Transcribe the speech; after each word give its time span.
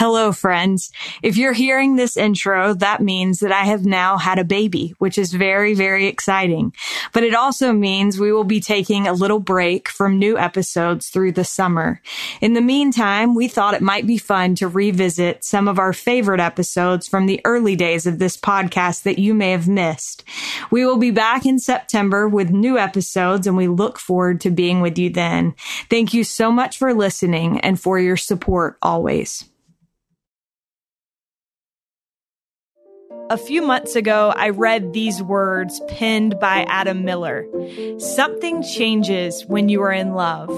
Hello, 0.00 0.30
friends. 0.30 0.92
If 1.24 1.36
you're 1.36 1.52
hearing 1.52 1.96
this 1.96 2.16
intro, 2.16 2.72
that 2.72 3.02
means 3.02 3.40
that 3.40 3.50
I 3.50 3.64
have 3.64 3.84
now 3.84 4.16
had 4.16 4.38
a 4.38 4.44
baby, 4.44 4.94
which 4.98 5.18
is 5.18 5.32
very, 5.32 5.74
very 5.74 6.06
exciting. 6.06 6.72
But 7.12 7.24
it 7.24 7.34
also 7.34 7.72
means 7.72 8.16
we 8.16 8.30
will 8.30 8.44
be 8.44 8.60
taking 8.60 9.08
a 9.08 9.12
little 9.12 9.40
break 9.40 9.88
from 9.88 10.16
new 10.16 10.38
episodes 10.38 11.08
through 11.08 11.32
the 11.32 11.42
summer. 11.42 12.00
In 12.40 12.52
the 12.52 12.60
meantime, 12.60 13.34
we 13.34 13.48
thought 13.48 13.74
it 13.74 13.82
might 13.82 14.06
be 14.06 14.18
fun 14.18 14.54
to 14.54 14.68
revisit 14.68 15.42
some 15.42 15.66
of 15.66 15.80
our 15.80 15.92
favorite 15.92 16.38
episodes 16.38 17.08
from 17.08 17.26
the 17.26 17.40
early 17.44 17.74
days 17.74 18.06
of 18.06 18.20
this 18.20 18.36
podcast 18.36 19.02
that 19.02 19.18
you 19.18 19.34
may 19.34 19.50
have 19.50 19.66
missed. 19.66 20.22
We 20.70 20.86
will 20.86 20.98
be 20.98 21.10
back 21.10 21.44
in 21.44 21.58
September 21.58 22.28
with 22.28 22.50
new 22.50 22.78
episodes 22.78 23.48
and 23.48 23.56
we 23.56 23.66
look 23.66 23.98
forward 23.98 24.40
to 24.42 24.52
being 24.52 24.80
with 24.80 24.96
you 24.96 25.10
then. 25.10 25.56
Thank 25.90 26.14
you 26.14 26.22
so 26.22 26.52
much 26.52 26.78
for 26.78 26.94
listening 26.94 27.58
and 27.62 27.80
for 27.80 27.98
your 27.98 28.16
support 28.16 28.78
always. 28.80 29.44
A 33.30 33.36
few 33.36 33.60
months 33.60 33.94
ago, 33.94 34.32
I 34.34 34.48
read 34.48 34.94
these 34.94 35.22
words 35.22 35.82
penned 35.86 36.40
by 36.40 36.64
Adam 36.66 37.04
Miller. 37.04 37.46
Something 37.98 38.62
changes 38.62 39.44
when 39.44 39.68
you 39.68 39.82
are 39.82 39.92
in 39.92 40.14
love. 40.14 40.48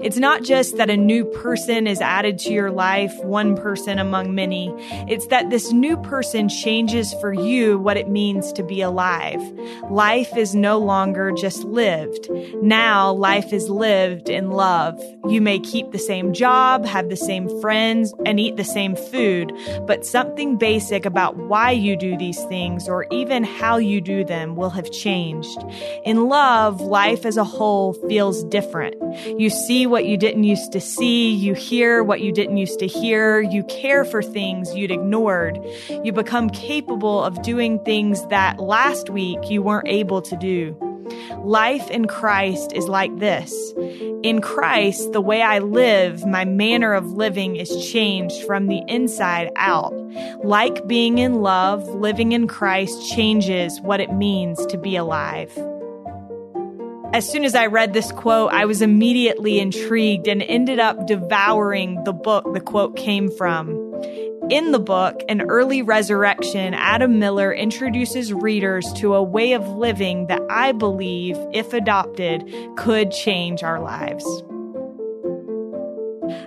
It's 0.00 0.16
not 0.16 0.44
just 0.44 0.76
that 0.76 0.88
a 0.90 0.96
new 0.96 1.24
person 1.24 1.88
is 1.88 2.00
added 2.00 2.38
to 2.38 2.52
your 2.52 2.70
life, 2.70 3.12
one 3.24 3.56
person 3.56 3.98
among 3.98 4.34
many. 4.34 4.72
It's 5.08 5.26
that 5.26 5.50
this 5.50 5.72
new 5.72 5.96
person 5.96 6.48
changes 6.48 7.12
for 7.14 7.32
you 7.32 7.78
what 7.78 7.96
it 7.96 8.08
means 8.08 8.52
to 8.54 8.62
be 8.62 8.80
alive. 8.80 9.42
Life 9.90 10.36
is 10.36 10.54
no 10.54 10.78
longer 10.78 11.32
just 11.32 11.64
lived. 11.64 12.30
Now 12.62 13.12
life 13.12 13.52
is 13.52 13.68
lived 13.68 14.28
in 14.28 14.52
love. 14.52 14.98
You 15.28 15.40
may 15.40 15.58
keep 15.58 15.90
the 15.90 15.98
same 15.98 16.32
job, 16.32 16.86
have 16.86 17.08
the 17.08 17.16
same 17.16 17.48
friends, 17.60 18.14
and 18.24 18.38
eat 18.38 18.56
the 18.56 18.64
same 18.64 18.94
food, 18.94 19.52
but 19.86 20.06
something 20.06 20.56
basic 20.56 21.04
about 21.04 21.36
why 21.36 21.72
you 21.72 21.96
do 21.96 22.16
these 22.20 22.44
things 22.44 22.88
or 22.88 23.06
even 23.10 23.42
how 23.42 23.78
you 23.78 24.00
do 24.00 24.24
them 24.24 24.54
will 24.54 24.70
have 24.70 24.88
changed. 24.92 25.58
In 26.04 26.28
love, 26.28 26.80
life 26.80 27.26
as 27.26 27.36
a 27.36 27.42
whole 27.42 27.94
feels 28.08 28.44
different. 28.44 28.94
You 29.40 29.50
see 29.50 29.86
what 29.88 30.04
you 30.04 30.16
didn't 30.16 30.44
used 30.44 30.70
to 30.70 30.80
see, 30.80 31.32
you 31.32 31.54
hear 31.54 32.04
what 32.04 32.20
you 32.20 32.30
didn't 32.30 32.58
used 32.58 32.78
to 32.78 32.86
hear, 32.86 33.40
you 33.40 33.64
care 33.64 34.04
for 34.04 34.22
things 34.22 34.72
you'd 34.76 34.92
ignored. 34.92 35.58
You 36.04 36.12
become 36.12 36.48
capable 36.50 37.24
of 37.24 37.42
doing 37.42 37.82
things 37.84 38.24
that 38.26 38.60
last 38.60 39.10
week 39.10 39.50
you 39.50 39.62
weren't 39.62 39.88
able 39.88 40.22
to 40.22 40.36
do. 40.36 40.89
Life 41.44 41.90
in 41.90 42.06
Christ 42.06 42.72
is 42.72 42.88
like 42.88 43.18
this. 43.18 43.72
In 44.22 44.40
Christ, 44.40 45.12
the 45.12 45.20
way 45.20 45.40
I 45.40 45.60
live, 45.60 46.26
my 46.26 46.44
manner 46.44 46.92
of 46.92 47.12
living 47.12 47.56
is 47.56 47.90
changed 47.90 48.44
from 48.44 48.66
the 48.66 48.82
inside 48.88 49.50
out. 49.56 49.94
Like 50.44 50.86
being 50.86 51.18
in 51.18 51.42
love, 51.42 51.88
living 51.88 52.32
in 52.32 52.46
Christ 52.46 53.10
changes 53.10 53.80
what 53.80 54.00
it 54.00 54.12
means 54.12 54.64
to 54.66 54.76
be 54.76 54.96
alive. 54.96 55.50
As 57.12 57.28
soon 57.28 57.44
as 57.44 57.56
I 57.56 57.66
read 57.66 57.92
this 57.92 58.12
quote, 58.12 58.52
I 58.52 58.66
was 58.66 58.82
immediately 58.82 59.58
intrigued 59.58 60.28
and 60.28 60.42
ended 60.42 60.78
up 60.78 61.08
devouring 61.08 62.04
the 62.04 62.12
book 62.12 62.52
the 62.52 62.60
quote 62.60 62.96
came 62.96 63.30
from. 63.30 63.79
In 64.50 64.72
the 64.72 64.80
book, 64.80 65.22
An 65.28 65.42
Early 65.42 65.80
Resurrection, 65.80 66.74
Adam 66.74 67.20
Miller 67.20 67.52
introduces 67.54 68.32
readers 68.32 68.92
to 68.94 69.14
a 69.14 69.22
way 69.22 69.52
of 69.52 69.64
living 69.68 70.26
that 70.26 70.42
I 70.50 70.72
believe, 70.72 71.36
if 71.52 71.72
adopted, 71.72 72.52
could 72.76 73.12
change 73.12 73.62
our 73.62 73.80
lives. 73.80 74.24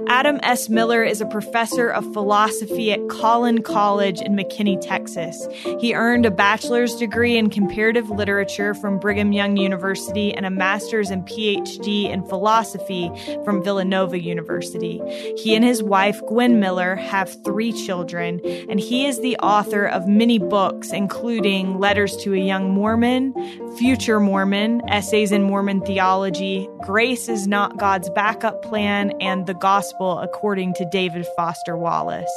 Adam 0.07 0.39
S. 0.43 0.69
Miller 0.69 1.03
is 1.03 1.21
a 1.21 1.25
professor 1.25 1.89
of 1.89 2.11
philosophy 2.13 2.91
at 2.91 3.07
Collin 3.09 3.61
College 3.61 4.21
in 4.21 4.35
McKinney, 4.35 4.79
Texas. 4.81 5.47
He 5.79 5.93
earned 5.93 6.25
a 6.25 6.31
bachelor's 6.31 6.95
degree 6.95 7.37
in 7.37 7.49
comparative 7.49 8.09
literature 8.09 8.73
from 8.73 8.99
Brigham 8.99 9.31
Young 9.31 9.57
University 9.57 10.33
and 10.33 10.45
a 10.45 10.49
master's 10.49 11.09
and 11.09 11.25
PhD 11.25 12.09
in 12.09 12.23
philosophy 12.25 13.11
from 13.43 13.63
Villanova 13.63 14.19
University. 14.19 15.01
He 15.37 15.55
and 15.55 15.63
his 15.63 15.83
wife, 15.83 16.21
Gwen 16.27 16.59
Miller, 16.59 16.95
have 16.95 17.43
three 17.43 17.71
children, 17.73 18.39
and 18.69 18.79
he 18.79 19.05
is 19.05 19.19
the 19.21 19.37
author 19.37 19.85
of 19.85 20.07
many 20.07 20.39
books, 20.39 20.91
including 20.91 21.79
Letters 21.79 22.15
to 22.17 22.33
a 22.33 22.37
Young 22.37 22.71
Mormon, 22.71 23.33
Future 23.77 24.19
Mormon, 24.19 24.81
Essays 24.87 25.31
in 25.31 25.43
Mormon 25.43 25.81
Theology, 25.81 26.69
Grace 26.81 27.27
is 27.29 27.47
Not 27.47 27.77
God's 27.77 28.09
Backup 28.09 28.61
Plan, 28.63 29.11
and 29.19 29.45
The 29.45 29.53
Gospel 29.73 30.19
According 30.19 30.75
to 30.75 30.85
David 30.85 31.25
Foster 31.35 31.75
Wallace. 31.75 32.31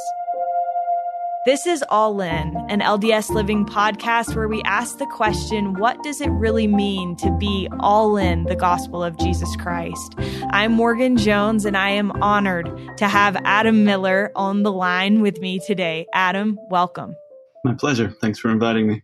This 1.45 1.67
is 1.67 1.83
All 1.87 2.19
In, 2.19 2.57
an 2.67 2.79
LDS 2.79 3.29
Living 3.29 3.63
podcast 3.63 4.35
where 4.35 4.47
we 4.47 4.63
ask 4.63 4.97
the 4.97 5.05
question 5.05 5.75
what 5.75 6.01
does 6.01 6.19
it 6.19 6.31
really 6.31 6.65
mean 6.65 7.15
to 7.17 7.29
be 7.37 7.69
all 7.79 8.17
in 8.17 8.45
the 8.45 8.55
gospel 8.55 9.03
of 9.03 9.19
Jesus 9.19 9.55
Christ? 9.57 10.15
I'm 10.49 10.71
Morgan 10.71 11.15
Jones, 11.15 11.63
and 11.63 11.77
I 11.77 11.91
am 11.91 12.11
honored 12.23 12.97
to 12.97 13.07
have 13.07 13.37
Adam 13.45 13.85
Miller 13.85 14.31
on 14.35 14.63
the 14.63 14.71
line 14.71 15.21
with 15.21 15.39
me 15.39 15.59
today. 15.59 16.07
Adam, 16.15 16.57
welcome. 16.71 17.15
My 17.63 17.75
pleasure. 17.75 18.15
Thanks 18.19 18.39
for 18.39 18.49
inviting 18.49 18.87
me. 18.87 19.03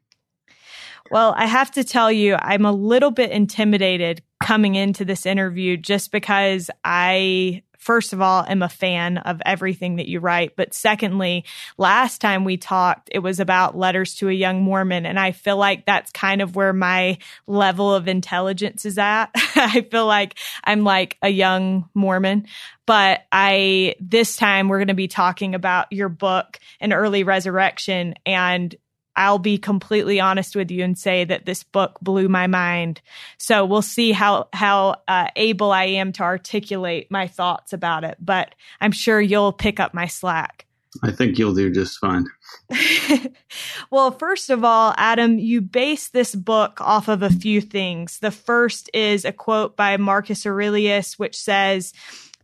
Well, 1.12 1.36
I 1.38 1.46
have 1.46 1.70
to 1.74 1.84
tell 1.84 2.12
you, 2.12 2.36
I'm 2.40 2.66
a 2.66 2.72
little 2.72 3.12
bit 3.12 3.30
intimidated 3.30 4.24
coming 4.42 4.74
into 4.74 5.06
this 5.06 5.28
interview 5.28 5.78
just 5.78 6.12
because 6.12 6.72
I 6.84 7.62
first 7.84 8.14
of 8.14 8.22
all, 8.22 8.46
am 8.48 8.64
a 8.64 8.70
fan 8.70 9.18
of 9.18 9.42
everything 9.46 9.98
that 9.98 10.08
you 10.08 10.20
write. 10.20 10.56
But 10.56 10.74
secondly, 10.74 11.44
last 11.78 12.22
time 12.22 12.46
we 12.46 12.56
talked, 12.56 13.10
it 13.12 13.20
was 13.20 13.40
about 13.42 13.78
letters 13.78 14.16
to 14.16 14.30
a 14.30 14.34
young 14.34 14.62
Mormon. 14.62 15.06
And 15.06 15.20
I 15.20 15.34
feel 15.34 15.58
like 15.58 15.86
that's 15.86 16.12
kind 16.12 16.42
of 16.42 16.56
where 16.56 16.72
my 16.72 17.18
level 17.46 17.94
of 17.94 18.08
intelligence 18.08 18.86
is 18.86 18.98
at. 18.98 19.32
I 19.36 19.86
feel 19.92 20.06
like 20.06 20.40
I'm 20.64 20.84
like 20.84 21.18
a 21.22 21.30
young 21.30 21.90
Mormon. 21.94 22.48
But 22.86 23.26
I, 23.32 23.96
this 24.00 24.38
time 24.38 24.70
we're 24.70 24.80
going 24.80 24.88
to 24.88 24.94
be 24.94 25.08
talking 25.08 25.54
about 25.54 25.92
your 25.92 26.10
book, 26.10 26.60
An 26.80 26.94
Early 26.94 27.24
Resurrection. 27.24 28.16
And 28.26 28.74
I'll 29.16 29.40
be 29.40 29.58
completely 29.58 30.20
honest 30.20 30.56
with 30.56 30.72
you 30.72 30.84
and 30.84 30.98
say 30.98 31.24
that 31.24 31.46
this 31.46 31.64
book 31.64 32.00
blew 32.02 32.28
my 32.28 32.48
mind. 32.48 33.02
So 33.38 33.66
we'll 33.66 33.82
see 33.82 34.12
how 34.12 34.48
how 34.54 35.02
uh, 35.08 35.28
able 35.36 35.72
I 35.72 35.86
am 35.86 36.12
to 36.14 36.24
articulate 36.24 37.12
my 37.12 37.28
thoughts 37.28 37.74
about 37.74 38.04
it. 38.04 38.18
But 38.20 38.56
I'm 38.82 38.92
sure 38.92 39.22
you'll 39.22 39.54
pick 39.54 39.80
up 39.80 39.94
my 39.94 40.08
slack. 40.08 40.66
I 41.02 41.12
think 41.12 41.40
you'll 41.40 41.56
do 41.56 41.72
just 41.72 41.98
fine. 41.98 42.26
well, 43.92 44.12
first 44.12 44.52
of 44.52 44.64
all, 44.64 44.94
Adam, 44.98 45.40
you 45.40 45.62
base 45.62 46.10
this 46.10 46.36
book 46.36 46.80
off 46.82 47.08
of 47.08 47.24
a 47.24 47.32
few 47.32 47.62
things. 47.62 48.20
The 48.20 48.30
first 48.30 48.92
is 48.94 49.26
a 49.26 49.32
quote 49.32 49.76
by 49.76 49.98
Marcus 49.98 50.46
Aurelius, 50.46 51.18
which 51.18 51.36
says, 51.36 51.94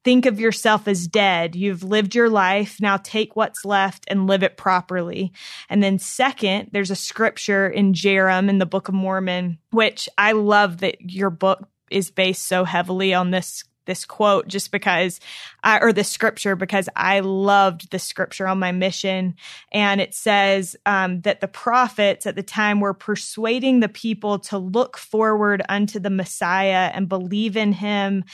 Think 0.04 0.26
of 0.26 0.40
yourself 0.40 0.88
as 0.88 1.08
dead. 1.08 1.56
You've 1.56 1.84
lived 1.84 2.16
your 2.16 2.30
life. 2.30 2.78
Now 2.80 2.98
take 2.98 3.36
what's 3.36 3.66
left 3.66 4.06
and 4.08 4.28
live 4.28 4.44
it 4.44 4.58
properly. 4.58 5.32
And 5.70 5.84
then 5.84 6.00
second, 6.00 6.70
there's 6.72 6.92
a 6.92 6.96
scripture 6.96 7.68
in 7.68 7.94
Jarom 7.94 8.50
in 8.50 8.60
the 8.60 8.66
Book 8.66 8.88
of 8.88 8.94
Mormon, 8.96 9.60
which 9.72 10.08
I 10.18 10.32
love 10.34 10.80
that 10.80 11.12
your 11.12 11.30
book 11.30 11.68
is 11.92 12.12
based 12.12 12.48
so 12.48 12.64
heavily 12.64 13.14
on 13.14 13.32
this 13.32 13.64
this 13.90 14.06
quote 14.06 14.48
just 14.48 14.72
because 14.72 15.20
I, 15.64 15.80
or 15.80 15.92
the 15.92 16.04
scripture 16.04 16.56
because 16.56 16.88
I 16.96 17.22
loved 17.22 17.90
the 17.90 17.98
scripture 17.98 18.48
on 18.48 18.60
my 18.60 18.72
mission. 18.72 19.34
And 19.72 20.00
it 20.00 20.14
says 20.14 20.76
um, 20.86 21.22
that 21.22 21.42
the 21.42 21.48
prophets 21.48 22.28
at 22.28 22.36
the 22.36 22.44
time 22.44 22.82
were 22.82 22.94
persuading 22.94 23.80
the 23.80 23.90
people 23.90 24.38
to 24.40 24.60
look 24.60 24.96
forward 24.96 25.64
unto 25.68 26.00
the 26.00 26.12
Messiah 26.12 26.92
and 26.94 27.10
believe 27.10 27.58
in 27.58 27.74
him 27.74 28.26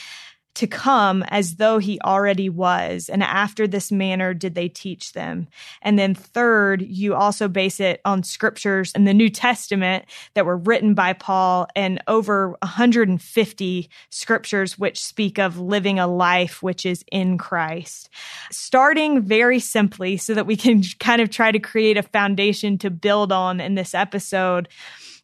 to 0.56 0.68
come 0.68 1.24
as 1.28 1.56
though 1.56 1.78
he 1.78 2.00
already 2.02 2.50
was. 2.50 3.10
And 3.10 3.22
after 3.22 3.68
this 3.68 3.92
manner 3.92 4.34
did 4.34 4.56
they 4.56 4.70
teach 4.70 5.14
them. 5.14 5.48
And 5.82 6.00
then 6.00 6.16
third, 6.16 6.82
you 6.82 7.14
also 7.14 7.48
base 7.48 7.80
it 7.80 8.02
on 8.06 8.24
scriptures 8.24 8.92
in 8.94 9.04
the 9.04 9.14
New 9.14 9.30
Testament 9.30 10.06
that 10.34 10.46
were 10.46 10.58
written 10.58 10.94
by 10.94 11.14
Paul 11.14 11.68
and 11.76 12.02
over 12.08 12.50
150 12.62 13.90
scriptures 14.10 14.80
which 14.80 15.04
speak 15.04 15.38
of 15.38 15.60
living 15.60 16.00
a 16.00 16.08
life 16.08 16.64
which 16.64 16.86
is 16.86 17.04
in 17.12 17.38
Christ. 17.38 18.10
Starting 18.52 19.22
very 19.22 19.60
simply 19.60 20.18
so 20.18 20.34
that 20.34 20.48
we 20.48 20.56
can 20.56 20.84
kind 21.00 21.22
of 21.22 21.30
try 21.30 21.52
to 21.52 21.60
create 21.60 21.98
a 21.98 22.04
foundation 22.04 22.78
to 22.80 22.90
build 22.90 23.32
on 23.32 23.60
in 23.60 23.76
this 23.76 23.94
episode 23.94 24.70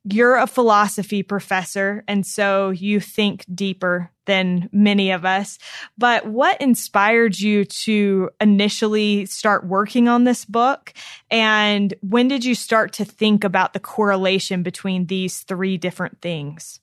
you're 0.04 0.38
a 0.38 0.48
philosophy 0.48 1.22
professor, 1.22 2.04
and 2.08 2.26
so 2.26 2.70
you 2.72 3.00
think 3.00 3.46
deeper 3.54 4.10
than 4.26 4.70
many 4.72 5.12
of 5.12 5.26
us. 5.26 5.60
But 5.98 6.26
what 6.26 6.60
inspired 6.62 7.38
you 7.40 7.66
to 7.66 8.30
initially 8.40 9.26
start 9.26 9.66
working 9.66 10.08
on 10.08 10.24
this 10.24 10.46
book? 10.46 10.94
And 11.30 11.94
when 12.02 12.28
did 12.28 12.44
you 12.44 12.56
start 12.56 12.94
to 12.94 13.06
think 13.06 13.44
about 13.44 13.74
the 13.74 13.80
correlation 13.80 14.64
between 14.64 15.06
these 15.06 15.42
three 15.42 15.78
different 15.78 16.22
things? 16.22 16.80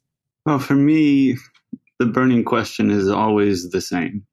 Well, 0.46 0.58
for 0.58 0.74
me, 0.74 1.36
the 1.98 2.06
burning 2.06 2.44
question 2.44 2.90
is 2.90 3.08
always 3.08 3.70
the 3.70 3.80
same. 3.80 4.26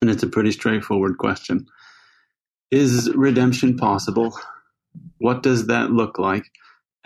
And 0.00 0.10
it's 0.10 0.22
a 0.22 0.28
pretty 0.28 0.52
straightforward 0.52 1.18
question. 1.18 1.66
Is 2.70 3.10
redemption 3.14 3.76
possible? 3.76 4.38
What 5.18 5.42
does 5.42 5.66
that 5.66 5.90
look 5.90 6.18
like? 6.18 6.44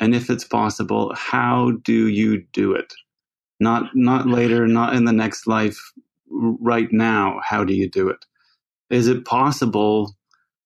And 0.02 0.16
if 0.16 0.28
it's 0.30 0.44
possible, 0.44 1.14
how 1.14 1.74
do 1.84 2.08
you 2.08 2.42
do 2.52 2.72
it? 2.74 2.92
Not 3.60 3.94
not 3.94 4.26
later, 4.26 4.66
not 4.66 4.96
in 4.96 5.04
the 5.04 5.12
next 5.12 5.46
life, 5.46 5.78
right 6.28 6.88
now. 6.90 7.40
How 7.44 7.62
do 7.62 7.72
you 7.72 7.88
do 7.88 8.08
it? 8.08 8.24
Is 8.90 9.06
it 9.06 9.24
possible 9.24 10.16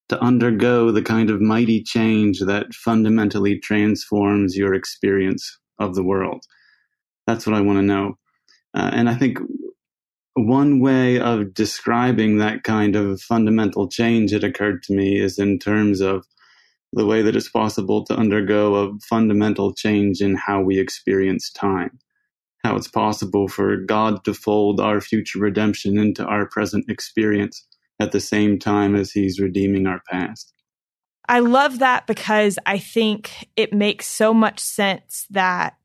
to 0.09 0.19
undergo 0.23 0.91
the 0.91 1.03
kind 1.03 1.29
of 1.29 1.43
mighty 1.43 1.83
change 1.83 2.41
that 2.41 2.73
fundamentally 2.73 3.59
transforms 3.59 4.56
your 4.56 4.73
experience 4.73 5.59
of 5.79 5.94
the 5.94 6.03
world? 6.03 6.43
That's 7.27 7.47
what 7.47 7.56
I 7.56 7.61
want 7.61 7.79
to 7.81 7.83
know. 7.83 8.17
Uh, 8.73 8.88
and 8.94 9.11
I 9.11 9.17
think 9.17 9.38
one 10.33 10.81
way 10.81 11.21
of 11.21 11.53
describing 11.53 12.38
that 12.38 12.62
kind 12.62 12.97
of 12.97 13.21
fundamental 13.21 13.87
change 13.87 14.33
that 14.33 14.44
occurred 14.44 14.83
to 14.85 14.94
me 14.94 15.21
is 15.21 15.38
in 15.38 15.59
terms 15.59 16.00
of 16.00 16.25
the 16.93 17.06
way 17.06 17.23
that 17.23 17.37
it's 17.37 17.49
possible 17.49 18.05
to 18.05 18.17
undergo 18.17 18.75
a 18.75 18.99
fundamental 19.00 19.75
change 19.75 20.21
in 20.21 20.37
how 20.37 20.62
we 20.62 20.79
experience 20.79 21.50
time. 21.50 21.99
How 22.65 22.77
it's 22.77 22.88
possible 22.88 23.49
for 23.49 23.77
God 23.77 24.25
to 24.25 24.35
fold 24.35 24.81
our 24.81 25.00
future 25.00 25.38
redemption 25.38 25.99
into 25.99 26.25
our 26.25 26.49
present 26.49 26.87
experience 26.88 27.67
at 28.00 28.12
the 28.12 28.21
same 28.21 28.59
time 28.59 28.97
as 28.97 29.12
He's 29.12 29.41
redeeming 29.41 29.87
our 29.87 30.00
past. 30.11 30.53
I 31.29 31.41
love 31.41 31.81
that 31.81 32.06
because 32.06 32.59
I 32.67 32.79
think 32.79 33.49
it 33.56 33.73
makes 33.73 34.06
so 34.06 34.33
much 34.33 34.61
sense 34.61 35.27
that 35.31 35.77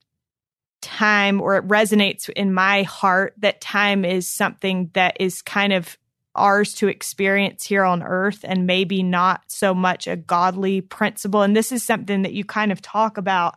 time, 0.81 1.41
or 1.41 1.57
it 1.57 1.67
resonates 1.67 2.29
in 2.29 2.53
my 2.53 2.83
heart 2.83 3.33
that 3.39 3.61
time 3.61 4.03
is 4.03 4.27
something 4.27 4.91
that 4.93 5.17
is 5.19 5.41
kind 5.41 5.73
of 5.73 5.97
ours 6.35 6.73
to 6.75 6.87
experience 6.87 7.65
here 7.65 7.83
on 7.83 8.03
earth 8.03 8.39
and 8.43 8.65
maybe 8.65 9.03
not 9.03 9.41
so 9.47 9.73
much 9.73 10.07
a 10.07 10.15
godly 10.15 10.81
principle. 10.81 11.41
And 11.41 11.55
this 11.55 11.71
is 11.71 11.83
something 11.83 12.21
that 12.21 12.33
you 12.33 12.45
kind 12.45 12.71
of 12.71 12.81
talk 12.81 13.17
about 13.17 13.55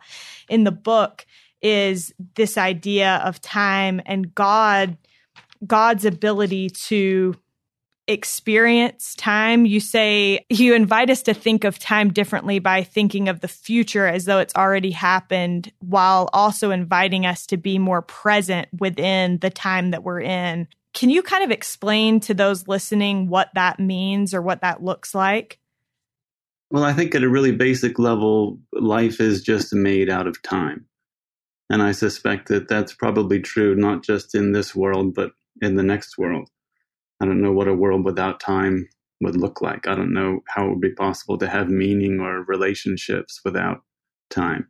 in 0.49 0.63
the 0.63 0.71
book 0.71 1.25
is 1.61 2.13
this 2.35 2.57
idea 2.57 3.21
of 3.25 3.41
time 3.41 4.01
and 4.05 4.33
God 4.35 4.97
God's 5.65 6.05
ability 6.05 6.69
to 6.69 7.35
experience 8.07 9.15
time. 9.15 9.65
You 9.65 9.79
say 9.79 10.45
you 10.49 10.75
invite 10.75 11.09
us 11.09 11.23
to 11.23 11.33
think 11.33 11.63
of 11.63 11.79
time 11.79 12.13
differently 12.13 12.59
by 12.59 12.83
thinking 12.83 13.29
of 13.29 13.39
the 13.39 13.47
future 13.47 14.05
as 14.05 14.25
though 14.25 14.39
it's 14.39 14.55
already 14.55 14.91
happened, 14.91 15.71
while 15.79 16.29
also 16.33 16.71
inviting 16.71 17.25
us 17.25 17.47
to 17.47 17.57
be 17.57 17.79
more 17.79 18.01
present 18.01 18.67
within 18.77 19.39
the 19.39 19.49
time 19.49 19.91
that 19.91 20.03
we're 20.03 20.21
in. 20.21 20.67
Can 20.95 21.09
you 21.09 21.21
kind 21.21 21.43
of 21.43 21.51
explain 21.51 22.21
to 22.21 22.33
those 22.33 22.69
listening 22.69 23.27
what 23.27 23.49
that 23.53 23.79
means 23.79 24.33
or 24.33 24.41
what 24.41 24.61
that 24.61 24.81
looks 24.81 25.13
like? 25.13 25.59
Well, 26.71 26.85
I 26.85 26.93
think 26.93 27.13
at 27.13 27.23
a 27.23 27.29
really 27.29 27.51
basic 27.51 27.99
level, 27.99 28.59
life 28.73 29.19
is 29.19 29.43
just 29.43 29.73
made 29.73 30.09
out 30.09 30.25
of 30.25 30.41
time. 30.41 30.87
And 31.69 31.83
I 31.83 31.91
suspect 31.91 32.47
that 32.47 32.69
that's 32.69 32.93
probably 32.93 33.41
true, 33.41 33.75
not 33.75 34.03
just 34.03 34.33
in 34.33 34.53
this 34.53 34.73
world, 34.73 35.13
but 35.13 35.31
in 35.61 35.75
the 35.75 35.83
next 35.83 36.17
world. 36.17 36.49
I 37.21 37.25
don't 37.25 37.41
know 37.41 37.51
what 37.51 37.67
a 37.67 37.73
world 37.73 38.05
without 38.05 38.39
time 38.39 38.87
would 39.19 39.35
look 39.35 39.61
like. 39.61 39.87
I 39.87 39.95
don't 39.95 40.13
know 40.13 40.39
how 40.47 40.65
it 40.65 40.69
would 40.69 40.81
be 40.81 40.93
possible 40.93 41.37
to 41.39 41.47
have 41.47 41.69
meaning 41.69 42.21
or 42.21 42.43
relationships 42.43 43.41
without 43.43 43.81
time. 44.29 44.69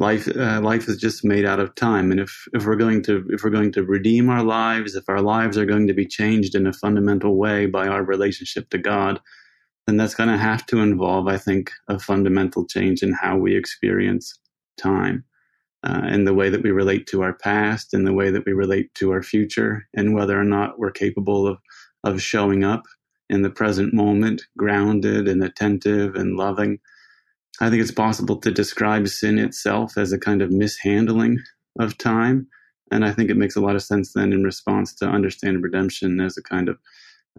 Life, 0.00 0.28
uh, 0.34 0.60
life 0.62 0.88
is 0.88 0.96
just 0.96 1.24
made 1.24 1.46
out 1.46 1.60
of 1.60 1.74
time, 1.76 2.10
and 2.10 2.20
if 2.20 2.48
if 2.54 2.66
we're 2.66 2.76
going 2.76 3.02
to 3.04 3.26
if 3.30 3.44
we're 3.44 3.50
going 3.50 3.72
to 3.72 3.84
redeem 3.84 4.30
our 4.30 4.42
lives, 4.42 4.96
if 4.96 5.08
our 5.08 5.22
lives 5.22 5.58
are 5.58 5.66
going 5.66 5.88
to 5.88 5.94
be 5.94 6.06
changed 6.06 6.56
in 6.56 6.66
a 6.66 6.72
fundamental 6.72 7.36
way 7.36 7.66
by 7.66 7.86
our 7.86 8.02
relationship 8.02 8.70
to 8.70 8.78
God, 8.78 9.20
then 9.86 9.98
that's 9.98 10.16
going 10.16 10.30
to 10.30 10.38
have 10.38 10.66
to 10.66 10.80
involve, 10.80 11.28
I 11.28 11.38
think, 11.38 11.70
a 11.88 11.98
fundamental 11.98 12.66
change 12.66 13.02
in 13.02 13.12
how 13.12 13.38
we 13.38 13.56
experience 13.56 14.38
time 14.78 15.24
uh, 15.84 16.02
in 16.10 16.24
the 16.24 16.34
way 16.34 16.50
that 16.50 16.62
we 16.62 16.70
relate 16.70 17.06
to 17.08 17.22
our 17.22 17.34
past, 17.34 17.94
in 17.94 18.04
the 18.04 18.14
way 18.14 18.30
that 18.30 18.46
we 18.46 18.52
relate 18.52 18.94
to 18.96 19.12
our 19.12 19.22
future, 19.22 19.86
and 19.94 20.14
whether 20.14 20.40
or 20.40 20.44
not 20.44 20.78
we're 20.78 20.90
capable 20.92 21.46
of, 21.46 21.58
of 22.04 22.22
showing 22.22 22.64
up 22.64 22.84
in 23.28 23.42
the 23.42 23.50
present 23.50 23.94
moment, 23.94 24.42
grounded 24.58 25.28
and 25.28 25.44
attentive 25.44 26.14
and 26.16 26.36
loving. 26.36 26.78
I 27.60 27.68
think 27.68 27.82
it's 27.82 27.90
possible 27.90 28.36
to 28.36 28.50
describe 28.50 29.06
sin 29.08 29.38
itself 29.38 29.98
as 29.98 30.12
a 30.12 30.18
kind 30.18 30.40
of 30.40 30.50
mishandling 30.50 31.38
of 31.78 31.98
time. 31.98 32.48
And 32.90 33.04
I 33.04 33.12
think 33.12 33.30
it 33.30 33.36
makes 33.36 33.54
a 33.54 33.60
lot 33.60 33.76
of 33.76 33.82
sense 33.82 34.12
then 34.14 34.32
in 34.32 34.42
response 34.42 34.94
to 34.94 35.06
understand 35.06 35.62
redemption 35.62 36.20
as 36.20 36.36
a 36.36 36.42
kind 36.42 36.68
of 36.68 36.78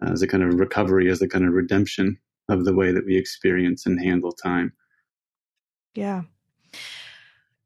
as 0.02 0.22
a 0.22 0.26
kind 0.26 0.42
of 0.42 0.54
recovery, 0.54 1.10
as 1.10 1.20
a 1.20 1.28
kind 1.28 1.46
of 1.46 1.52
redemption 1.52 2.18
of 2.48 2.64
the 2.64 2.74
way 2.74 2.92
that 2.92 3.04
we 3.04 3.16
experience 3.16 3.84
and 3.84 4.00
handle 4.00 4.32
time. 4.32 4.72
Yeah. 5.94 6.22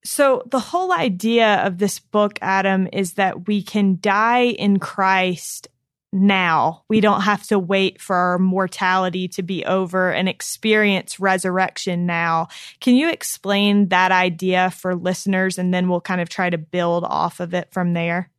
So, 0.05 0.43
the 0.47 0.61
whole 0.61 0.93
idea 0.93 1.64
of 1.67 1.79
this 1.79 1.99
book, 1.99 2.38
Adam, 2.41 2.88
is 2.93 3.14
that 3.14 3.47
we 3.49 3.62
can 3.62 3.99
die 4.00 4.44
in 4.44 4.79
Christ 4.79 5.69
now. 6.12 6.82
We 6.88 7.00
don't 7.00 7.23
have 7.23 7.47
to 7.49 7.58
wait 7.58 8.00
for 8.00 8.17
our 8.17 8.38
mortality 8.38 9.29
to 9.29 9.43
be 9.43 9.64
over 9.64 10.12
and 10.12 10.29
experience 10.29 11.20
resurrection 11.20 12.06
now. 12.06 12.49
Can 12.81 12.94
you 12.94 13.11
explain 13.11 13.88
that 13.88 14.12
idea 14.12 14.70
for 14.70 14.94
listeners 14.94 15.58
and 15.58 15.73
then 15.73 15.88
we'll 15.88 16.00
kind 16.00 16.20
of 16.20 16.29
try 16.29 16.50
to 16.50 16.58
build 16.58 17.05
off 17.05 17.41
of 17.41 17.55
it 17.55 17.73
from 17.73 17.93
there? 17.93 18.31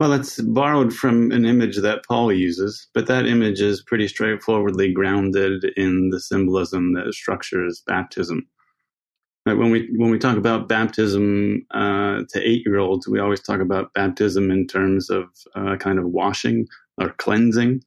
Well, 0.00 0.12
it's 0.12 0.40
borrowed 0.40 0.94
from 0.94 1.32
an 1.32 1.44
image 1.44 1.78
that 1.78 2.04
Paul 2.06 2.32
uses, 2.32 2.86
but 2.94 3.08
that 3.08 3.26
image 3.26 3.60
is 3.60 3.82
pretty 3.82 4.06
straightforwardly 4.06 4.92
grounded 4.92 5.64
in 5.76 6.10
the 6.10 6.20
symbolism 6.20 6.92
that 6.94 7.12
structures 7.12 7.82
baptism. 7.84 8.46
When 9.56 9.70
we 9.70 9.88
when 9.96 10.10
we 10.10 10.18
talk 10.18 10.36
about 10.36 10.68
baptism 10.68 11.66
uh, 11.72 12.22
to 12.30 12.40
eight 12.42 12.64
year 12.66 12.78
olds, 12.78 13.08
we 13.08 13.20
always 13.20 13.40
talk 13.40 13.60
about 13.60 13.94
baptism 13.94 14.50
in 14.50 14.66
terms 14.66 15.10
of 15.10 15.24
uh, 15.54 15.76
kind 15.76 15.98
of 15.98 16.06
washing 16.06 16.66
or 16.98 17.10
cleansing, 17.18 17.82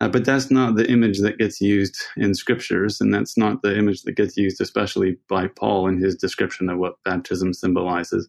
uh, 0.00 0.08
but 0.08 0.24
that's 0.24 0.50
not 0.50 0.76
the 0.76 0.90
image 0.90 1.20
that 1.20 1.38
gets 1.38 1.60
used 1.60 1.96
in 2.16 2.34
scriptures, 2.34 3.00
and 3.00 3.12
that's 3.12 3.38
not 3.38 3.62
the 3.62 3.76
image 3.76 4.02
that 4.02 4.12
gets 4.16 4.36
used, 4.36 4.60
especially 4.60 5.18
by 5.28 5.48
Paul 5.48 5.88
in 5.88 5.98
his 6.00 6.16
description 6.16 6.68
of 6.68 6.78
what 6.78 7.02
baptism 7.04 7.54
symbolizes. 7.54 8.28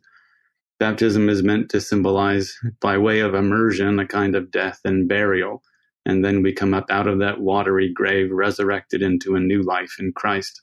Baptism 0.79 1.29
is 1.29 1.43
meant 1.43 1.69
to 1.69 1.81
symbolize, 1.81 2.57
by 2.81 2.97
way 2.97 3.19
of 3.21 3.35
immersion, 3.35 3.99
a 3.99 4.07
kind 4.07 4.35
of 4.35 4.51
death 4.51 4.79
and 4.85 5.07
burial, 5.07 5.63
and 6.05 6.25
then 6.25 6.41
we 6.41 6.53
come 6.53 6.73
up 6.73 6.89
out 6.89 7.07
of 7.07 7.19
that 7.19 7.41
watery 7.41 7.91
grave, 7.93 8.31
resurrected 8.31 9.01
into 9.01 9.35
a 9.35 9.39
new 9.39 9.61
life 9.63 9.95
in 9.99 10.11
Christ. 10.13 10.61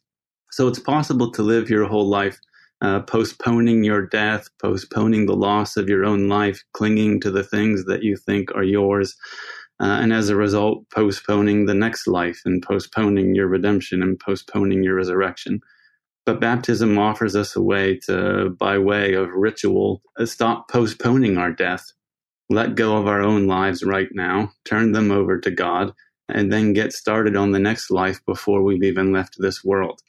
So 0.51 0.69
it's 0.69 0.79
possible 0.79 1.31
to 1.33 1.43
live 1.43 1.71
your 1.71 1.87
whole 1.87 2.09
life 2.09 2.39
uh, 2.81 3.01
postponing 3.01 3.83
your 3.85 4.07
death, 4.07 4.49
postponing 4.61 5.27
the 5.27 5.37
loss 5.37 5.77
of 5.77 5.89
your 5.89 6.05
own 6.05 6.29
life, 6.29 6.63
clinging 6.73 7.21
to 7.21 7.31
the 7.31 7.43
things 7.43 7.85
that 7.87 8.03
you 8.03 8.17
think 8.17 8.55
are 8.55 8.63
yours. 8.63 9.17
Uh, 9.81 9.99
and 10.01 10.13
as 10.13 10.29
a 10.29 10.37
result, 10.37 10.89
postponing 10.91 11.67
the 11.67 11.75
next 11.75 12.07
life 12.07 12.41
and 12.45 12.63
postponing 12.63 13.35
your 13.35 13.49
redemption 13.49 14.03
and 14.03 14.19
postponing 14.19 14.83
your 14.83 14.95
resurrection. 14.95 15.61
But 16.27 16.41
baptism 16.41 16.99
offers 16.99 17.35
us 17.35 17.57
a 17.57 17.63
way 17.63 17.99
to, 18.07 18.51
by 18.59 18.79
way 18.79 19.15
of 19.15 19.31
ritual, 19.31 20.03
uh, 20.19 20.27
stop 20.27 20.69
postponing 20.69 21.39
our 21.39 21.53
death, 21.53 21.85
let 22.51 22.75
go 22.75 22.97
of 22.97 23.07
our 23.07 23.23
own 23.23 23.47
lives 23.47 23.83
right 23.83 24.09
now, 24.13 24.53
turn 24.65 24.93
them 24.93 25.11
over 25.11 25.39
to 25.41 25.51
God, 25.51 25.93
and 26.29 26.53
then 26.53 26.75
get 26.75 26.93
started 26.93 27.35
on 27.35 27.53
the 27.53 27.59
next 27.59 27.91
life 27.91 28.21
before 28.27 28.63
we've 28.63 28.83
even 28.83 29.13
left 29.13 29.37
this 29.39 29.65
world 29.65 30.01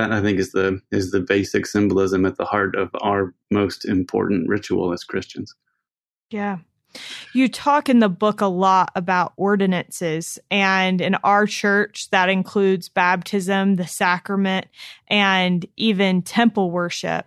that 0.00 0.12
I 0.12 0.22
think 0.22 0.38
is 0.38 0.52
the 0.52 0.80
is 0.90 1.10
the 1.10 1.20
basic 1.20 1.66
symbolism 1.66 2.24
at 2.24 2.36
the 2.36 2.44
heart 2.44 2.74
of 2.74 2.90
our 3.02 3.34
most 3.50 3.84
important 3.84 4.48
ritual 4.48 4.92
as 4.92 5.04
Christians. 5.04 5.54
Yeah. 6.30 6.58
You 7.34 7.48
talk 7.48 7.88
in 7.88 8.00
the 8.00 8.08
book 8.08 8.40
a 8.40 8.46
lot 8.46 8.90
about 8.96 9.32
ordinances, 9.36 10.40
and 10.50 11.00
in 11.00 11.14
our 11.16 11.46
church, 11.46 12.10
that 12.10 12.28
includes 12.28 12.88
baptism, 12.88 13.76
the 13.76 13.86
sacrament, 13.86 14.66
and 15.06 15.64
even 15.76 16.22
temple 16.22 16.72
worship. 16.72 17.26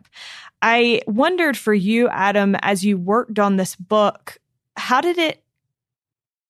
I 0.62 1.02
wondered 1.08 1.58
for 1.58 1.74
you, 1.74 2.10
Adam, 2.10 2.56
as 2.62 2.84
you 2.84 2.98
worked 2.98 3.40
on 3.40 3.56
this 3.56 3.76
book, 3.78 4.38
how 4.76 5.00
did 5.00 5.18
it 5.18 5.44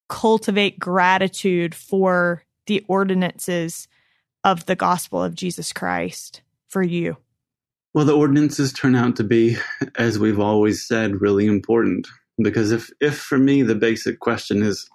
cultivate 0.09 0.79
gratitude 0.79 1.75
for 1.75 2.43
the 2.65 2.83
ordinances 2.87 3.87
of 4.43 4.65
the 4.65 4.75
gospel 4.75 5.23
of 5.23 5.35
Jesus 5.35 5.73
Christ 5.73 6.41
for 6.67 6.83
you? 6.83 7.17
Well, 7.93 8.05
the 8.05 8.15
ordinances 8.15 8.73
turn 8.73 8.95
out 8.95 9.15
to 9.17 9.23
be, 9.23 9.57
as 9.95 10.17
we've 10.17 10.39
always 10.39 10.85
said, 10.87 11.21
really 11.21 11.45
important. 11.45 12.07
Because 12.41 12.71
if, 12.71 12.89
if 12.99 13.17
for 13.17 13.37
me 13.37 13.61
the 13.61 13.75
basic 13.75 14.19
question 14.19 14.63
is, 14.63 14.89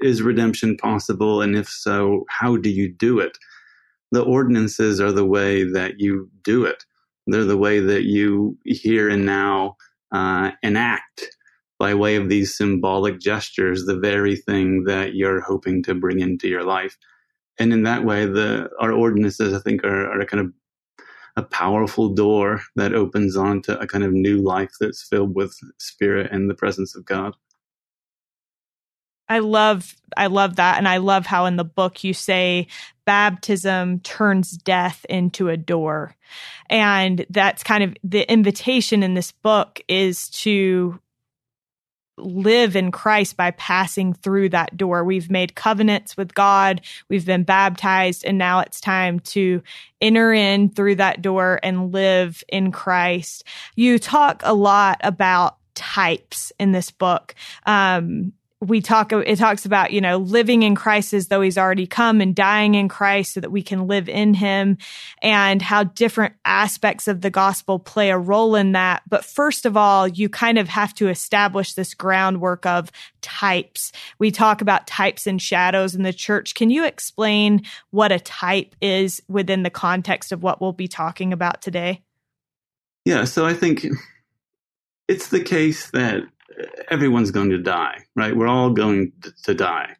is 0.00 0.22
redemption 0.22 0.76
possible? 0.76 1.42
And 1.42 1.56
if 1.56 1.68
so, 1.68 2.24
how 2.28 2.56
do 2.56 2.70
you 2.70 2.92
do 2.92 3.18
it? 3.18 3.36
The 4.12 4.22
ordinances 4.22 5.00
are 5.00 5.10
the 5.10 5.24
way 5.24 5.64
that 5.64 5.98
you 5.98 6.30
do 6.44 6.64
it. 6.64 6.84
They're 7.26 7.44
the 7.44 7.56
way 7.56 7.80
that 7.80 8.04
you 8.04 8.56
here 8.64 9.08
and 9.08 9.26
now 9.26 9.76
uh, 10.12 10.52
enact 10.62 11.28
by 11.78 11.94
way 11.94 12.16
of 12.16 12.28
these 12.28 12.56
symbolic 12.56 13.18
gestures 13.18 13.84
the 13.84 13.98
very 13.98 14.36
thing 14.36 14.84
that 14.84 15.14
you're 15.14 15.40
hoping 15.40 15.82
to 15.82 15.94
bring 15.94 16.20
into 16.20 16.48
your 16.48 16.62
life. 16.62 16.96
And 17.58 17.72
in 17.72 17.84
that 17.84 18.04
way, 18.04 18.26
the 18.26 18.70
our 18.80 18.92
ordinances, 18.92 19.54
I 19.54 19.60
think, 19.60 19.84
are, 19.84 20.10
are 20.10 20.20
a 20.20 20.26
kind 20.26 20.40
of 20.40 20.52
a 21.36 21.42
powerful 21.42 22.08
door 22.14 22.62
that 22.76 22.94
opens 22.94 23.36
onto 23.36 23.72
a 23.72 23.86
kind 23.86 24.04
of 24.04 24.12
new 24.12 24.38
life 24.42 24.72
that's 24.80 25.02
filled 25.02 25.34
with 25.34 25.54
spirit 25.78 26.30
and 26.32 26.48
the 26.48 26.54
presence 26.54 26.94
of 26.96 27.04
God. 27.04 27.34
I 29.28 29.40
love 29.40 29.96
I 30.16 30.28
love 30.28 30.56
that 30.56 30.78
and 30.78 30.86
I 30.86 30.98
love 30.98 31.26
how 31.26 31.46
in 31.46 31.56
the 31.56 31.64
book 31.64 32.04
you 32.04 32.14
say 32.14 32.68
baptism 33.04 34.00
turns 34.00 34.52
death 34.52 35.04
into 35.08 35.48
a 35.48 35.56
door. 35.56 36.14
And 36.70 37.26
that's 37.30 37.62
kind 37.62 37.82
of 37.84 37.96
the 38.04 38.30
invitation 38.30 39.02
in 39.02 39.14
this 39.14 39.32
book 39.32 39.80
is 39.88 40.30
to 40.30 41.00
live 42.16 42.76
in 42.76 42.90
Christ 42.90 43.36
by 43.36 43.50
passing 43.52 44.12
through 44.12 44.50
that 44.50 44.76
door. 44.76 45.04
We've 45.04 45.30
made 45.30 45.54
covenants 45.54 46.16
with 46.16 46.34
God, 46.34 46.80
we've 47.08 47.26
been 47.26 47.44
baptized, 47.44 48.24
and 48.24 48.38
now 48.38 48.60
it's 48.60 48.80
time 48.80 49.20
to 49.20 49.62
enter 50.00 50.32
in 50.32 50.70
through 50.70 50.96
that 50.96 51.22
door 51.22 51.60
and 51.62 51.92
live 51.92 52.42
in 52.48 52.72
Christ. 52.72 53.44
You 53.74 53.98
talk 53.98 54.42
a 54.44 54.54
lot 54.54 55.00
about 55.02 55.56
types 55.74 56.52
in 56.58 56.72
this 56.72 56.90
book. 56.90 57.34
Um, 57.64 58.32
we 58.60 58.80
talk 58.80 59.12
it 59.12 59.36
talks 59.36 59.66
about 59.66 59.92
you 59.92 60.00
know 60.00 60.16
living 60.16 60.62
in 60.62 60.74
christ 60.74 61.12
as 61.12 61.28
though 61.28 61.42
he's 61.42 61.58
already 61.58 61.86
come 61.86 62.22
and 62.22 62.34
dying 62.34 62.74
in 62.74 62.88
christ 62.88 63.34
so 63.34 63.40
that 63.40 63.52
we 63.52 63.62
can 63.62 63.86
live 63.86 64.08
in 64.08 64.32
him 64.32 64.78
and 65.20 65.60
how 65.60 65.84
different 65.84 66.34
aspects 66.44 67.06
of 67.06 67.20
the 67.20 67.30
gospel 67.30 67.78
play 67.78 68.10
a 68.10 68.18
role 68.18 68.54
in 68.54 68.72
that. 68.72 69.02
But 69.08 69.24
first 69.24 69.66
of 69.66 69.76
all 69.76 70.08
you 70.08 70.28
kind 70.28 70.58
of 70.58 70.68
have 70.68 70.94
to 70.94 71.08
establish 71.08 71.74
this 71.74 71.94
groundwork 71.94 72.64
of 72.64 72.90
types. 73.20 73.92
We 74.18 74.30
talk 74.30 74.60
about 74.60 74.86
types 74.86 75.26
and 75.26 75.40
shadows 75.40 75.94
in 75.94 76.02
the 76.02 76.12
church. 76.12 76.54
Can 76.54 76.70
you 76.70 76.84
explain 76.84 77.62
what 77.90 78.12
a 78.12 78.20
type 78.20 78.74
is 78.80 79.22
within 79.28 79.62
the 79.62 79.70
context 79.70 80.32
of 80.32 80.42
what 80.42 80.60
we'll 80.60 80.72
be 80.72 80.88
talking 80.88 81.32
about 81.32 81.60
today? 81.60 82.02
Yeah 83.04 83.24
so 83.24 83.46
i 83.46 83.54
think 83.54 83.86
it's 85.08 85.28
the 85.28 85.42
case 85.42 85.90
that 85.90 86.22
everyone's 86.90 87.30
going 87.30 87.50
to 87.50 87.58
die, 87.58 88.04
right? 88.14 88.36
We're 88.36 88.48
all 88.48 88.70
going 88.70 89.12
to 89.44 89.54
die. 89.54 89.96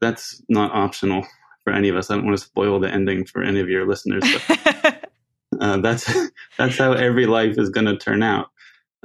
That's 0.00 0.42
not 0.48 0.72
optional 0.72 1.26
for 1.64 1.72
any 1.72 1.88
of 1.88 1.96
us. 1.96 2.10
I 2.10 2.14
don't 2.16 2.26
want 2.26 2.38
to 2.38 2.44
spoil 2.44 2.80
the 2.80 2.90
ending 2.90 3.24
for 3.24 3.42
any 3.42 3.60
of 3.60 3.68
your 3.68 3.86
listeners, 3.86 4.24
but 4.48 5.10
uh, 5.60 5.78
that's 5.78 6.12
that's 6.58 6.78
how 6.78 6.92
every 6.92 7.26
life 7.26 7.58
is 7.58 7.70
going 7.70 7.86
to 7.86 7.96
turn 7.96 8.22
out. 8.22 8.48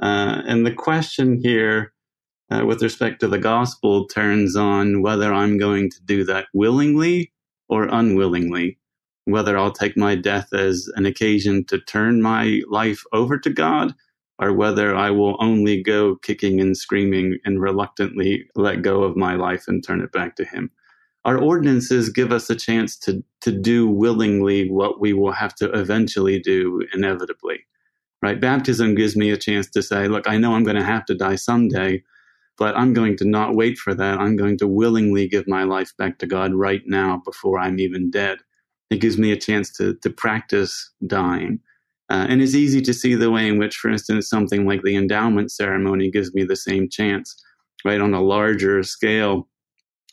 Uh, 0.00 0.42
and 0.46 0.66
the 0.66 0.72
question 0.72 1.40
here, 1.42 1.92
uh, 2.50 2.64
with 2.64 2.82
respect 2.82 3.20
to 3.20 3.28
the 3.28 3.38
gospel, 3.38 4.06
turns 4.06 4.56
on 4.56 5.02
whether 5.02 5.32
I'm 5.32 5.58
going 5.58 5.90
to 5.90 6.02
do 6.04 6.24
that 6.24 6.46
willingly 6.52 7.32
or 7.68 7.84
unwillingly. 7.84 8.78
Whether 9.26 9.56
I'll 9.56 9.72
take 9.72 9.96
my 9.96 10.16
death 10.16 10.52
as 10.52 10.86
an 10.96 11.06
occasion 11.06 11.64
to 11.66 11.80
turn 11.80 12.20
my 12.20 12.60
life 12.68 13.02
over 13.12 13.38
to 13.38 13.48
God, 13.50 13.94
or 14.38 14.52
whether 14.52 14.94
I 14.94 15.10
will 15.10 15.36
only 15.40 15.82
go 15.82 16.16
kicking 16.16 16.60
and 16.60 16.76
screaming 16.76 17.38
and 17.44 17.60
reluctantly 17.60 18.46
let 18.56 18.82
go 18.82 19.04
of 19.04 19.16
my 19.16 19.34
life 19.34 19.64
and 19.68 19.84
turn 19.84 20.00
it 20.00 20.12
back 20.12 20.36
to 20.36 20.44
Him. 20.44 20.70
Our 21.24 21.38
ordinances 21.38 22.10
give 22.10 22.32
us 22.32 22.50
a 22.50 22.56
chance 22.56 22.98
to, 22.98 23.22
to 23.42 23.52
do 23.52 23.88
willingly 23.88 24.68
what 24.68 25.00
we 25.00 25.12
will 25.12 25.32
have 25.32 25.54
to 25.56 25.70
eventually 25.72 26.38
do 26.38 26.82
inevitably. 26.92 27.60
Right? 28.22 28.40
Baptism 28.40 28.94
gives 28.94 29.16
me 29.16 29.30
a 29.30 29.36
chance 29.36 29.68
to 29.70 29.82
say, 29.82 30.08
look, 30.08 30.28
I 30.28 30.38
know 30.38 30.54
I'm 30.54 30.64
going 30.64 30.76
to 30.76 30.84
have 30.84 31.04
to 31.06 31.14
die 31.14 31.36
someday, 31.36 32.02
but 32.58 32.76
I'm 32.76 32.92
going 32.92 33.16
to 33.18 33.24
not 33.24 33.54
wait 33.54 33.78
for 33.78 33.94
that. 33.94 34.18
I'm 34.18 34.36
going 34.36 34.58
to 34.58 34.66
willingly 34.66 35.28
give 35.28 35.46
my 35.46 35.64
life 35.64 35.92
back 35.96 36.18
to 36.18 36.26
God 36.26 36.54
right 36.54 36.82
now 36.86 37.22
before 37.24 37.58
I'm 37.58 37.78
even 37.78 38.10
dead. 38.10 38.38
It 38.90 39.00
gives 39.00 39.18
me 39.18 39.32
a 39.32 39.36
chance 39.36 39.70
to, 39.76 39.94
to 40.02 40.10
practice 40.10 40.90
dying 41.06 41.60
uh, 42.10 42.26
and 42.28 42.42
it's 42.42 42.54
easy 42.54 42.80
to 42.82 42.92
see 42.92 43.14
the 43.14 43.30
way 43.30 43.48
in 43.48 43.58
which, 43.58 43.76
for 43.76 43.90
instance, 43.90 44.28
something 44.28 44.66
like 44.66 44.82
the 44.82 44.96
endowment 44.96 45.50
ceremony 45.50 46.10
gives 46.10 46.34
me 46.34 46.44
the 46.44 46.56
same 46.56 46.88
chance, 46.88 47.34
right? 47.84 48.00
On 48.00 48.12
a 48.12 48.22
larger 48.22 48.82
scale, 48.82 49.48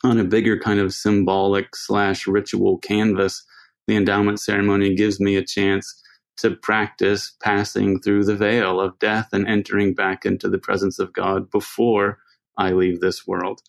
on 0.02 0.18
a 0.18 0.24
bigger 0.24 0.58
kind 0.58 0.80
of 0.80 0.94
symbolic 0.94 1.76
slash 1.76 2.26
ritual 2.26 2.78
canvas, 2.78 3.44
the 3.86 3.96
endowment 3.96 4.40
ceremony 4.40 4.94
gives 4.94 5.20
me 5.20 5.36
a 5.36 5.44
chance 5.44 6.02
to 6.38 6.52
practice 6.52 7.36
passing 7.42 8.00
through 8.00 8.24
the 8.24 8.36
veil 8.36 8.80
of 8.80 8.98
death 8.98 9.28
and 9.32 9.46
entering 9.46 9.94
back 9.94 10.24
into 10.24 10.48
the 10.48 10.58
presence 10.58 10.98
of 10.98 11.12
God 11.12 11.50
before 11.50 12.18
I 12.56 12.72
leave 12.72 13.00
this 13.00 13.26
world. 13.26 13.60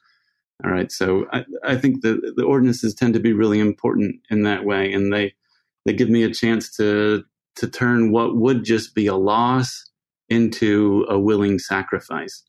All 0.64 0.72
right. 0.72 0.92
So 0.92 1.26
I, 1.34 1.44
I 1.66 1.76
think 1.76 2.02
the, 2.02 2.34
the 2.38 2.46
ordinances 2.46 2.96
tend 2.96 3.16
to 3.16 3.20
be 3.20 3.34
really 3.34 3.60
important 3.60 4.16
in 4.30 4.44
that 4.44 4.64
way. 4.64 4.94
And 4.94 5.12
they, 5.12 5.34
they 5.86 5.92
give 5.92 6.10
me 6.10 6.24
a 6.24 6.34
chance 6.34 6.74
to 6.78 7.26
to 7.56 7.68
turn 7.68 8.12
what 8.12 8.36
would 8.36 8.64
just 8.64 8.96
be 8.96 9.08
a 9.08 9.16
loss 9.16 9.90
into 10.30 11.06
a 11.10 11.20
willing 11.20 11.60
sacrifice. 11.60 12.44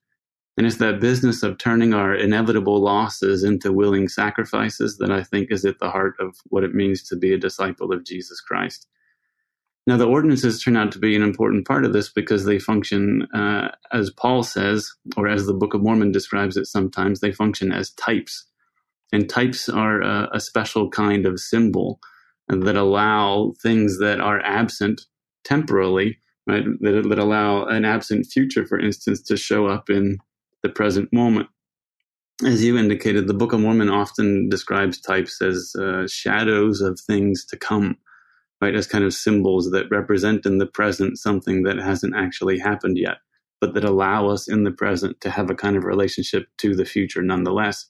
And 0.56 0.66
it's 0.66 0.76
that 0.76 1.00
business 1.00 1.42
of 1.42 1.58
turning 1.58 1.94
our 1.94 2.14
inevitable 2.14 2.80
losses 2.80 3.42
into 3.42 3.72
willing 3.72 4.08
sacrifices 4.08 4.98
that 4.98 5.10
I 5.10 5.24
think 5.24 5.50
is 5.50 5.64
at 5.64 5.80
the 5.80 5.90
heart 5.90 6.14
of 6.20 6.36
what 6.46 6.62
it 6.62 6.74
means 6.74 7.02
to 7.08 7.16
be 7.16 7.32
a 7.32 7.38
disciple 7.38 7.92
of 7.92 8.04
Jesus 8.04 8.40
Christ. 8.40 8.86
Now, 9.86 9.98
the 9.98 10.06
ordinances 10.06 10.62
turn 10.62 10.76
out 10.76 10.92
to 10.92 10.98
be 10.98 11.14
an 11.14 11.22
important 11.22 11.66
part 11.66 11.84
of 11.84 11.92
this 11.92 12.10
because 12.10 12.44
they 12.44 12.58
function, 12.58 13.26
uh, 13.34 13.68
as 13.92 14.10
Paul 14.10 14.42
says, 14.42 14.90
or 15.16 15.28
as 15.28 15.44
the 15.44 15.52
Book 15.52 15.74
of 15.74 15.82
Mormon 15.82 16.10
describes 16.12 16.56
it 16.56 16.66
sometimes, 16.66 17.20
they 17.20 17.32
function 17.32 17.70
as 17.70 17.90
types. 17.90 18.46
And 19.12 19.28
types 19.28 19.68
are 19.68 20.00
a, 20.00 20.30
a 20.32 20.40
special 20.40 20.88
kind 20.88 21.26
of 21.26 21.38
symbol 21.38 22.00
that 22.48 22.76
allow 22.76 23.52
things 23.62 23.98
that 23.98 24.20
are 24.20 24.40
absent 24.40 25.02
temporally, 25.44 26.18
right? 26.46 26.64
That, 26.80 27.06
that 27.08 27.18
allow 27.18 27.64
an 27.66 27.84
absent 27.84 28.26
future, 28.26 28.66
for 28.66 28.78
instance, 28.78 29.22
to 29.22 29.36
show 29.36 29.66
up 29.66 29.88
in 29.88 30.18
the 30.62 30.68
present 30.68 31.12
moment. 31.12 31.48
As 32.44 32.64
you 32.64 32.76
indicated, 32.76 33.26
the 33.26 33.34
Book 33.34 33.52
of 33.52 33.60
Mormon 33.60 33.88
often 33.88 34.48
describes 34.48 35.00
types 35.00 35.40
as 35.40 35.74
uh, 35.78 36.06
shadows 36.08 36.80
of 36.80 36.98
things 36.98 37.44
to 37.46 37.56
come, 37.56 37.96
right? 38.60 38.74
As 38.74 38.86
kind 38.86 39.04
of 39.04 39.14
symbols 39.14 39.70
that 39.70 39.90
represent 39.90 40.44
in 40.44 40.58
the 40.58 40.66
present 40.66 41.18
something 41.18 41.62
that 41.62 41.78
hasn't 41.78 42.16
actually 42.16 42.58
happened 42.58 42.98
yet, 42.98 43.18
but 43.60 43.74
that 43.74 43.84
allow 43.84 44.28
us 44.28 44.48
in 44.48 44.64
the 44.64 44.72
present 44.72 45.20
to 45.20 45.30
have 45.30 45.48
a 45.48 45.54
kind 45.54 45.76
of 45.76 45.84
relationship 45.84 46.48
to 46.58 46.74
the 46.74 46.84
future 46.84 47.22
nonetheless. 47.22 47.86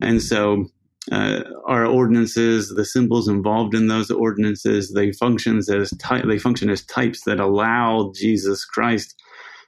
And 0.00 0.22
so 0.22 0.66
uh, 1.10 1.42
our 1.66 1.86
ordinances, 1.86 2.68
the 2.68 2.84
symbols 2.84 3.28
involved 3.28 3.74
in 3.74 3.88
those 3.88 4.10
ordinances, 4.10 4.92
they 4.92 5.12
functions 5.12 5.68
as 5.68 5.90
ty- 5.98 6.22
they 6.24 6.38
function 6.38 6.70
as 6.70 6.84
types 6.84 7.24
that 7.24 7.40
allow 7.40 8.12
Jesus 8.14 8.64
Christ, 8.64 9.20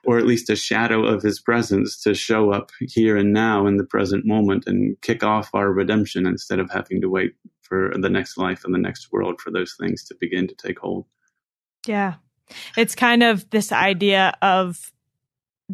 or 0.04 0.18
at 0.18 0.26
least 0.26 0.50
a 0.50 0.56
shadow 0.56 1.04
of 1.04 1.22
His 1.22 1.40
presence, 1.40 2.00
to 2.02 2.14
show 2.14 2.52
up 2.52 2.70
here 2.80 3.16
and 3.16 3.32
now 3.32 3.66
in 3.66 3.76
the 3.76 3.84
present 3.84 4.24
moment 4.24 4.64
and 4.66 5.00
kick 5.00 5.24
off 5.24 5.50
our 5.52 5.72
redemption 5.72 6.26
instead 6.26 6.60
of 6.60 6.70
having 6.70 7.00
to 7.00 7.08
wait 7.08 7.34
for 7.62 7.92
the 7.98 8.10
next 8.10 8.36
life 8.36 8.64
and 8.64 8.74
the 8.74 8.78
next 8.78 9.10
world 9.10 9.40
for 9.40 9.50
those 9.50 9.74
things 9.80 10.04
to 10.04 10.14
begin 10.20 10.46
to 10.46 10.54
take 10.54 10.78
hold. 10.78 11.06
Yeah, 11.86 12.14
it's 12.76 12.94
kind 12.94 13.22
of 13.22 13.48
this 13.50 13.72
idea 13.72 14.36
of 14.42 14.92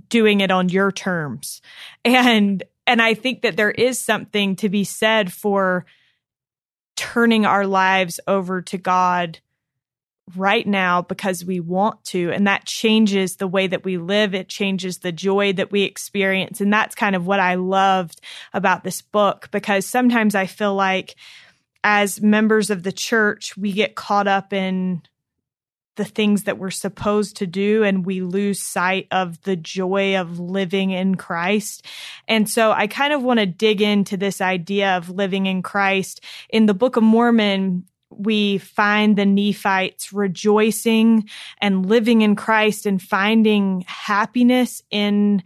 doing 0.08 0.40
it 0.40 0.50
on 0.50 0.68
your 0.68 0.92
terms 0.92 1.60
and 2.04 2.62
and 2.88 3.02
I 3.02 3.12
think 3.12 3.42
that 3.42 3.56
there 3.56 3.70
is 3.70 4.00
something 4.00 4.56
to 4.56 4.70
be 4.70 4.82
said 4.82 5.30
for 5.30 5.84
turning 6.96 7.44
our 7.44 7.66
lives 7.66 8.18
over 8.26 8.62
to 8.62 8.78
God 8.78 9.38
right 10.36 10.66
now 10.66 11.02
because 11.02 11.44
we 11.44 11.60
want 11.60 12.02
to. 12.06 12.32
And 12.32 12.46
that 12.46 12.64
changes 12.64 13.36
the 13.36 13.46
way 13.46 13.66
that 13.66 13.84
we 13.84 13.98
live. 13.98 14.34
It 14.34 14.48
changes 14.48 14.98
the 14.98 15.12
joy 15.12 15.52
that 15.52 15.70
we 15.70 15.82
experience. 15.82 16.62
And 16.62 16.72
that's 16.72 16.94
kind 16.94 17.14
of 17.14 17.26
what 17.26 17.40
I 17.40 17.56
loved 17.56 18.20
about 18.54 18.84
this 18.84 19.02
book 19.02 19.48
because 19.50 19.84
sometimes 19.84 20.34
I 20.34 20.46
feel 20.46 20.74
like 20.74 21.14
as 21.84 22.22
members 22.22 22.70
of 22.70 22.82
the 22.82 22.92
church, 22.92 23.56
we 23.56 23.72
get 23.72 23.96
caught 23.96 24.26
up 24.26 24.52
in 24.52 25.02
the 25.98 26.04
things 26.04 26.44
that 26.44 26.56
we're 26.56 26.70
supposed 26.70 27.36
to 27.36 27.46
do 27.46 27.82
and 27.82 28.06
we 28.06 28.22
lose 28.22 28.62
sight 28.62 29.06
of 29.10 29.42
the 29.42 29.56
joy 29.56 30.16
of 30.16 30.38
living 30.38 30.92
in 30.92 31.16
Christ. 31.16 31.84
And 32.26 32.48
so 32.48 32.72
I 32.72 32.86
kind 32.86 33.12
of 33.12 33.22
want 33.22 33.40
to 33.40 33.46
dig 33.46 33.82
into 33.82 34.16
this 34.16 34.40
idea 34.40 34.96
of 34.96 35.10
living 35.10 35.44
in 35.44 35.60
Christ. 35.60 36.22
In 36.48 36.64
the 36.64 36.72
Book 36.72 36.96
of 36.96 37.02
Mormon, 37.02 37.84
we 38.10 38.58
find 38.58 39.16
the 39.16 39.26
Nephites 39.26 40.12
rejoicing 40.12 41.28
and 41.60 41.84
living 41.84 42.22
in 42.22 42.36
Christ 42.36 42.86
and 42.86 43.02
finding 43.02 43.84
happiness 43.86 44.82
in 44.90 45.42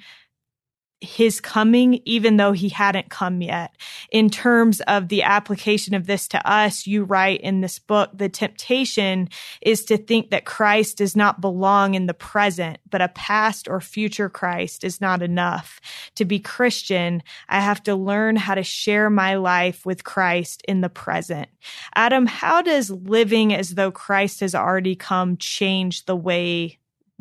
his 1.02 1.40
coming, 1.40 2.00
even 2.04 2.36
though 2.36 2.52
he 2.52 2.68
hadn't 2.68 3.10
come 3.10 3.42
yet. 3.42 3.74
In 4.10 4.30
terms 4.30 4.80
of 4.82 5.08
the 5.08 5.24
application 5.24 5.94
of 5.94 6.06
this 6.06 6.28
to 6.28 6.48
us, 6.48 6.86
you 6.86 7.02
write 7.02 7.40
in 7.40 7.60
this 7.60 7.80
book, 7.80 8.10
the 8.14 8.28
temptation 8.28 9.28
is 9.60 9.84
to 9.86 9.96
think 9.96 10.30
that 10.30 10.44
Christ 10.44 10.98
does 10.98 11.16
not 11.16 11.40
belong 11.40 11.94
in 11.94 12.06
the 12.06 12.14
present, 12.14 12.78
but 12.88 13.02
a 13.02 13.08
past 13.08 13.68
or 13.68 13.80
future 13.80 14.28
Christ 14.28 14.84
is 14.84 15.00
not 15.00 15.22
enough. 15.22 15.80
To 16.14 16.24
be 16.24 16.38
Christian, 16.38 17.24
I 17.48 17.60
have 17.60 17.82
to 17.84 17.96
learn 17.96 18.36
how 18.36 18.54
to 18.54 18.62
share 18.62 19.10
my 19.10 19.34
life 19.34 19.84
with 19.84 20.04
Christ 20.04 20.62
in 20.68 20.82
the 20.82 20.88
present. 20.88 21.48
Adam, 21.96 22.26
how 22.26 22.62
does 22.62 22.90
living 22.90 23.52
as 23.52 23.74
though 23.74 23.90
Christ 23.90 24.38
has 24.38 24.54
already 24.54 24.94
come 24.94 25.36
change 25.36 26.04
the 26.04 26.16
way 26.16 26.78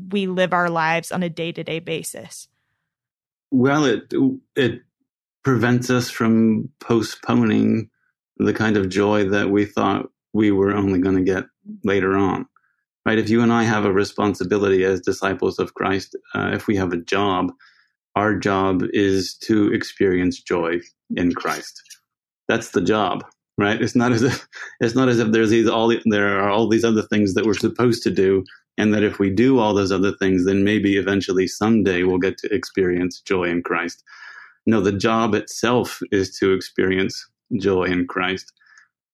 we 0.10 0.28
live 0.28 0.54
our 0.54 0.70
lives 0.70 1.12
on 1.12 1.24
a 1.24 1.30
day 1.30 1.52
to 1.52 1.64
day 1.64 1.80
basis? 1.80 2.48
Well, 3.52 3.86
it 3.86 4.14
it 4.56 4.82
prevents 5.44 5.90
us 5.90 6.10
from 6.10 6.70
postponing 6.80 7.90
the 8.38 8.54
kind 8.54 8.78
of 8.78 8.90
joy 8.90 9.30
that 9.30 9.50
we 9.50 9.66
thought 9.66 10.10
we 10.34 10.52
were 10.52 10.74
only 10.74 11.00
going 11.00 11.16
to 11.16 11.24
get 11.24 11.46
later 11.84 12.16
on. 12.18 12.46
Right? 13.06 13.20
If 13.20 13.30
you 13.30 13.42
and 13.42 13.52
I 13.52 13.64
have 13.64 13.86
a 13.86 13.92
responsibility 13.92 14.84
as 14.84 15.02
disciples 15.02 15.60
of 15.60 15.74
Christ, 15.74 16.16
uh, 16.36 16.52
if 16.54 16.68
we 16.68 16.76
have 16.76 16.94
a 16.94 16.98
job, 16.98 17.52
our 18.16 18.36
job 18.36 18.84
is 18.94 19.36
to 19.44 19.74
experience 19.74 20.42
joy 20.42 20.80
in 21.16 21.34
Christ. 21.34 21.82
That's 22.48 22.72
the 22.72 22.82
job, 22.82 23.24
right? 23.58 23.82
It's 23.82 23.96
not 23.96 24.12
as 24.12 24.24
if 24.24 24.48
it's 24.80 24.96
not 24.96 25.10
as 25.10 25.20
if 25.20 25.32
there's 25.32 25.50
these 25.50 25.68
all 25.68 25.94
there 26.06 26.40
are 26.40 26.50
all 26.50 26.68
these 26.68 26.84
other 26.84 27.02
things 27.02 27.34
that 27.34 27.46
we're 27.46 27.54
supposed 27.54 28.04
to 28.04 28.12
do 28.12 28.44
and 28.78 28.94
that 28.94 29.04
if 29.04 29.20
we 29.20 29.30
do 29.30 29.60
all 29.60 29.74
those 29.74 29.92
other 29.92 30.12
things, 30.14 30.46
then 30.46 30.64
maybe 30.64 30.98
eventually 30.98 31.48
someday 31.48 32.04
we'll 32.04 32.18
get 32.18 32.38
to 32.40 32.54
experience 32.54 33.22
joy 33.22 33.46
in 33.46 33.62
Christ. 33.62 34.04
No, 34.66 34.82
the 34.82 34.92
job 34.92 35.34
itself 35.34 36.02
is 36.12 36.38
to 36.38 36.54
experience 36.54 37.28
joy 37.60 37.84
in 37.86 38.08
Christ. 38.08 38.52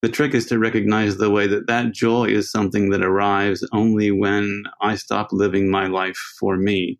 The 0.02 0.10
trick 0.10 0.36
is 0.36 0.46
to 0.48 0.60
recognize 0.60 1.18
the 1.18 1.32
way 1.32 1.48
that 1.48 1.68
that 1.68 1.92
joy 1.92 2.26
is 2.26 2.52
something 2.52 2.92
that 2.92 3.04
arrives 3.04 3.68
only 3.74 4.12
when 4.12 4.64
I 4.82 4.96
stop 4.96 5.30
living 5.32 5.72
my 5.72 5.88
life 5.88 6.18
for 6.40 6.56
me 6.56 7.00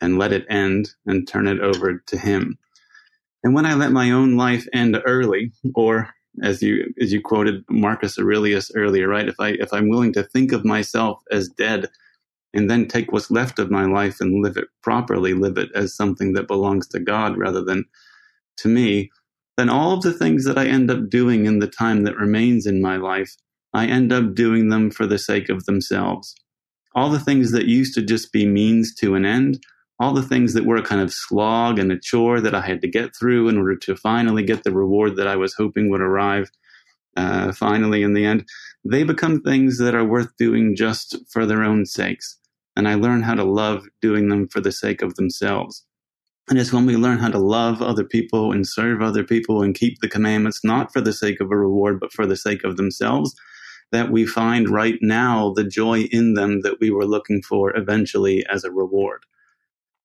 and 0.00 0.18
let 0.18 0.32
it 0.32 0.46
end 0.48 0.90
and 1.06 1.26
turn 1.26 1.48
it 1.48 1.60
over 1.60 2.02
to 2.06 2.16
Him. 2.16 2.56
And 3.42 3.54
when 3.54 3.66
I 3.66 3.74
let 3.74 3.90
my 3.90 4.10
own 4.10 4.36
life 4.36 4.66
end 4.72 4.96
early, 5.04 5.52
or 5.74 6.10
as 6.42 6.62
you 6.62 6.92
as 7.00 7.12
you 7.12 7.20
quoted 7.20 7.64
Marcus 7.68 8.18
Aurelius 8.18 8.70
earlier, 8.74 9.08
right? 9.08 9.28
If 9.28 9.36
I 9.38 9.50
if 9.50 9.72
I'm 9.72 9.88
willing 9.88 10.12
to 10.14 10.22
think 10.22 10.52
of 10.52 10.64
myself 10.64 11.22
as 11.30 11.48
dead 11.48 11.88
and 12.54 12.70
then 12.70 12.88
take 12.88 13.12
what's 13.12 13.30
left 13.30 13.58
of 13.58 13.70
my 13.70 13.84
life 13.84 14.20
and 14.20 14.42
live 14.42 14.56
it 14.56 14.68
properly, 14.82 15.34
live 15.34 15.58
it 15.58 15.70
as 15.74 15.94
something 15.94 16.32
that 16.32 16.48
belongs 16.48 16.88
to 16.88 17.00
God 17.00 17.36
rather 17.36 17.62
than 17.62 17.84
to 18.58 18.68
me, 18.68 19.10
then 19.56 19.68
all 19.68 19.92
of 19.92 20.02
the 20.02 20.12
things 20.12 20.44
that 20.44 20.58
I 20.58 20.66
end 20.66 20.90
up 20.90 21.08
doing 21.08 21.46
in 21.46 21.58
the 21.58 21.66
time 21.66 22.04
that 22.04 22.16
remains 22.16 22.66
in 22.66 22.80
my 22.80 22.96
life, 22.96 23.34
I 23.74 23.86
end 23.86 24.12
up 24.12 24.34
doing 24.34 24.68
them 24.68 24.90
for 24.90 25.06
the 25.06 25.18
sake 25.18 25.48
of 25.48 25.64
themselves. 25.64 26.34
All 26.94 27.10
the 27.10 27.20
things 27.20 27.52
that 27.52 27.66
used 27.66 27.94
to 27.94 28.02
just 28.02 28.32
be 28.32 28.46
means 28.46 28.94
to 28.96 29.14
an 29.14 29.24
end, 29.24 29.60
all 30.00 30.12
the 30.12 30.22
things 30.22 30.54
that 30.54 30.64
were 30.64 30.76
a 30.76 30.82
kind 30.82 31.00
of 31.00 31.12
slog 31.12 31.78
and 31.78 31.90
a 31.90 31.98
chore 31.98 32.40
that 32.40 32.54
I 32.54 32.60
had 32.60 32.80
to 32.82 32.88
get 32.88 33.16
through 33.16 33.48
in 33.48 33.58
order 33.58 33.76
to 33.76 33.96
finally 33.96 34.44
get 34.44 34.62
the 34.62 34.72
reward 34.72 35.16
that 35.16 35.26
I 35.26 35.36
was 35.36 35.54
hoping 35.54 35.90
would 35.90 36.00
arrive 36.00 36.50
uh, 37.16 37.52
finally 37.52 38.04
in 38.04 38.14
the 38.14 38.24
end, 38.24 38.48
they 38.84 39.02
become 39.02 39.40
things 39.40 39.78
that 39.78 39.94
are 39.94 40.04
worth 40.04 40.36
doing 40.36 40.76
just 40.76 41.16
for 41.28 41.44
their 41.44 41.64
own 41.64 41.84
sakes. 41.84 42.38
And 42.76 42.86
I 42.86 42.94
learn 42.94 43.22
how 43.22 43.34
to 43.34 43.42
love 43.42 43.86
doing 44.00 44.28
them 44.28 44.46
for 44.48 44.60
the 44.60 44.70
sake 44.70 45.02
of 45.02 45.16
themselves. 45.16 45.84
And 46.48 46.60
it's 46.60 46.72
when 46.72 46.86
we 46.86 46.96
learn 46.96 47.18
how 47.18 47.28
to 47.28 47.38
love 47.38 47.82
other 47.82 48.04
people 48.04 48.52
and 48.52 48.66
serve 48.66 49.02
other 49.02 49.24
people 49.24 49.62
and 49.62 49.74
keep 49.74 50.00
the 50.00 50.08
commandments, 50.08 50.60
not 50.62 50.92
for 50.92 51.00
the 51.00 51.12
sake 51.12 51.40
of 51.40 51.50
a 51.50 51.56
reward, 51.56 51.98
but 51.98 52.12
for 52.12 52.24
the 52.24 52.36
sake 52.36 52.62
of 52.62 52.76
themselves, 52.76 53.34
that 53.90 54.12
we 54.12 54.24
find 54.24 54.68
right 54.68 54.98
now 55.02 55.52
the 55.54 55.64
joy 55.64 56.02
in 56.12 56.34
them 56.34 56.60
that 56.60 56.78
we 56.80 56.90
were 56.90 57.04
looking 57.04 57.42
for 57.42 57.76
eventually 57.76 58.46
as 58.46 58.62
a 58.62 58.70
reward 58.70 59.24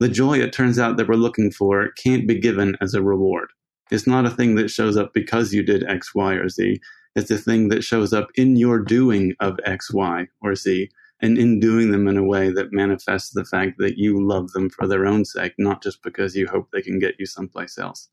the 0.04 0.10
joy 0.10 0.38
it 0.38 0.52
turns 0.52 0.78
out 0.78 0.98
that 0.98 1.08
we're 1.08 1.16
looking 1.16 1.50
for 1.50 1.90
can't 1.94 2.28
be 2.28 2.38
given 2.38 2.76
as 2.82 2.94
a 2.94 3.02
reward. 3.02 3.50
It's 3.90 4.06
not 4.06 4.26
a 4.26 4.30
thing 4.30 4.56
that 4.56 4.70
shows 4.70 4.98
up 4.98 5.14
because 5.14 5.54
you 5.54 5.64
did 5.64 5.86
X, 5.86 6.14
Y, 6.14 6.34
or 6.34 6.50
Z. 6.50 6.82
It's 7.16 7.32
a 7.32 7.38
thing 7.38 7.70
that 7.70 7.86
shows 7.86 8.12
up 8.12 8.28
in 8.36 8.58
your 8.58 8.80
doing 8.80 9.34
of 9.40 9.58
X, 9.66 9.94
Y, 9.94 10.28
or 10.42 10.56
Z, 10.56 10.90
and 11.22 11.38
in 11.38 11.62
doing 11.62 11.92
them 11.92 12.10
in 12.10 12.18
a 12.18 12.24
way 12.24 12.52
that 12.52 12.74
manifests 12.74 13.32
the 13.32 13.46
fact 13.46 13.76
that 13.78 13.98
you 13.98 14.22
love 14.22 14.52
them 14.52 14.70
for 14.70 14.88
their 14.88 15.06
own 15.06 15.24
sake, 15.24 15.54
not 15.58 15.82
just 15.82 16.04
because 16.04 16.36
you 16.36 16.48
hope 16.48 16.68
they 16.74 16.82
can 16.82 17.00
get 17.00 17.16
you 17.18 17.26
someplace 17.26 17.78
else. 17.78 18.10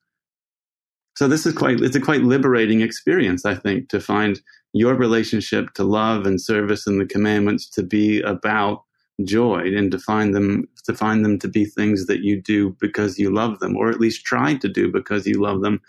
So 1.17 1.27
this 1.27 1.45
is 1.45 1.55
quite 1.55 1.81
it's 1.81 1.97
a 1.97 2.01
quite 2.01 2.23
liberating 2.23 2.83
experience, 2.83 3.45
I 3.45 3.57
think, 3.57 3.89
to 3.89 3.99
find 3.99 4.41
your 4.73 4.95
relationship 4.95 5.75
to 5.75 5.83
love 5.83 6.25
and 6.25 6.41
service 6.41 6.87
and 6.87 7.01
the 7.01 7.07
commandments 7.07 7.69
to 7.71 7.83
be 7.83 8.21
about 8.23 8.85
joy 9.25 9.63
and 9.77 9.91
to 9.91 9.99
find 9.99 10.35
them 10.35 10.69
to 10.91 10.97
find 10.97 11.25
them 11.25 11.39
to 11.39 11.49
be 11.49 11.65
things 11.65 12.07
that 12.07 12.21
you 12.21 12.41
do 12.41 12.77
because 12.81 13.19
you 13.19 13.33
love 13.33 13.59
them 13.61 13.77
or 13.77 13.91
at 13.91 14.01
least 14.01 14.25
try 14.25 14.55
to 14.55 14.69
do 14.69 14.91
because 14.91 15.27
you 15.27 15.41
love 15.41 15.63
them 15.63 15.81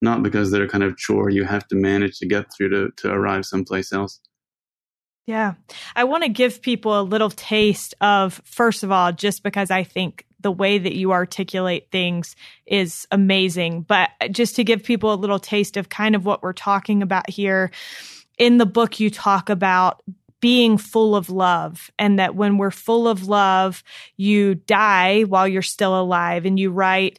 not 0.00 0.22
because 0.22 0.50
they're 0.50 0.68
kind 0.68 0.84
of 0.84 0.96
chore 0.96 1.30
you 1.30 1.44
have 1.44 1.66
to 1.68 1.76
manage 1.76 2.18
to 2.18 2.26
get 2.26 2.46
through 2.52 2.68
to, 2.68 2.90
to 2.96 3.10
arrive 3.10 3.44
someplace 3.44 3.92
else. 3.92 4.20
Yeah. 5.26 5.54
I 5.94 6.04
want 6.04 6.22
to 6.22 6.30
give 6.30 6.62
people 6.62 6.98
a 6.98 7.02
little 7.02 7.30
taste 7.30 7.94
of 8.00 8.40
first 8.44 8.82
of 8.82 8.90
all 8.90 9.12
just 9.12 9.42
because 9.42 9.70
i 9.70 9.84
think 9.84 10.24
the 10.40 10.52
way 10.52 10.78
that 10.78 10.94
you 10.94 11.12
articulate 11.12 11.88
things 11.90 12.36
is 12.64 13.06
amazing 13.10 13.82
but 13.82 14.10
just 14.30 14.56
to 14.56 14.64
give 14.64 14.84
people 14.84 15.12
a 15.12 15.16
little 15.16 15.38
taste 15.38 15.76
of 15.76 15.88
kind 15.88 16.14
of 16.14 16.24
what 16.24 16.42
we're 16.42 16.52
talking 16.52 17.02
about 17.02 17.28
here. 17.28 17.70
In 18.38 18.58
the 18.58 18.66
book 18.66 19.00
you 19.00 19.10
talk 19.10 19.50
about 19.50 20.02
being 20.40 20.78
full 20.78 21.16
of 21.16 21.30
love 21.30 21.90
and 21.98 22.18
that 22.18 22.34
when 22.34 22.58
we're 22.58 22.70
full 22.70 23.08
of 23.08 23.26
love, 23.26 23.82
you 24.16 24.54
die 24.54 25.22
while 25.22 25.48
you're 25.48 25.62
still 25.62 25.98
alive. 25.98 26.44
And 26.46 26.58
you 26.58 26.70
write, 26.70 27.18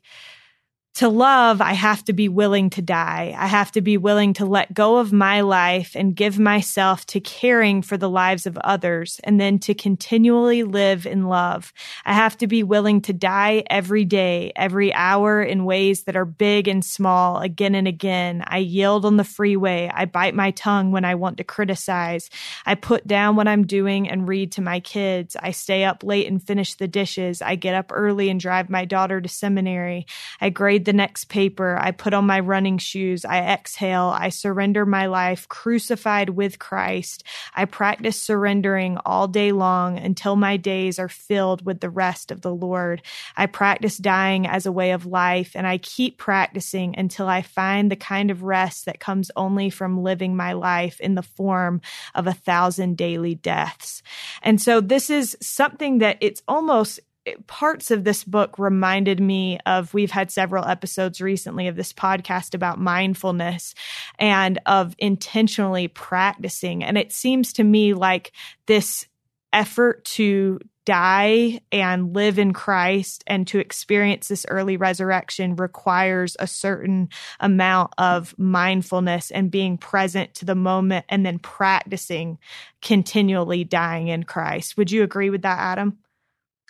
to 0.99 1.07
love, 1.07 1.61
I 1.61 1.71
have 1.71 2.03
to 2.05 2.13
be 2.13 2.27
willing 2.27 2.69
to 2.71 2.81
die. 2.81 3.33
I 3.37 3.47
have 3.47 3.71
to 3.71 3.79
be 3.79 3.95
willing 3.95 4.33
to 4.33 4.45
let 4.45 4.73
go 4.73 4.97
of 4.97 5.13
my 5.13 5.39
life 5.39 5.95
and 5.95 6.13
give 6.13 6.37
myself 6.37 7.05
to 7.05 7.21
caring 7.21 7.81
for 7.81 7.95
the 7.95 8.09
lives 8.09 8.45
of 8.45 8.57
others 8.57 9.21
and 9.23 9.39
then 9.39 9.59
to 9.59 9.73
continually 9.73 10.63
live 10.63 11.05
in 11.05 11.29
love. 11.29 11.71
I 12.03 12.11
have 12.11 12.37
to 12.39 12.47
be 12.47 12.63
willing 12.63 12.99
to 13.03 13.13
die 13.13 13.63
every 13.69 14.03
day, 14.03 14.51
every 14.57 14.93
hour 14.93 15.41
in 15.41 15.63
ways 15.63 16.03
that 16.03 16.17
are 16.17 16.25
big 16.25 16.67
and 16.67 16.83
small 16.83 17.37
again 17.37 17.75
and 17.75 17.87
again. 17.87 18.43
I 18.45 18.57
yield 18.57 19.05
on 19.05 19.15
the 19.15 19.23
freeway. 19.23 19.89
I 19.93 20.03
bite 20.03 20.35
my 20.35 20.51
tongue 20.51 20.91
when 20.91 21.05
I 21.05 21.15
want 21.15 21.37
to 21.37 21.45
criticize. 21.45 22.29
I 22.65 22.75
put 22.75 23.07
down 23.07 23.37
what 23.37 23.47
I'm 23.47 23.65
doing 23.65 24.09
and 24.09 24.27
read 24.27 24.51
to 24.53 24.61
my 24.61 24.81
kids. 24.81 25.37
I 25.39 25.51
stay 25.51 25.85
up 25.85 26.03
late 26.03 26.27
and 26.27 26.45
finish 26.45 26.73
the 26.73 26.89
dishes. 26.89 27.41
I 27.41 27.55
get 27.55 27.73
up 27.73 27.89
early 27.93 28.29
and 28.29 28.37
drive 28.37 28.69
my 28.69 28.83
daughter 28.83 29.21
to 29.21 29.29
seminary. 29.29 30.05
I 30.41 30.49
grade 30.49 30.88
the 30.89 30.93
next 30.93 31.25
paper. 31.25 31.77
I 31.79 31.91
put 31.91 32.15
on 32.15 32.25
my 32.25 32.39
running 32.39 32.79
shoes. 32.79 33.23
I 33.23 33.41
exhale. 33.41 34.05
I 34.05 34.29
surrender 34.29 34.87
my 34.87 35.05
life 35.05 35.47
crucified 35.47 36.31
with 36.31 36.57
Christ. 36.57 37.23
I 37.55 37.65
practice 37.65 38.19
surrendering 38.19 38.97
all 39.05 39.27
day 39.27 39.51
long 39.51 39.99
until 39.99 40.35
my 40.35 40.57
days 40.57 40.97
are 40.97 41.07
filled 41.07 41.63
with 41.63 41.79
the 41.79 41.91
rest 41.91 42.31
of 42.31 42.41
the 42.41 42.51
Lord. 42.51 43.03
I 43.37 43.45
practice 43.45 43.99
dying 43.99 44.47
as 44.47 44.65
a 44.65 44.71
way 44.71 44.89
of 44.89 45.05
life 45.05 45.51
and 45.53 45.67
I 45.67 45.77
keep 45.77 46.17
practicing 46.17 46.97
until 46.97 47.27
I 47.27 47.43
find 47.43 47.91
the 47.91 47.95
kind 47.95 48.31
of 48.31 48.41
rest 48.41 48.85
that 48.85 48.99
comes 48.99 49.29
only 49.35 49.69
from 49.69 50.01
living 50.01 50.35
my 50.35 50.53
life 50.53 50.99
in 50.99 51.13
the 51.13 51.21
form 51.21 51.81
of 52.15 52.25
a 52.25 52.33
thousand 52.33 52.97
daily 52.97 53.35
deaths. 53.35 54.01
And 54.41 54.59
so 54.59 54.81
this 54.81 55.11
is 55.11 55.37
something 55.39 55.99
that 55.99 56.17
it's 56.19 56.41
almost 56.47 56.99
parts 57.47 57.91
of 57.91 58.03
this 58.03 58.23
book 58.23 58.57
reminded 58.57 59.19
me 59.19 59.59
of 59.65 59.93
we've 59.93 60.11
had 60.11 60.31
several 60.31 60.65
episodes 60.65 61.21
recently 61.21 61.67
of 61.67 61.75
this 61.75 61.93
podcast 61.93 62.53
about 62.53 62.79
mindfulness 62.79 63.75
and 64.17 64.59
of 64.65 64.95
intentionally 64.97 65.87
practicing 65.87 66.83
and 66.83 66.97
it 66.97 67.11
seems 67.11 67.53
to 67.53 67.63
me 67.63 67.93
like 67.93 68.31
this 68.65 69.05
effort 69.51 70.05
to 70.05 70.59
die 70.85 71.59
and 71.71 72.15
live 72.15 72.39
in 72.39 72.51
Christ 72.51 73.23
and 73.27 73.47
to 73.47 73.59
experience 73.59 74.27
this 74.27 74.43
early 74.49 74.75
resurrection 74.75 75.55
requires 75.55 76.35
a 76.39 76.47
certain 76.47 77.09
amount 77.39 77.93
of 77.99 78.33
mindfulness 78.39 79.29
and 79.29 79.51
being 79.51 79.77
present 79.77 80.33
to 80.33 80.45
the 80.45 80.55
moment 80.55 81.05
and 81.07 81.23
then 81.23 81.37
practicing 81.37 82.39
continually 82.81 83.63
dying 83.63 84.07
in 84.07 84.23
Christ. 84.23 84.77
Would 84.77 84.89
you 84.89 85.03
agree 85.03 85.29
with 85.29 85.43
that, 85.43 85.59
Adam? 85.59 85.99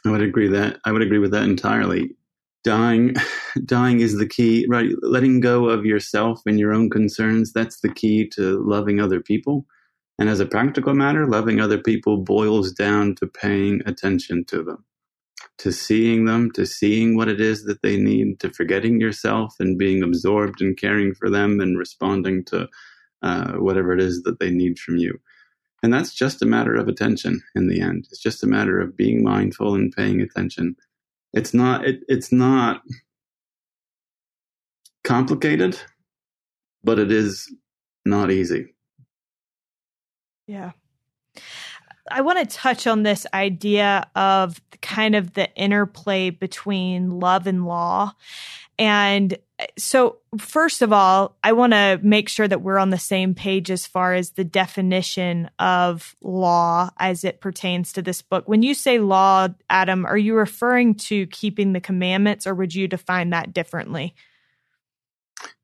I 0.06 0.12
would 0.12 0.22
agree 0.22 0.48
that 0.50 0.80
I 0.86 0.92
would 0.92 1.02
agree 1.02 1.20
with 1.20 1.32
that 1.32 1.44
entirely. 1.44 2.16
Dying, 2.64 3.16
dying 3.66 4.02
is 4.02 4.18
the 4.18 4.28
key, 4.28 4.66
right? 4.70 4.90
Letting 5.02 5.40
go 5.40 5.70
of 5.70 5.86
yourself 5.86 6.42
and 6.46 6.60
your 6.60 6.74
own 6.74 6.90
concerns. 6.90 7.54
That's 7.54 7.82
the 7.82 7.94
key 7.94 8.28
to 8.36 8.60
loving 8.64 9.00
other 9.00 9.20
people. 9.20 9.66
And 10.20 10.30
as 10.30 10.40
a 10.40 10.46
practical 10.46 10.94
matter, 10.94 11.26
loving 11.28 11.62
other 11.62 11.78
people 11.78 12.18
boils 12.18 12.74
down 12.74 13.16
to 13.16 13.28
paying 13.28 13.82
attention 13.86 14.46
to 14.46 14.64
them, 14.64 14.86
to 15.60 15.72
seeing 15.72 16.26
them, 16.26 16.52
to 16.52 16.66
seeing 16.66 17.16
what 17.16 17.30
it 17.30 17.40
is 17.40 17.66
that 17.66 17.82
they 17.84 17.98
need, 17.98 18.40
to 18.42 18.50
forgetting 18.52 19.00
yourself 19.00 19.56
and 19.60 19.78
being 19.78 20.04
absorbed 20.04 20.62
in 20.62 20.76
caring 20.76 21.14
for 21.16 21.30
them 21.30 21.62
and 21.62 21.78
responding 21.80 22.44
to 22.46 22.68
uh, 23.24 23.54
whatever 23.54 23.94
it 23.94 24.02
is 24.02 24.24
that 24.24 24.40
they 24.40 24.52
need 24.52 24.80
from 24.80 24.98
you. 24.98 25.20
And 25.82 25.94
that's 25.94 26.14
just 26.14 26.42
a 26.42 26.46
matter 26.46 26.76
of 26.76 26.88
attention 26.88 27.42
in 27.56 27.68
the 27.68 27.82
end. 27.82 28.08
It's 28.10 28.22
just 28.22 28.44
a 28.44 28.48
matter 28.48 28.80
of 28.80 28.98
being 28.98 29.24
mindful 29.24 29.76
and 29.76 29.92
paying 29.92 30.22
attention. 30.22 30.76
It's 31.34 31.54
not, 31.54 31.86
it, 31.86 32.02
it's 32.08 32.32
not 32.32 32.82
complicated, 35.04 35.80
but 36.84 37.00
it 37.00 37.12
is 37.12 37.54
not 38.06 38.32
easy. 38.32 38.74
Yeah. 40.48 40.72
I 42.12 42.22
want 42.22 42.40
to 42.40 42.56
touch 42.58 42.88
on 42.88 43.04
this 43.04 43.26
idea 43.34 44.10
of 44.16 44.60
kind 44.82 45.16
of 45.16 45.34
the 45.34 45.54
interplay 45.56 46.32
between 46.32 47.20
love 47.20 47.46
and 47.48 47.66
law. 47.66 48.14
And 48.80 49.38
so, 49.78 50.20
first 50.38 50.82
of 50.82 50.94
all, 50.94 51.36
I 51.44 51.52
want 51.52 51.74
to 51.74 52.00
make 52.02 52.30
sure 52.30 52.48
that 52.48 52.62
we're 52.62 52.78
on 52.78 52.92
the 52.92 52.98
same 52.98 53.36
page 53.36 53.70
as 53.70 53.86
far 53.86 54.14
as 54.14 54.32
the 54.32 54.46
definition 54.46 55.50
of 55.60 56.16
law 56.22 56.90
as 56.98 57.26
it 57.26 57.42
pertains 57.42 57.92
to 57.94 58.02
this 58.02 58.22
book. 58.22 58.48
When 58.48 58.64
you 58.64 58.74
say 58.74 58.98
law, 59.00 59.50
Adam, 59.70 60.06
are 60.06 60.18
you 60.18 60.34
referring 60.34 60.96
to 60.96 61.28
keeping 61.28 61.74
the 61.74 61.82
commandments 61.82 62.48
or 62.48 62.56
would 62.56 62.74
you 62.74 62.88
define 62.88 63.32
that 63.32 63.54
differently? 63.54 64.16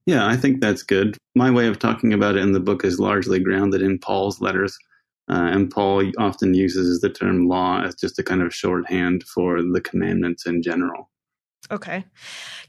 Yeah, 0.05 0.27
I 0.27 0.35
think 0.35 0.59
that's 0.59 0.83
good. 0.83 1.17
My 1.35 1.49
way 1.49 1.67
of 1.67 1.79
talking 1.79 2.11
about 2.11 2.35
it 2.35 2.43
in 2.43 2.51
the 2.51 2.59
book 2.59 2.83
is 2.83 2.99
largely 2.99 3.39
grounded 3.39 3.81
in 3.81 3.97
Paul's 3.97 4.41
letters. 4.41 4.77
Uh, 5.31 5.49
and 5.51 5.71
Paul 5.71 6.11
often 6.19 6.53
uses 6.53 6.99
the 6.99 7.09
term 7.09 7.47
law 7.47 7.81
as 7.81 7.95
just 7.95 8.19
a 8.19 8.23
kind 8.23 8.41
of 8.41 8.53
shorthand 8.53 9.23
for 9.23 9.61
the 9.63 9.81
commandments 9.81 10.45
in 10.45 10.61
general. 10.61 11.09
Okay. 11.71 12.05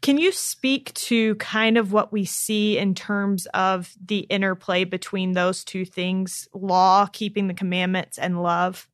Can 0.00 0.16
you 0.16 0.32
speak 0.32 0.92
to 0.94 1.34
kind 1.34 1.76
of 1.76 1.92
what 1.92 2.12
we 2.12 2.24
see 2.24 2.78
in 2.78 2.94
terms 2.94 3.46
of 3.52 3.94
the 4.02 4.20
interplay 4.20 4.84
between 4.84 5.32
those 5.32 5.64
two 5.64 5.84
things 5.84 6.48
law, 6.54 7.06
keeping 7.06 7.46
the 7.46 7.54
commandments, 7.54 8.18
and 8.18 8.42
love? 8.42 8.88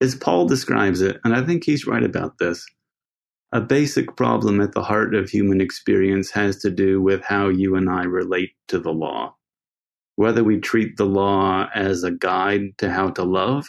As 0.00 0.14
Paul 0.14 0.46
describes 0.46 1.00
it, 1.00 1.20
and 1.24 1.34
I 1.34 1.42
think 1.42 1.64
he's 1.64 1.86
right 1.86 2.02
about 2.02 2.38
this, 2.38 2.66
a 3.52 3.60
basic 3.60 4.16
problem 4.16 4.60
at 4.60 4.72
the 4.72 4.82
heart 4.82 5.14
of 5.14 5.30
human 5.30 5.60
experience 5.60 6.30
has 6.32 6.56
to 6.58 6.70
do 6.70 7.00
with 7.00 7.22
how 7.22 7.48
you 7.48 7.76
and 7.76 7.88
I 7.88 8.02
relate 8.02 8.50
to 8.68 8.80
the 8.80 8.92
law. 8.92 9.36
Whether 10.16 10.42
we 10.42 10.58
treat 10.58 10.96
the 10.96 11.06
law 11.06 11.68
as 11.74 12.02
a 12.02 12.10
guide 12.10 12.76
to 12.78 12.90
how 12.90 13.10
to 13.10 13.22
love 13.22 13.68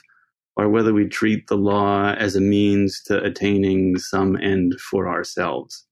or 0.58 0.68
whether 0.68 0.94
we 0.94 1.08
treat 1.08 1.48
the 1.48 1.56
law 1.58 2.14
as 2.14 2.36
a 2.36 2.42
means 2.42 3.02
to 3.04 3.24
attaining 3.24 3.98
some 4.00 4.36
end 4.38 4.74
for 4.82 5.08
ourselves, 5.08 5.86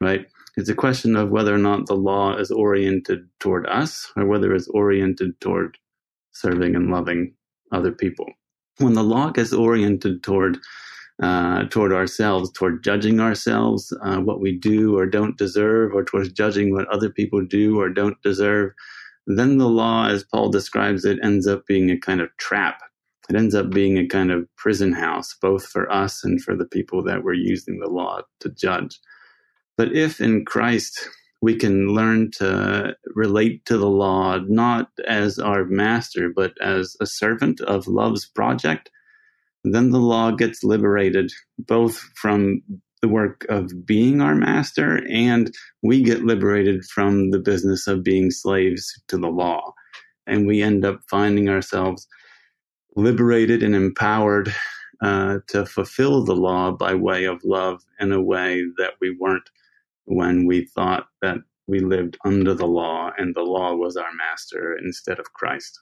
right? 0.00 0.26
It's 0.56 0.68
a 0.68 0.74
question 0.74 1.16
of 1.16 1.30
whether 1.30 1.54
or 1.54 1.58
not 1.58 1.86
the 1.86 1.94
law 1.96 2.36
is 2.36 2.50
oriented 2.50 3.20
toward 3.38 3.66
us 3.68 4.12
or 4.16 4.26
whether 4.26 4.54
it's 4.54 4.68
oriented 4.68 5.40
toward 5.40 5.78
serving 6.32 6.74
and 6.74 6.90
loving 6.90 7.32
other 7.70 7.92
people. 7.92 8.26
When 8.78 8.94
the 8.94 9.04
law 9.04 9.32
is 9.36 9.54
oriented 9.54 10.22
toward 10.22 10.58
uh, 11.22 11.64
toward 11.68 11.92
ourselves, 11.92 12.50
toward 12.50 12.82
judging 12.82 13.20
ourselves, 13.20 13.92
uh, 14.02 14.16
what 14.16 14.40
we 14.40 14.58
do 14.58 14.98
or 14.98 15.06
don't 15.06 15.38
deserve, 15.38 15.94
or 15.94 16.02
towards 16.02 16.32
judging 16.32 16.72
what 16.72 16.88
other 16.88 17.10
people 17.10 17.44
do 17.44 17.78
or 17.78 17.88
don't 17.88 18.20
deserve, 18.22 18.72
then 19.28 19.58
the 19.58 19.68
law, 19.68 20.08
as 20.08 20.24
Paul 20.24 20.50
describes 20.50 21.04
it, 21.04 21.20
ends 21.22 21.46
up 21.46 21.64
being 21.66 21.90
a 21.90 21.98
kind 21.98 22.20
of 22.20 22.36
trap 22.38 22.80
it 23.28 23.36
ends 23.36 23.54
up 23.54 23.70
being 23.70 23.98
a 23.98 24.06
kind 24.06 24.30
of 24.30 24.48
prison 24.56 24.92
house, 24.92 25.34
both 25.40 25.66
for 25.66 25.90
us 25.90 26.24
and 26.24 26.42
for 26.42 26.56
the 26.56 26.66
people 26.66 27.02
that 27.04 27.22
we're 27.22 27.34
using 27.34 27.78
the 27.78 27.88
law 27.88 28.20
to 28.40 28.50
judge. 28.50 28.98
But 29.76 29.94
if 29.94 30.20
in 30.20 30.44
Christ 30.44 31.08
we 31.40 31.56
can 31.56 31.88
learn 31.88 32.30
to 32.38 32.94
relate 33.14 33.64
to 33.66 33.78
the 33.78 33.88
law 33.88 34.38
not 34.46 34.88
as 35.06 35.38
our 35.38 35.64
master, 35.64 36.30
but 36.34 36.52
as 36.60 36.96
a 37.00 37.06
servant 37.06 37.60
of 37.62 37.88
love's 37.88 38.26
project, 38.26 38.90
then 39.64 39.90
the 39.90 39.98
law 39.98 40.30
gets 40.30 40.64
liberated 40.64 41.32
both 41.58 41.98
from 42.16 42.62
the 43.00 43.08
work 43.08 43.44
of 43.48 43.84
being 43.84 44.20
our 44.20 44.34
master 44.34 45.04
and 45.10 45.52
we 45.82 46.02
get 46.02 46.24
liberated 46.24 46.84
from 46.84 47.30
the 47.30 47.38
business 47.38 47.86
of 47.88 48.04
being 48.04 48.30
slaves 48.30 48.92
to 49.08 49.18
the 49.18 49.28
law. 49.28 49.72
And 50.26 50.46
we 50.46 50.62
end 50.62 50.84
up 50.84 51.00
finding 51.10 51.48
ourselves 51.48 52.06
liberated 52.96 53.62
and 53.62 53.74
empowered 53.74 54.54
uh, 55.02 55.38
to 55.48 55.66
fulfill 55.66 56.24
the 56.24 56.34
law 56.34 56.70
by 56.70 56.94
way 56.94 57.24
of 57.24 57.42
love 57.44 57.82
in 58.00 58.12
a 58.12 58.22
way 58.22 58.62
that 58.78 58.94
we 59.00 59.16
weren't 59.18 59.48
when 60.04 60.46
we 60.46 60.64
thought 60.66 61.06
that 61.20 61.38
we 61.66 61.80
lived 61.80 62.16
under 62.24 62.54
the 62.54 62.66
law 62.66 63.10
and 63.18 63.34
the 63.34 63.42
law 63.42 63.74
was 63.74 63.96
our 63.96 64.12
master 64.14 64.76
instead 64.76 65.18
of 65.18 65.32
Christ. 65.32 65.80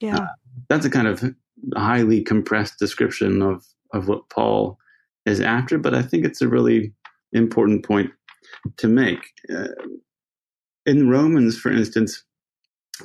Yeah. 0.00 0.18
Uh, 0.18 0.26
that's 0.68 0.86
a 0.86 0.90
kind 0.90 1.08
of 1.08 1.34
highly 1.76 2.22
compressed 2.22 2.78
description 2.78 3.42
of, 3.42 3.64
of 3.92 4.08
what 4.08 4.28
Paul 4.30 4.78
is 5.24 5.40
after, 5.40 5.78
but 5.78 5.94
I 5.94 6.02
think 6.02 6.24
it's 6.24 6.42
a 6.42 6.48
really 6.48 6.92
important 7.32 7.84
point 7.84 8.10
to 8.76 8.88
make. 8.88 9.20
Uh, 9.52 9.68
in 10.84 11.08
Romans, 11.08 11.58
for 11.58 11.72
instance, 11.72 12.22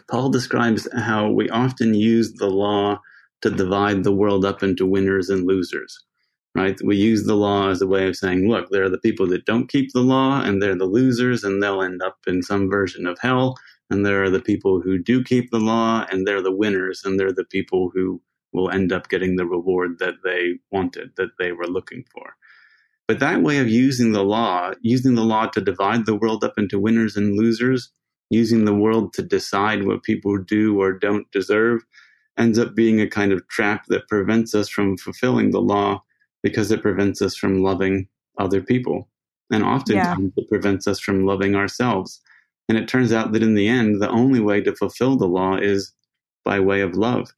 Paul 0.09 0.29
describes 0.29 0.87
how 0.95 1.29
we 1.29 1.49
often 1.49 1.93
use 1.93 2.33
the 2.33 2.49
law 2.49 3.01
to 3.41 3.49
divide 3.49 4.03
the 4.03 4.13
world 4.13 4.45
up 4.45 4.63
into 4.63 4.85
winners 4.85 5.29
and 5.29 5.47
losers, 5.47 5.97
right? 6.55 6.79
We 6.83 6.97
use 6.97 7.25
the 7.25 7.35
law 7.35 7.69
as 7.69 7.81
a 7.81 7.87
way 7.87 8.07
of 8.07 8.15
saying, 8.15 8.47
look, 8.47 8.69
there 8.69 8.83
are 8.83 8.89
the 8.89 8.99
people 8.99 9.27
that 9.27 9.45
don't 9.45 9.69
keep 9.69 9.91
the 9.93 10.01
law 10.01 10.41
and 10.41 10.61
they're 10.61 10.77
the 10.77 10.85
losers 10.85 11.43
and 11.43 11.61
they'll 11.61 11.81
end 11.81 12.01
up 12.01 12.17
in 12.27 12.43
some 12.43 12.69
version 12.69 13.05
of 13.05 13.19
hell. 13.19 13.57
And 13.89 14.05
there 14.05 14.23
are 14.23 14.29
the 14.29 14.41
people 14.41 14.79
who 14.79 14.97
do 14.97 15.23
keep 15.23 15.51
the 15.51 15.59
law 15.59 16.05
and 16.09 16.25
they're 16.25 16.41
the 16.41 16.55
winners 16.55 17.01
and 17.03 17.19
they're 17.19 17.33
the 17.33 17.45
people 17.45 17.91
who 17.93 18.21
will 18.53 18.69
end 18.69 18.91
up 18.91 19.09
getting 19.09 19.35
the 19.35 19.45
reward 19.45 19.99
that 19.99 20.15
they 20.23 20.59
wanted, 20.71 21.11
that 21.17 21.31
they 21.39 21.51
were 21.51 21.67
looking 21.67 22.05
for. 22.13 22.35
But 23.07 23.19
that 23.19 23.41
way 23.41 23.57
of 23.57 23.67
using 23.67 24.13
the 24.13 24.23
law, 24.23 24.71
using 24.81 25.15
the 25.15 25.23
law 25.23 25.47
to 25.47 25.61
divide 25.61 26.05
the 26.05 26.15
world 26.15 26.43
up 26.43 26.53
into 26.57 26.79
winners 26.79 27.17
and 27.17 27.37
losers, 27.37 27.91
using 28.31 28.63
the 28.65 28.73
world 28.73 29.13
to 29.13 29.21
decide 29.21 29.85
what 29.85 30.03
people 30.03 30.37
do 30.37 30.81
or 30.81 30.93
don't 30.93 31.29
deserve 31.31 31.83
ends 32.37 32.57
up 32.57 32.73
being 32.73 33.01
a 33.01 33.09
kind 33.09 33.33
of 33.33 33.45
trap 33.49 33.85
that 33.89 34.07
prevents 34.07 34.55
us 34.55 34.69
from 34.69 34.97
fulfilling 34.97 35.51
the 35.51 35.61
law 35.61 36.01
because 36.41 36.71
it 36.71 36.81
prevents 36.81 37.21
us 37.21 37.35
from 37.35 37.61
loving 37.61 38.07
other 38.39 38.61
people. 38.61 39.09
And 39.51 39.63
oftentimes 39.63 40.31
yeah. 40.35 40.43
it 40.43 40.49
prevents 40.49 40.87
us 40.87 40.99
from 40.99 41.25
loving 41.25 41.55
ourselves. 41.55 42.21
And 42.69 42.77
it 42.77 42.87
turns 42.87 43.11
out 43.11 43.33
that 43.33 43.43
in 43.43 43.53
the 43.53 43.67
end, 43.67 44.01
the 44.01 44.09
only 44.09 44.39
way 44.39 44.61
to 44.61 44.73
fulfill 44.73 45.17
the 45.17 45.27
law 45.27 45.57
is 45.57 45.93
by 46.45 46.59
way 46.59 46.79
of 46.79 46.95
love. 46.95 47.33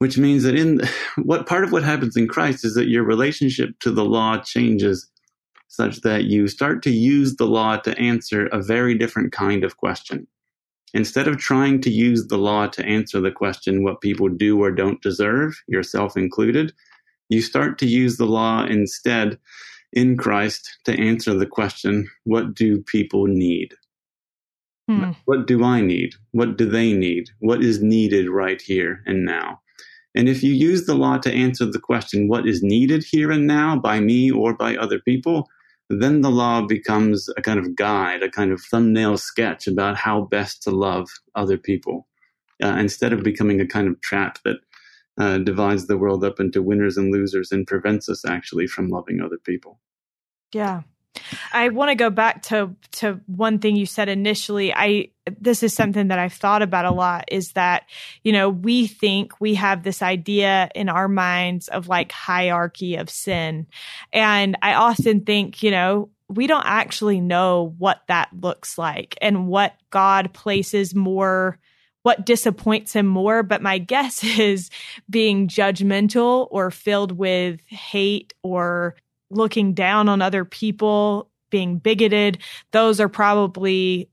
Which 0.00 0.18
means 0.18 0.42
that 0.42 0.54
in 0.54 0.82
what 1.24 1.46
part 1.46 1.64
of 1.64 1.72
what 1.72 1.82
happens 1.82 2.14
in 2.14 2.28
Christ 2.28 2.62
is 2.62 2.74
that 2.74 2.88
your 2.88 3.04
relationship 3.04 3.70
to 3.80 3.90
the 3.90 4.04
law 4.04 4.36
changes 4.38 5.10
such 5.68 6.00
that 6.00 6.24
you 6.24 6.48
start 6.48 6.82
to 6.82 6.90
use 6.90 7.36
the 7.36 7.46
law 7.46 7.76
to 7.76 7.96
answer 7.98 8.46
a 8.46 8.62
very 8.62 8.96
different 8.96 9.32
kind 9.32 9.64
of 9.64 9.76
question. 9.76 10.26
Instead 10.94 11.28
of 11.28 11.36
trying 11.36 11.80
to 11.82 11.90
use 11.90 12.26
the 12.26 12.38
law 12.38 12.66
to 12.66 12.84
answer 12.84 13.20
the 13.20 13.30
question 13.30 13.84
what 13.84 14.00
people 14.00 14.28
do 14.28 14.60
or 14.62 14.70
don't 14.70 15.02
deserve, 15.02 15.62
yourself 15.68 16.16
included, 16.16 16.72
you 17.28 17.42
start 17.42 17.78
to 17.78 17.86
use 17.86 18.16
the 18.16 18.26
law 18.26 18.64
instead 18.64 19.38
in 19.92 20.16
Christ 20.16 20.78
to 20.84 20.98
answer 20.98 21.34
the 21.34 21.46
question 21.46 22.08
what 22.24 22.54
do 22.54 22.82
people 22.82 23.26
need? 23.26 23.74
Hmm. 24.88 25.12
What 25.26 25.46
do 25.46 25.62
I 25.62 25.82
need? 25.82 26.14
What 26.32 26.56
do 26.56 26.64
they 26.64 26.94
need? 26.94 27.28
What 27.40 27.62
is 27.62 27.82
needed 27.82 28.30
right 28.30 28.60
here 28.60 29.02
and 29.06 29.26
now? 29.26 29.60
And 30.14 30.28
if 30.28 30.42
you 30.42 30.52
use 30.52 30.86
the 30.86 30.94
law 30.94 31.18
to 31.18 31.32
answer 31.32 31.66
the 31.66 31.78
question, 31.78 32.28
what 32.28 32.48
is 32.48 32.62
needed 32.62 33.04
here 33.04 33.30
and 33.30 33.46
now 33.46 33.78
by 33.78 34.00
me 34.00 34.30
or 34.30 34.54
by 34.54 34.74
other 34.76 34.98
people, 34.98 35.46
then 35.88 36.20
the 36.20 36.30
law 36.30 36.62
becomes 36.62 37.28
a 37.36 37.42
kind 37.42 37.58
of 37.58 37.74
guide, 37.74 38.22
a 38.22 38.30
kind 38.30 38.52
of 38.52 38.60
thumbnail 38.60 39.16
sketch 39.16 39.66
about 39.66 39.96
how 39.96 40.22
best 40.22 40.62
to 40.62 40.70
love 40.70 41.08
other 41.34 41.56
people, 41.56 42.06
uh, 42.62 42.76
instead 42.78 43.12
of 43.12 43.22
becoming 43.22 43.60
a 43.60 43.66
kind 43.66 43.88
of 43.88 44.00
trap 44.00 44.38
that 44.44 44.56
uh, 45.18 45.38
divides 45.38 45.86
the 45.86 45.96
world 45.96 46.24
up 46.24 46.38
into 46.40 46.62
winners 46.62 46.96
and 46.96 47.12
losers 47.12 47.50
and 47.50 47.66
prevents 47.66 48.08
us 48.08 48.24
actually 48.24 48.66
from 48.66 48.88
loving 48.88 49.20
other 49.20 49.38
people. 49.44 49.80
Yeah. 50.52 50.82
I 51.52 51.68
want 51.70 51.90
to 51.90 51.94
go 51.94 52.10
back 52.10 52.42
to 52.44 52.74
to 52.92 53.20
one 53.26 53.58
thing 53.58 53.76
you 53.76 53.86
said 53.86 54.08
initially. 54.08 54.72
I 54.72 55.10
this 55.40 55.62
is 55.62 55.74
something 55.74 56.08
that 56.08 56.18
I've 56.18 56.32
thought 56.32 56.62
about 56.62 56.84
a 56.84 56.90
lot 56.90 57.26
is 57.28 57.52
that, 57.52 57.84
you 58.22 58.32
know, 58.32 58.48
we 58.48 58.86
think 58.86 59.40
we 59.40 59.54
have 59.54 59.82
this 59.82 60.00
idea 60.02 60.70
in 60.74 60.88
our 60.88 61.08
minds 61.08 61.68
of 61.68 61.88
like 61.88 62.12
hierarchy 62.12 62.96
of 62.96 63.10
sin. 63.10 63.66
And 64.12 64.56
I 64.62 64.74
often 64.74 65.22
think, 65.22 65.62
you 65.62 65.70
know, 65.70 66.10
we 66.28 66.46
don't 66.46 66.66
actually 66.66 67.20
know 67.20 67.74
what 67.78 68.02
that 68.08 68.28
looks 68.38 68.78
like 68.78 69.16
and 69.20 69.48
what 69.48 69.74
God 69.90 70.32
places 70.32 70.94
more 70.94 71.58
what 72.02 72.24
disappoints 72.24 72.94
him 72.94 73.06
more. 73.06 73.42
But 73.42 73.60
my 73.60 73.76
guess 73.76 74.24
is 74.38 74.70
being 75.10 75.48
judgmental 75.48 76.48
or 76.50 76.70
filled 76.70 77.12
with 77.12 77.60
hate 77.66 78.32
or 78.42 78.94
looking 79.30 79.74
down 79.74 80.08
on 80.08 80.22
other 80.22 80.44
people, 80.44 81.30
being 81.50 81.78
bigoted. 81.78 82.38
Those 82.72 83.00
are 83.00 83.08
probably 83.08 84.10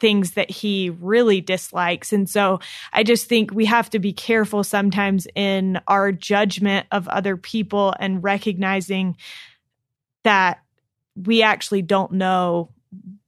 things 0.00 0.32
that 0.32 0.50
he 0.50 0.90
really 0.90 1.40
dislikes. 1.40 2.12
And 2.12 2.28
so 2.28 2.60
I 2.92 3.02
just 3.02 3.26
think 3.26 3.52
we 3.52 3.64
have 3.64 3.90
to 3.90 3.98
be 3.98 4.12
careful 4.12 4.62
sometimes 4.62 5.26
in 5.34 5.80
our 5.88 6.12
judgment 6.12 6.86
of 6.92 7.08
other 7.08 7.36
people 7.36 7.94
and 7.98 8.22
recognizing 8.22 9.16
that 10.22 10.60
we 11.16 11.42
actually 11.42 11.82
don't 11.82 12.12
know 12.12 12.70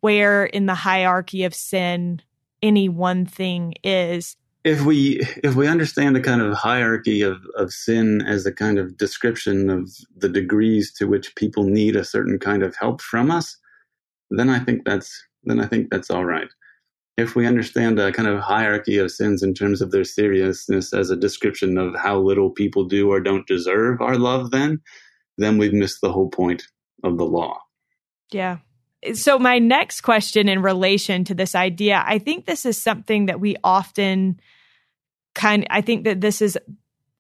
where 0.01 0.45
in 0.45 0.67
the 0.67 0.75
hierarchy 0.75 1.45
of 1.45 1.55
sin 1.55 2.23
any 2.63 2.89
one 2.89 3.27
thing 3.27 3.75
is 3.83 4.37
if 4.65 4.85
we 4.85 5.21
if 5.43 5.55
we 5.55 5.67
understand 5.67 6.15
the 6.15 6.21
kind 6.21 6.43
of 6.43 6.53
hierarchy 6.55 7.23
of, 7.23 7.39
of 7.57 7.73
sin 7.73 8.23
as 8.23 8.45
a 8.45 8.53
kind 8.53 8.79
of 8.79 8.97
description 8.97 9.71
of 9.71 9.91
the 10.17 10.29
degrees 10.29 10.93
to 10.93 11.07
which 11.07 11.35
people 11.35 11.65
need 11.65 11.97
a 11.97 12.05
certain 12.05 12.39
kind 12.39 12.63
of 12.63 12.77
help 12.77 13.01
from 13.01 13.31
us 13.31 13.57
then 14.31 14.51
i 14.51 14.59
think 14.59 14.85
that's 14.85 15.23
then 15.45 15.61
i 15.61 15.67
think 15.67 15.91
that's 15.91 16.11
all 16.11 16.25
right. 16.25 16.49
If 17.17 17.37
we 17.37 17.47
understand 17.47 17.99
a 17.99 18.13
kind 18.13 18.29
of 18.29 18.41
hierarchy 18.41 18.97
of 18.97 19.11
sins 19.11 19.43
in 19.43 19.53
terms 19.53 19.83
of 19.83 19.91
their 19.91 20.05
seriousness 20.05 20.95
as 20.95 21.11
a 21.11 21.17
description 21.17 21.77
of 21.77 21.95
how 21.95 22.19
little 22.19 22.49
people 22.49 22.85
do 22.85 23.11
or 23.11 23.21
don't 23.21 23.47
deserve 23.47 24.01
our 24.01 24.17
love 24.17 24.51
then 24.51 24.81
then 25.37 25.59
we've 25.59 25.73
missed 25.73 26.01
the 26.01 26.13
whole 26.13 26.29
point 26.29 26.63
of 27.05 27.19
the 27.19 27.25
law. 27.25 27.59
Yeah 28.33 28.59
so 29.15 29.39
my 29.39 29.59
next 29.59 30.03
question 30.03 30.49
in 30.49 30.63
relation 30.63 31.25
to 31.25 31.35
this 31.35 31.55
idea, 31.55 32.03
I 32.07 32.19
think 32.19 32.47
this 32.47 32.67
is 32.67 32.81
something 32.81 33.27
that 33.27 33.41
we 33.41 33.57
often 33.65 34.41
kind 35.35 35.67
I 35.71 35.81
think 35.81 36.05
that 36.05 36.21
this 36.21 36.43
is 36.43 36.59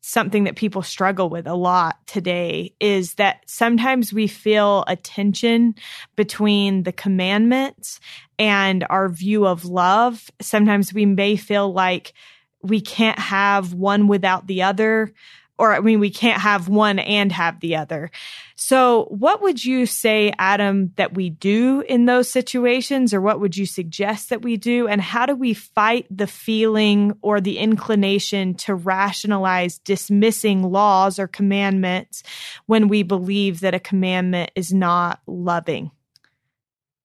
something 0.02 0.44
that 0.44 0.56
people 0.56 0.82
struggle 0.82 1.28
with 1.28 1.46
a 1.46 1.54
lot 1.54 1.98
today 2.06 2.74
is 2.80 3.14
that 3.14 3.42
sometimes 3.46 4.12
we 4.12 4.26
feel 4.26 4.82
a 4.88 4.96
tension 4.96 5.74
between 6.16 6.84
the 6.84 6.92
commandments 6.92 8.00
and 8.38 8.84
our 8.88 9.08
view 9.08 9.46
of 9.46 9.66
love. 9.66 10.30
Sometimes 10.40 10.94
we 10.94 11.04
may 11.04 11.36
feel 11.36 11.72
like 11.72 12.14
we 12.62 12.80
can't 12.80 13.18
have 13.18 13.74
one 13.74 14.06
without 14.06 14.46
the 14.46 14.62
other 14.62 15.12
or 15.60 15.74
I 15.74 15.80
mean, 15.80 16.00
we 16.00 16.10
can't 16.10 16.40
have 16.40 16.68
one 16.68 16.98
and 16.98 17.30
have 17.30 17.60
the 17.60 17.76
other. 17.76 18.10
So, 18.56 19.04
what 19.10 19.42
would 19.42 19.62
you 19.62 19.84
say, 19.84 20.32
Adam, 20.38 20.92
that 20.96 21.14
we 21.14 21.28
do 21.28 21.82
in 21.82 22.06
those 22.06 22.30
situations, 22.30 23.12
or 23.12 23.20
what 23.20 23.40
would 23.40 23.58
you 23.58 23.66
suggest 23.66 24.30
that 24.30 24.40
we 24.40 24.56
do? 24.56 24.88
And 24.88 25.02
how 25.02 25.26
do 25.26 25.34
we 25.34 25.52
fight 25.52 26.06
the 26.10 26.26
feeling 26.26 27.12
or 27.20 27.42
the 27.42 27.58
inclination 27.58 28.54
to 28.54 28.74
rationalize 28.74 29.78
dismissing 29.78 30.62
laws 30.62 31.18
or 31.18 31.26
commandments 31.26 32.22
when 32.64 32.88
we 32.88 33.02
believe 33.02 33.60
that 33.60 33.74
a 33.74 33.80
commandment 33.80 34.50
is 34.54 34.72
not 34.72 35.20
loving? 35.26 35.90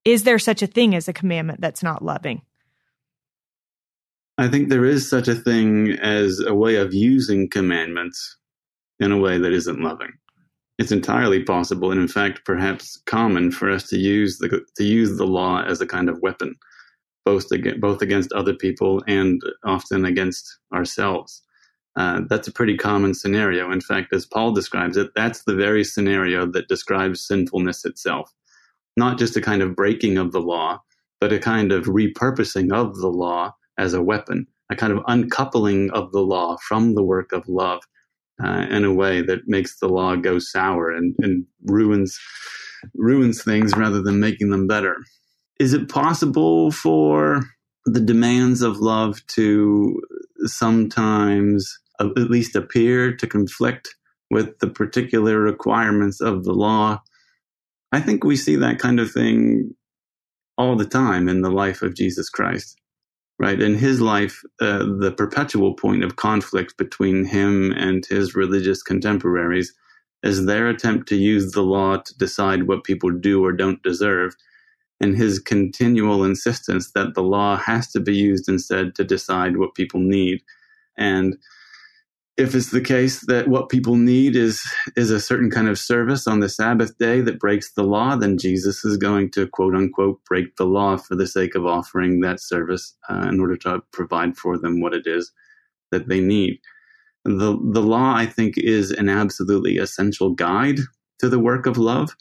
Is 0.06 0.24
there 0.24 0.40
such 0.40 0.62
a 0.62 0.68
thing 0.68 0.96
as 0.96 1.10
a 1.10 1.14
commandment 1.14 1.60
that's 1.60 1.84
not 1.84 2.06
loving? 2.06 2.42
I 4.38 4.48
think 4.48 4.70
there 4.70 4.86
is 4.86 5.10
such 5.10 5.28
a 5.28 5.36
thing 5.36 5.92
as 5.92 6.40
a 6.40 6.54
way 6.54 6.76
of 6.76 6.94
using 6.94 7.50
commandments 7.50 8.38
in 9.00 9.12
a 9.12 9.18
way 9.18 9.38
that 9.38 9.52
isn't 9.52 9.82
loving. 9.82 10.14
It's 10.78 10.92
entirely 10.92 11.44
possible, 11.44 11.92
and 11.92 12.00
in 12.00 12.08
fact, 12.08 12.44
perhaps 12.46 13.02
common 13.06 13.52
for 13.52 13.72
us 13.72 13.88
to 13.90 13.98
use 13.98 14.40
the 14.40 14.66
to 14.76 14.84
use 14.84 15.18
the 15.18 15.28
law 15.28 15.64
as 15.64 15.80
a 15.80 15.88
kind 15.88 16.10
of 16.10 16.22
weapon, 16.22 16.56
both 17.24 17.50
against, 17.52 17.80
both 17.80 18.02
against 18.02 18.34
other 18.34 18.54
people 18.54 19.02
and 19.08 19.42
often 19.64 20.04
against 20.04 20.58
ourselves. 20.74 21.42
Uh, 21.96 22.22
that's 22.30 22.50
a 22.50 22.52
pretty 22.52 22.76
common 22.76 23.14
scenario. 23.14 23.72
In 23.72 23.80
fact, 23.80 24.14
as 24.14 24.26
Paul 24.26 24.52
describes 24.52 24.98
it, 24.98 25.12
that's 25.16 25.44
the 25.44 25.56
very 25.56 25.86
scenario 25.86 26.46
that 26.52 26.68
describes 26.68 27.26
sinfulness 27.26 27.86
itself. 27.86 28.34
Not 28.98 29.18
just 29.18 29.38
a 29.38 29.42
kind 29.42 29.62
of 29.62 29.78
breaking 29.78 30.18
of 30.18 30.34
the 30.34 30.42
law, 30.42 30.82
but 31.22 31.32
a 31.32 31.40
kind 31.40 31.72
of 31.72 31.86
repurposing 31.86 32.74
of 32.74 32.98
the 32.98 33.08
law 33.08 33.56
as 33.78 33.94
a 33.94 34.04
weapon, 34.04 34.46
a 34.70 34.76
kind 34.76 34.92
of 34.92 35.04
uncoupling 35.08 35.90
of 35.92 36.12
the 36.12 36.22
law 36.22 36.58
from 36.68 36.96
the 36.96 37.04
work 37.04 37.32
of 37.32 37.48
love 37.48 37.82
uh, 38.44 38.66
in 38.70 38.84
a 38.84 38.94
way 38.94 39.22
that 39.22 39.48
makes 39.48 39.80
the 39.80 39.88
law 39.88 40.16
go 40.16 40.40
sour 40.40 40.92
and, 40.92 41.16
and 41.20 41.46
ruins 41.66 42.20
ruins 42.94 43.44
things 43.44 43.76
rather 43.76 44.02
than 44.02 44.20
making 44.20 44.50
them 44.50 44.68
better. 44.68 44.98
Is 45.60 45.74
it 45.74 45.90
possible 45.90 46.72
for 46.72 47.42
the 47.86 48.00
demands 48.00 48.62
of 48.62 48.78
love 48.78 49.26
to 49.28 50.00
sometimes 50.44 51.80
at 52.00 52.08
least 52.18 52.56
appear 52.56 53.16
to 53.16 53.26
conflict 53.26 53.96
with 54.30 54.60
the 54.60 54.68
particular 54.68 55.40
requirements 55.40 56.22
of 56.22 56.44
the 56.44 56.54
law? 56.54 57.02
I 57.92 58.02
think 58.02 58.24
we 58.24 58.36
see 58.36 58.58
that 58.58 58.80
kind 58.80 59.00
of 59.00 59.12
thing 59.12 59.74
all 60.58 60.76
the 60.76 60.86
time 60.86 61.28
in 61.28 61.42
the 61.42 61.52
life 61.52 61.82
of 61.82 61.96
Jesus 61.96 62.30
Christ 62.30 62.78
right? 63.40 63.62
In 63.62 63.76
his 63.76 64.02
life, 64.02 64.42
uh, 64.62 64.86
the 65.00 65.14
perpetual 65.16 65.74
point 65.74 66.04
of 66.04 66.16
conflict 66.16 66.78
between 66.78 67.26
him 67.26 67.72
and 67.74 68.06
his 68.06 68.36
religious 68.36 68.82
contemporaries 68.82 69.74
is 70.24 70.46
their 70.46 70.70
attempt 70.70 71.08
to 71.10 71.16
use 71.16 71.52
the 71.52 71.62
law 71.62 71.98
to 71.98 72.18
decide 72.18 72.64
what 72.68 72.84
people 72.84 73.12
do 73.12 73.44
or 73.44 73.52
don't 73.52 73.84
deserve, 73.84 74.36
and 75.02 75.18
his 75.18 75.40
continual 75.40 76.24
insistence 76.24 76.92
that 76.94 77.14
the 77.14 77.24
law 77.24 77.58
has 77.58 77.92
to 77.92 78.00
be 78.00 78.16
used 78.16 78.48
instead 78.48 78.96
to 78.96 79.04
decide 79.04 79.58
what 79.58 79.76
people 79.76 80.00
need. 80.00 80.42
And 80.98 81.38
if 82.38 82.54
it's 82.54 82.72
the 82.72 82.82
case 82.82 83.22
that 83.28 83.48
what 83.48 83.70
people 83.70 83.96
need 83.96 84.36
is 84.36 84.62
is 84.98 85.10
a 85.10 85.22
certain 85.22 85.50
kind 85.50 85.70
of 85.70 85.80
service 85.80 86.28
on 86.28 86.42
the 86.42 86.50
Sabbath 86.50 86.98
day 86.98 87.22
that 87.22 87.40
breaks 87.40 87.72
the 87.74 87.84
law, 87.84 88.16
then 88.16 88.38
Jesus 88.38 88.84
is 88.84 88.98
going 88.98 89.32
to 89.32 89.48
quote 89.48 89.74
unquote 89.74 90.24
break 90.26 90.56
the 90.58 90.66
law 90.66 90.98
for 90.98 91.16
the 91.16 91.28
sake 91.28 91.56
of 91.56 91.66
offering 91.66 92.20
that 92.22 92.42
service 92.42 92.94
uh, 93.10 93.28
in 93.30 93.40
order 93.40 93.56
to 93.58 93.82
provide 93.94 94.36
for 94.38 94.58
them 94.58 94.82
what 94.82 94.94
it 94.94 95.08
is 95.08 95.32
that 95.92 96.10
they 96.10 96.20
need. 96.20 96.60
The 97.24 97.58
the 97.72 97.82
law, 97.82 98.14
I 98.16 98.26
think, 98.26 98.58
is 98.58 98.92
an 98.92 99.08
absolutely 99.08 99.78
essential 99.78 100.32
guide 100.32 100.80
to 101.20 101.30
the 101.30 101.40
work 101.40 101.66
of 101.66 101.78
love. 101.78 102.16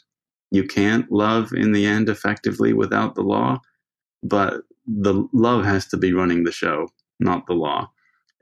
You 0.49 0.63
can't 0.63 1.11
love 1.11 1.51
in 1.51 1.73
the 1.73 1.85
end 1.85 2.07
effectively 2.07 2.71
without 2.71 3.15
the 3.15 3.21
law, 3.21 3.59
but 4.23 4.61
the 4.87 5.27
love 5.33 5.65
has 5.65 5.87
to 5.87 5.97
be 5.97 6.13
running 6.13 6.43
the 6.43 6.51
show, 6.53 6.87
not 7.19 7.47
the 7.47 7.53
law 7.53 7.89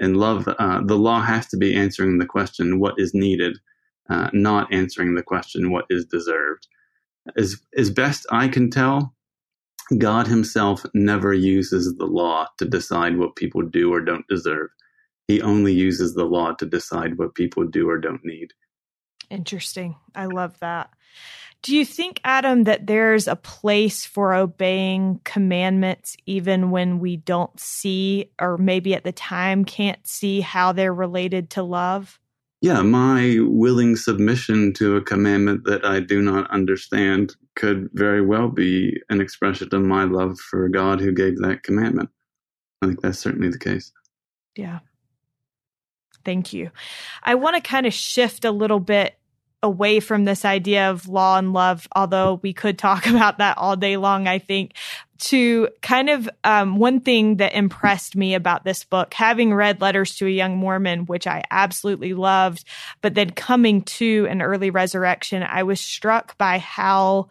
in 0.04 0.16
love, 0.16 0.48
uh, 0.48 0.82
the 0.84 0.98
law 0.98 1.22
has 1.22 1.48
to 1.48 1.58
be 1.58 1.76
answering 1.76 2.18
the 2.18 2.26
question, 2.26 2.80
what 2.80 2.96
is 2.98 3.14
needed, 3.14 3.58
uh, 4.10 4.30
not 4.34 4.72
answering 4.74 5.16
the 5.16 5.24
question, 5.24 5.72
what 5.72 5.86
is 5.90 6.06
deserved. 6.06 6.68
As, 7.38 7.56
as 7.78 7.90
best 7.90 8.26
I 8.32 8.48
can 8.50 8.70
tell, 8.70 9.16
God 9.98 10.28
himself 10.28 10.86
never 10.94 11.34
uses 11.34 11.96
the 11.96 12.06
law 12.06 12.48
to 12.58 12.66
decide 12.66 13.18
what 13.18 13.36
people 13.36 13.62
do 13.62 13.94
or 13.94 14.02
don't 14.02 14.28
deserve. 14.28 14.70
He 15.28 15.42
only 15.42 15.74
uses 15.74 16.14
the 16.14 16.26
law 16.26 16.54
to 16.54 16.66
decide 16.66 17.18
what 17.18 17.36
people 17.36 17.66
do 17.66 17.90
or 17.90 17.98
don't 17.98 18.26
need. 18.26 18.52
Interesting. 19.30 19.96
I 20.16 20.26
love 20.26 20.60
that. 20.60 20.90
Do 21.64 21.76
you 21.76 21.86
think, 21.86 22.20
Adam, 22.26 22.66
that 22.66 22.88
there's 22.88 23.26
a 23.26 23.38
place 23.38 24.06
for 24.06 24.34
obeying 24.34 25.22
commandments 25.24 26.18
even 26.26 26.72
when 26.72 27.00
we 27.00 27.16
don't 27.16 27.58
see, 27.58 28.32
or 28.40 28.58
maybe 28.58 28.94
at 28.94 29.06
the 29.06 29.14
time 29.14 29.64
can't 29.64 30.06
see 30.06 30.42
how 30.42 30.74
they're 30.74 30.94
related 30.94 31.50
to 31.52 31.64
love? 31.64 32.20
Yeah, 32.60 32.82
my 32.82 33.38
willing 33.40 33.96
submission 33.96 34.74
to 34.74 34.98
a 34.98 35.02
commandment 35.02 35.64
that 35.64 35.86
I 35.86 36.02
do 36.02 36.22
not 36.22 36.52
understand 36.52 37.34
could 37.56 37.90
very 37.94 38.22
well 38.22 38.50
be 38.50 39.02
an 39.10 39.22
expression 39.22 39.70
of 39.72 39.82
my 39.84 40.04
love 40.04 40.40
for 40.40 40.68
God 40.68 41.00
who 41.00 41.14
gave 41.14 41.38
that 41.40 41.64
commandment. 41.64 42.10
I 42.82 42.88
think 42.88 43.02
that's 43.02 43.20
certainly 43.20 43.50
the 43.50 43.60
case. 43.60 43.92
Yeah. 44.58 44.80
Thank 46.26 46.52
you. 46.52 46.72
I 47.22 47.36
want 47.36 47.56
to 47.56 47.62
kind 47.62 47.86
of 47.86 47.94
shift 47.94 48.44
a 48.44 48.52
little 48.52 48.80
bit 48.80 49.18
away 49.64 50.00
from 50.00 50.26
this 50.26 50.46
idea 50.46 50.92
of 50.92 51.08
law 51.08 51.38
and 51.38 51.54
love, 51.54 51.88
although 51.96 52.40
we 52.44 52.54
could 52.54 52.78
talk 52.78 53.08
about 53.08 53.40
that 53.40 53.58
all 53.58 53.76
day 53.76 53.98
long, 53.98 54.28
I 54.28 54.38
think, 54.38 54.74
to 55.20 55.70
kind 55.82 56.10
of 56.10 56.30
um, 56.44 56.78
one 56.78 57.00
thing 57.00 57.38
that 57.38 57.56
impressed 57.56 58.16
me 58.16 58.36
about 58.36 58.66
this 58.66 58.84
book, 58.84 59.14
having 59.14 59.54
read 59.54 59.80
Letters 59.80 60.16
to 60.18 60.28
a 60.28 60.30
Young 60.30 60.58
Mormon, 60.58 61.06
which 61.06 61.26
I 61.26 61.44
absolutely 61.50 62.14
loved, 62.14 62.66
but 63.02 63.16
then 63.16 63.30
coming 63.30 63.84
to 63.84 64.28
an 64.30 64.42
early 64.42 64.70
resurrection, 64.70 65.42
I 65.42 65.64
was 65.64 65.80
struck 65.80 66.38
by 66.38 66.60
how 66.60 67.30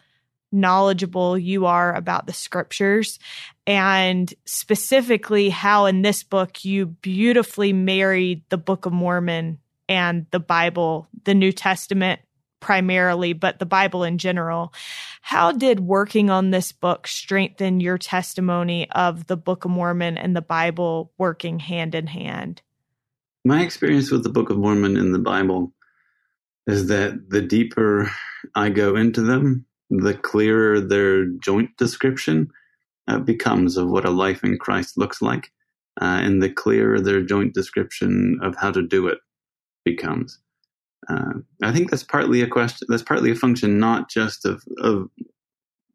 knowledgeable 0.52 1.36
you 1.38 1.66
are 1.66 1.94
about 1.94 2.26
the 2.26 2.32
scriptures 2.32 3.18
and 3.66 4.32
specifically 4.44 5.48
how 5.48 5.86
in 5.86 6.02
this 6.02 6.22
book 6.22 6.64
you 6.64 6.86
beautifully 6.86 7.72
married 7.72 8.42
the 8.50 8.58
Book 8.58 8.86
of 8.86 8.92
Mormon 8.92 9.58
and 9.88 10.26
the 10.30 10.40
Bible, 10.40 11.08
the 11.24 11.34
New 11.34 11.52
Testament 11.52 12.20
primarily, 12.62 13.32
but 13.34 13.58
the 13.58 13.66
Bible 13.66 14.04
in 14.04 14.16
general. 14.16 14.72
How 15.20 15.52
did 15.52 15.80
working 15.80 16.30
on 16.30 16.50
this 16.50 16.72
book 16.72 17.06
strengthen 17.06 17.80
your 17.80 17.98
testimony 17.98 18.88
of 18.92 19.26
the 19.26 19.36
Book 19.36 19.64
of 19.64 19.70
Mormon 19.70 20.16
and 20.16 20.34
the 20.34 20.42
Bible 20.42 21.12
working 21.18 21.58
hand 21.58 21.94
in 21.94 22.06
hand? 22.06 22.62
My 23.44 23.62
experience 23.62 24.10
with 24.10 24.22
the 24.22 24.30
Book 24.30 24.48
of 24.48 24.56
Mormon 24.56 24.96
and 24.96 25.12
the 25.12 25.18
Bible 25.18 25.74
is 26.66 26.86
that 26.86 27.30
the 27.30 27.42
deeper 27.42 28.10
I 28.54 28.70
go 28.70 28.94
into 28.94 29.22
them, 29.22 29.66
the 29.90 30.14
clearer 30.14 30.80
their 30.80 31.26
joint 31.26 31.76
description 31.76 32.48
uh, 33.08 33.18
becomes 33.18 33.76
of 33.76 33.90
what 33.90 34.04
a 34.04 34.10
life 34.10 34.44
in 34.44 34.58
Christ 34.58 34.96
looks 34.96 35.20
like, 35.20 35.50
uh, 36.00 36.20
and 36.22 36.40
the 36.40 36.50
clearer 36.50 37.00
their 37.00 37.22
joint 37.22 37.52
description 37.52 38.38
of 38.40 38.54
how 38.56 38.70
to 38.70 38.82
do 38.82 39.08
it 39.08 39.18
becomes. 39.84 40.38
Uh, 41.08 41.40
I 41.62 41.72
think 41.72 41.90
that's 41.90 42.04
partly 42.04 42.42
a 42.42 42.46
question. 42.46 42.86
That's 42.88 43.02
partly 43.02 43.30
a 43.30 43.36
function 43.36 43.78
not 43.78 44.08
just 44.08 44.44
of 44.44 44.62
of 44.78 45.08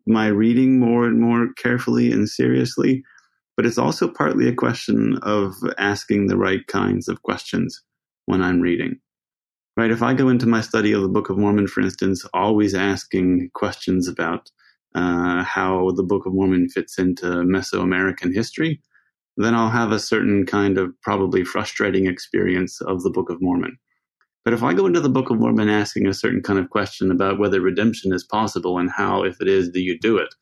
my 0.06 0.28
reading 0.28 0.80
more 0.80 1.06
and 1.06 1.20
more 1.20 1.50
carefully 1.58 2.12
and 2.12 2.28
seriously, 2.30 3.04
but 3.56 3.66
it's 3.66 3.78
also 3.78 4.08
partly 4.08 4.48
a 4.48 4.56
question 4.56 5.20
of 5.22 5.56
asking 5.78 6.28
the 6.28 6.38
right 6.38 6.66
kinds 6.68 7.08
of 7.08 7.24
questions 7.24 7.82
when 8.26 8.42
I'm 8.42 8.62
reading. 8.62 9.00
Right? 9.76 9.92
If 9.92 10.02
I 10.02 10.14
go 10.14 10.30
into 10.30 10.48
my 10.48 10.62
study 10.62 10.92
of 10.92 11.02
the 11.02 11.10
Book 11.10 11.30
of 11.30 11.38
Mormon, 11.38 11.68
for 11.68 11.82
instance, 11.82 12.26
always 12.34 12.74
asking 12.74 13.52
questions 13.54 14.08
about 14.08 14.50
uh, 14.96 15.44
how 15.44 15.92
the 15.92 16.04
Book 16.04 16.26
of 16.26 16.34
Mormon 16.34 16.70
fits 16.70 16.98
into 16.98 17.26
Mesoamerican 17.26 18.34
history, 18.34 18.82
then 19.38 19.54
I'll 19.54 19.70
have 19.70 19.92
a 19.92 20.00
certain 20.00 20.46
kind 20.46 20.78
of 20.78 20.92
probably 21.02 21.44
frustrating 21.44 22.08
experience 22.08 22.82
of 22.82 23.04
the 23.04 23.12
Book 23.12 23.30
of 23.30 23.42
Mormon. 23.42 23.78
But 24.44 24.54
if 24.54 24.64
I 24.64 24.74
go 24.74 24.86
into 24.86 25.00
the 25.00 25.10
Book 25.10 25.30
of 25.30 25.40
Mormon 25.40 25.70
asking 25.70 26.08
a 26.08 26.14
certain 26.14 26.42
kind 26.42 26.58
of 26.58 26.70
question 26.70 27.12
about 27.12 27.38
whether 27.38 27.62
redemption 27.62 28.14
is 28.14 28.24
possible 28.24 28.80
and 28.80 28.90
how, 28.90 29.24
if 29.24 29.40
it 29.40 29.48
is, 29.48 29.70
do 29.70 29.80
you 29.80 30.00
do 30.00 30.18
it, 30.18 30.34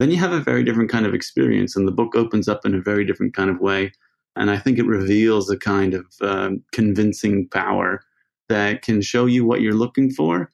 then 0.00 0.10
you 0.10 0.16
have 0.16 0.32
a 0.32 0.40
very 0.40 0.64
different 0.64 0.90
kind 0.90 1.06
of 1.06 1.14
experience. 1.14 1.76
And 1.76 1.86
the 1.86 1.92
book 1.92 2.16
opens 2.16 2.48
up 2.48 2.66
in 2.66 2.74
a 2.74 2.80
very 2.80 3.04
different 3.04 3.34
kind 3.34 3.48
of 3.48 3.60
way. 3.60 3.92
And 4.34 4.50
I 4.50 4.58
think 4.58 4.78
it 4.78 4.86
reveals 4.86 5.48
a 5.48 5.56
kind 5.56 5.94
of 5.94 6.06
um, 6.20 6.62
convincing 6.72 7.48
power 7.48 8.00
that 8.48 8.82
can 8.82 9.02
show 9.02 9.26
you 9.26 9.44
what 9.44 9.60
you're 9.60 9.74
looking 9.74 10.10
for 10.10 10.50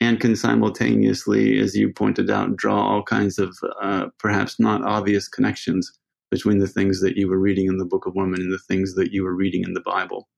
and 0.00 0.18
can 0.18 0.34
simultaneously, 0.34 1.60
as 1.60 1.74
you 1.74 1.92
pointed 1.92 2.30
out, 2.30 2.56
draw 2.56 2.80
all 2.80 3.02
kinds 3.02 3.38
of 3.38 3.54
uh, 3.82 4.06
perhaps 4.18 4.58
not 4.58 4.82
obvious 4.82 5.28
connections 5.28 5.90
between 6.30 6.58
the 6.58 6.68
things 6.68 7.00
that 7.00 7.16
you 7.16 7.28
were 7.28 7.38
reading 7.38 7.66
in 7.66 7.78
the 7.78 7.84
Book 7.84 8.06
of 8.06 8.14
Mormon 8.14 8.40
and 8.40 8.52
the 8.52 8.58
things 8.58 8.94
that 8.94 9.12
you 9.12 9.24
were 9.24 9.34
reading 9.34 9.64
in 9.64 9.74
the 9.74 9.80
Bible. 9.80 10.28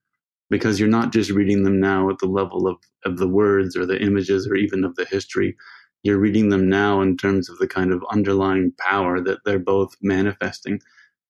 Because 0.50 0.78
you're 0.78 0.88
not 0.88 1.12
just 1.12 1.30
reading 1.30 1.62
them 1.62 1.80
now 1.80 2.10
at 2.10 2.18
the 2.18 2.26
level 2.26 2.66
of, 2.66 2.76
of 3.04 3.18
the 3.18 3.28
words 3.28 3.76
or 3.76 3.86
the 3.86 4.00
images 4.02 4.46
or 4.46 4.54
even 4.54 4.84
of 4.84 4.94
the 4.96 5.04
history, 5.04 5.56
you're 6.02 6.18
reading 6.18 6.48
them 6.48 6.68
now 6.68 7.00
in 7.00 7.16
terms 7.16 7.48
of 7.48 7.58
the 7.58 7.68
kind 7.68 7.92
of 7.92 8.04
underlying 8.10 8.72
power 8.78 9.20
that 9.20 9.38
they're 9.44 9.58
both 9.58 9.94
manifesting. 10.02 10.80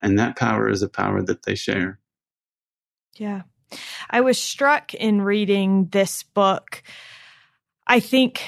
And 0.01 0.18
that 0.18 0.37
power 0.37 0.68
is 0.68 0.83
a 0.83 0.88
power 0.88 1.22
that 1.22 1.44
they 1.44 1.55
share. 1.55 2.01
Yeah. 3.16 3.42
I 4.11 4.20
was 4.20 4.40
struck 4.40 4.94
in 4.94 5.22
reading 5.22 5.88
this 5.92 6.22
book. 6.22 6.83
I 7.87 8.01
think, 8.01 8.42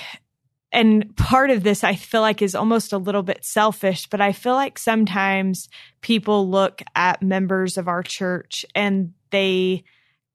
and 0.74 1.16
part 1.16 1.50
of 1.50 1.62
this 1.62 1.84
I 1.84 1.94
feel 1.94 2.20
like 2.20 2.42
is 2.42 2.54
almost 2.54 2.92
a 2.92 2.98
little 2.98 3.22
bit 3.22 3.44
selfish, 3.44 4.06
but 4.08 4.20
I 4.20 4.32
feel 4.32 4.54
like 4.54 4.78
sometimes 4.78 5.68
people 6.02 6.50
look 6.50 6.82
at 6.96 7.22
members 7.22 7.78
of 7.78 7.88
our 7.88 8.02
church 8.02 8.66
and 8.74 9.12
they 9.30 9.84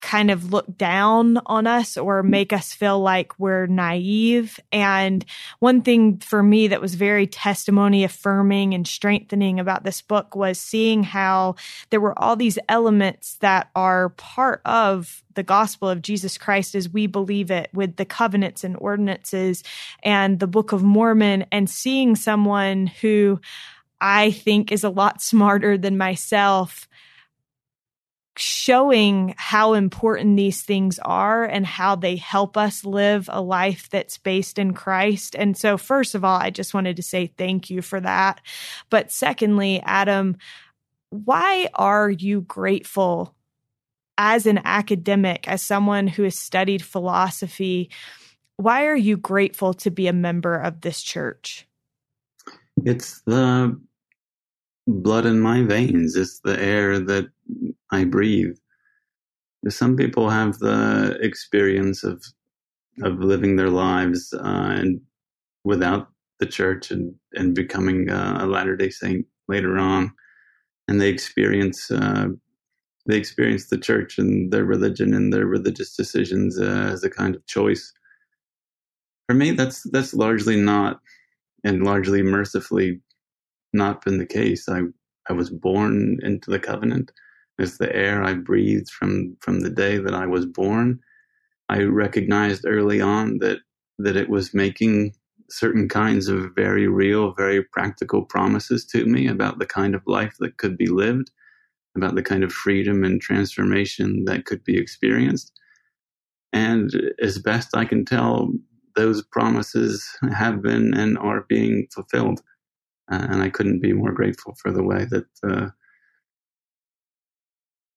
kind 0.01 0.31
of 0.31 0.51
look 0.51 0.77
down 0.77 1.39
on 1.45 1.67
us 1.67 1.97
or 1.97 2.23
make 2.23 2.53
us 2.53 2.73
feel 2.73 2.99
like 2.99 3.37
we're 3.37 3.67
naive. 3.67 4.59
And 4.71 5.25
one 5.59 5.81
thing 5.81 6.19
for 6.19 6.41
me 6.41 6.67
that 6.67 6.81
was 6.81 6.95
very 6.95 7.27
testimony 7.27 8.03
affirming 8.03 8.73
and 8.73 8.87
strengthening 8.87 9.59
about 9.59 9.83
this 9.83 10.01
book 10.01 10.35
was 10.35 10.59
seeing 10.59 11.03
how 11.03 11.55
there 11.89 11.99
were 11.99 12.17
all 12.17 12.35
these 12.35 12.59
elements 12.69 13.35
that 13.41 13.69
are 13.75 14.09
part 14.09 14.61
of 14.65 15.23
the 15.35 15.43
gospel 15.43 15.89
of 15.89 16.01
Jesus 16.01 16.37
Christ 16.37 16.75
as 16.75 16.89
we 16.89 17.07
believe 17.07 17.51
it 17.51 17.69
with 17.73 17.97
the 17.97 18.05
covenants 18.05 18.63
and 18.63 18.75
ordinances 18.79 19.63
and 20.03 20.39
the 20.39 20.47
Book 20.47 20.71
of 20.71 20.83
Mormon 20.83 21.45
and 21.51 21.69
seeing 21.69 22.15
someone 22.15 22.87
who 22.87 23.39
I 24.01 24.31
think 24.31 24.71
is 24.71 24.83
a 24.83 24.89
lot 24.89 25.21
smarter 25.21 25.77
than 25.77 25.97
myself 25.97 26.87
showing 28.39 29.33
how 29.37 29.73
important 29.73 30.37
these 30.37 30.61
things 30.61 30.97
are 30.99 31.43
and 31.43 31.65
how 31.65 31.95
they 31.97 32.15
help 32.15 32.55
us 32.55 32.85
live 32.85 33.29
a 33.31 33.41
life 33.41 33.89
that's 33.89 34.17
based 34.17 34.57
in 34.57 34.73
Christ. 34.73 35.35
And 35.35 35.57
so, 35.57 35.77
first 35.77 36.15
of 36.15 36.23
all, 36.23 36.39
I 36.39 36.49
just 36.49 36.73
wanted 36.73 36.95
to 36.95 37.03
say 37.03 37.27
thank 37.27 37.69
you 37.69 37.81
for 37.81 37.99
that. 37.99 38.39
But 38.89 39.11
secondly, 39.11 39.81
Adam, 39.83 40.37
why 41.09 41.67
are 41.73 42.09
you 42.09 42.41
grateful 42.41 43.35
as 44.17 44.45
an 44.45 44.61
academic, 44.63 45.45
as 45.47 45.61
someone 45.61 46.07
who 46.07 46.23
has 46.23 46.39
studied 46.39 46.81
philosophy? 46.81 47.89
Why 48.55 48.85
are 48.85 48.95
you 48.95 49.17
grateful 49.17 49.73
to 49.75 49.91
be 49.91 50.07
a 50.07 50.13
member 50.13 50.55
of 50.55 50.79
this 50.79 51.01
church? 51.01 51.67
It's 52.85 53.19
the 53.21 53.77
blood 54.89 55.25
in 55.25 55.39
my 55.39 55.63
veins. 55.63 56.15
It's 56.15 56.41
the 56.41 56.59
air 56.61 56.99
that 56.99 57.27
I 57.91 58.05
breathe. 58.05 58.57
Some 59.69 59.95
people 59.95 60.29
have 60.29 60.59
the 60.59 61.17
experience 61.21 62.03
of 62.03 62.23
of 63.03 63.19
living 63.19 63.55
their 63.55 63.69
lives 63.69 64.33
uh, 64.33 64.75
and 64.77 65.01
without 65.63 66.09
the 66.39 66.45
church 66.45 66.91
and 66.91 67.15
and 67.33 67.55
becoming 67.55 68.09
a 68.09 68.45
Latter 68.45 68.75
Day 68.75 68.89
Saint 68.89 69.25
later 69.47 69.77
on, 69.77 70.11
and 70.87 71.01
they 71.01 71.09
experience 71.09 71.91
uh, 71.91 72.27
they 73.07 73.17
experience 73.17 73.69
the 73.69 73.77
church 73.77 74.17
and 74.17 74.51
their 74.51 74.65
religion 74.65 75.13
and 75.13 75.33
their 75.33 75.45
religious 75.47 75.95
decisions 75.95 76.59
uh, 76.59 76.89
as 76.93 77.03
a 77.03 77.09
kind 77.09 77.35
of 77.35 77.45
choice. 77.47 77.93
For 79.27 79.35
me, 79.35 79.51
that's 79.51 79.83
that's 79.91 80.13
largely 80.13 80.57
not, 80.57 81.01
and 81.63 81.83
largely 81.83 82.23
mercifully 82.23 83.01
not 83.73 84.03
been 84.03 84.17
the 84.17 84.25
case. 84.25 84.67
I 84.69 84.81
I 85.29 85.33
was 85.33 85.49
born 85.49 86.19
into 86.23 86.49
the 86.49 86.59
covenant. 86.59 87.11
It's 87.59 87.77
the 87.77 87.93
air 87.95 88.23
I 88.23 88.33
breathed 88.33 88.89
from 88.89 89.35
from 89.41 89.61
the 89.61 89.69
day 89.69 89.97
that 89.97 90.13
I 90.13 90.25
was 90.25 90.45
born. 90.45 90.99
I 91.69 91.83
recognized 91.83 92.65
early 92.65 93.01
on 93.01 93.39
that 93.39 93.59
that 93.99 94.15
it 94.15 94.29
was 94.29 94.53
making 94.53 95.13
certain 95.49 95.89
kinds 95.89 96.27
of 96.27 96.51
very 96.55 96.87
real, 96.87 97.33
very 97.33 97.63
practical 97.63 98.23
promises 98.23 98.85
to 98.85 99.05
me 99.05 99.27
about 99.27 99.59
the 99.59 99.65
kind 99.65 99.95
of 99.95 100.01
life 100.05 100.35
that 100.39 100.57
could 100.57 100.77
be 100.77 100.87
lived, 100.87 101.31
about 101.95 102.15
the 102.15 102.23
kind 102.23 102.43
of 102.43 102.53
freedom 102.53 103.03
and 103.03 103.21
transformation 103.21 104.25
that 104.25 104.45
could 104.45 104.63
be 104.63 104.77
experienced. 104.77 105.51
And 106.53 106.91
as 107.21 107.39
best 107.39 107.75
I 107.75 107.85
can 107.85 108.05
tell, 108.05 108.51
those 108.95 109.23
promises 109.23 110.07
have 110.33 110.61
been 110.61 110.93
and 110.93 111.17
are 111.17 111.45
being 111.47 111.87
fulfilled. 111.93 112.41
Uh, 113.11 113.27
and 113.29 113.43
I 113.43 113.49
couldn't 113.49 113.79
be 113.81 113.93
more 113.93 114.11
grateful 114.11 114.55
for 114.61 114.71
the 114.71 114.83
way 114.83 115.05
that 115.11 115.25
uh, 115.43 115.69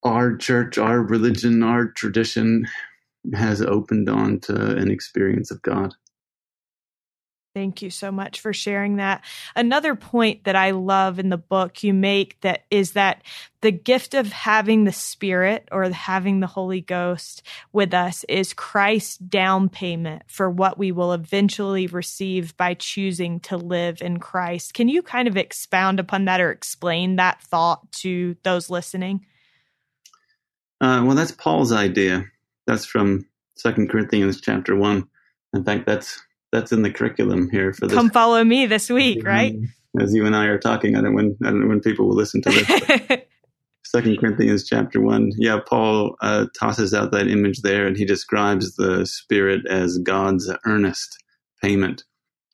our 0.05 0.37
church, 0.37 0.79
our 0.79 1.03
religion, 1.03 1.63
our 1.63 1.87
tradition 1.89 2.67
has 3.35 3.63
opened 3.63 4.09
on 4.09 4.41
to 4.41 4.77
an 4.77 4.91
experience 4.91 5.51
of 5.51 5.63
God. 5.63 5.95
Thank 7.55 7.83
you 7.83 7.91
so 7.91 8.11
much 8.11 8.41
for 8.41 8.55
sharing 8.55 8.97
that. 8.97 9.23
Another 9.55 9.95
point 9.95 10.45
that 10.45 10.57
I 10.57 10.71
love 10.71 11.19
in 11.19 11.29
the 11.29 11.37
book 11.37 11.83
you 11.83 11.93
make 11.93 12.41
that 12.41 12.63
is 12.71 12.93
that 12.93 13.23
the 13.61 13.71
gift 13.71 14.15
of 14.15 14.33
having 14.33 14.85
the 14.85 14.93
Spirit 14.93 15.69
or 15.71 15.89
having 15.91 16.41
the 16.41 16.47
Holy 16.47 16.81
Ghost 16.81 17.43
with 17.71 17.93
us 17.93 18.25
is 18.27 18.55
Christ's 18.55 19.19
down 19.19 19.69
payment 19.69 20.23
for 20.29 20.49
what 20.49 20.79
we 20.79 20.93
will 20.93 21.13
eventually 21.13 21.87
receive 21.87 22.57
by 22.57 22.73
choosing 22.73 23.39
to 23.41 23.59
live 23.59 24.01
in 24.01 24.19
Christ. 24.19 24.73
Can 24.73 24.89
you 24.89 25.03
kind 25.03 25.29
of 25.29 25.37
expound 25.37 26.01
upon 26.01 26.25
that 26.25 26.41
or 26.41 26.51
explain 26.51 27.17
that 27.17 27.43
thought 27.43 27.93
to 27.93 28.35
those 28.45 28.71
listening? 28.71 29.27
Uh, 30.81 31.05
well, 31.05 31.15
that's 31.15 31.33
Paul's 31.33 31.71
idea. 31.71 32.25
That's 32.67 32.87
from 32.87 33.27
Second 33.57 33.91
Corinthians 33.91 34.41
chapter 34.41 34.75
one. 34.75 35.07
In 35.53 35.63
fact, 35.65 35.85
that's 35.85 36.19
that's 36.53 36.71
in 36.71 36.83
the 36.83 36.91
curriculum 36.91 37.51
here 37.51 37.73
for 37.73 37.87
this. 37.87 37.97
Come 37.97 38.11
follow 38.11 38.45
me 38.45 38.67
this 38.67 38.91
week, 38.91 39.25
right? 39.27 39.57
As 39.99 40.15
you 40.15 40.25
and 40.27 40.37
I 40.37 40.47
are 40.47 40.59
talking, 40.59 40.97
I 40.97 41.01
don't 41.01 41.15
when 41.15 41.37
I 41.43 41.47
don't 41.47 41.61
know 41.61 41.67
when 41.67 41.81
people 41.81 42.07
will 42.07 42.15
listen 42.15 42.43
to 42.43 42.51
this. 42.51 43.21
Second 43.85 44.19
Corinthians 44.19 44.67
chapter 44.67 45.01
one, 45.01 45.33
yeah, 45.37 45.59
Paul 45.67 46.17
uh, 46.23 46.47
tosses 46.59 46.95
out 46.95 47.11
that 47.11 47.29
image 47.29 47.61
there, 47.63 47.87
and 47.87 47.97
he 47.97 48.05
describes 48.05 48.77
the 48.77 49.05
Spirit 49.05 49.67
as 49.67 49.99
God's 49.99 50.51
earnest 50.65 51.23
payment, 51.61 52.05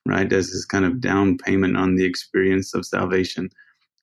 right, 0.07 0.33
as 0.33 0.49
his 0.49 0.65
kind 0.65 0.85
of 0.85 1.01
down 1.01 1.37
payment 1.37 1.77
on 1.77 1.95
the 1.95 2.05
experience 2.05 2.75
of 2.75 2.87
salvation, 2.87 3.51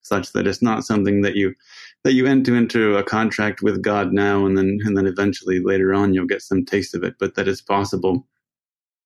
such 0.01 0.32
that 0.32 0.47
it's 0.47 0.61
not 0.61 0.86
something 0.86 1.22
that 1.22 1.36
you 1.36 1.55
that 2.03 2.13
you 2.13 2.28
enter 2.28 2.55
into 2.55 2.95
a 2.95 3.03
contract 3.03 3.61
with 3.61 3.82
God 3.82 4.13
now, 4.13 4.45
and 4.45 4.57
then 4.57 4.80
and 4.86 4.95
then 4.95 5.07
eventually 5.07 5.59
later 5.59 5.93
on 5.93 6.13
you'll 6.13 6.28
get 6.28 6.41
some 6.41 6.63
taste 6.63 6.95
of 6.95 7.03
it, 7.03 7.15
but 7.19 7.36
that 7.36 7.47
it's 7.47 7.61
possible 7.61 8.26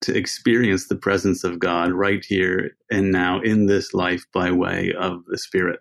to 0.01 0.17
experience 0.17 0.87
the 0.87 0.95
presence 0.95 1.43
of 1.43 1.59
God 1.59 1.91
right 1.91 2.23
here 2.25 2.71
and 2.89 3.11
now 3.11 3.41
in 3.41 3.65
this 3.65 3.93
life 3.93 4.25
by 4.33 4.51
way 4.51 4.93
of 4.97 5.25
the 5.25 5.37
Spirit. 5.37 5.79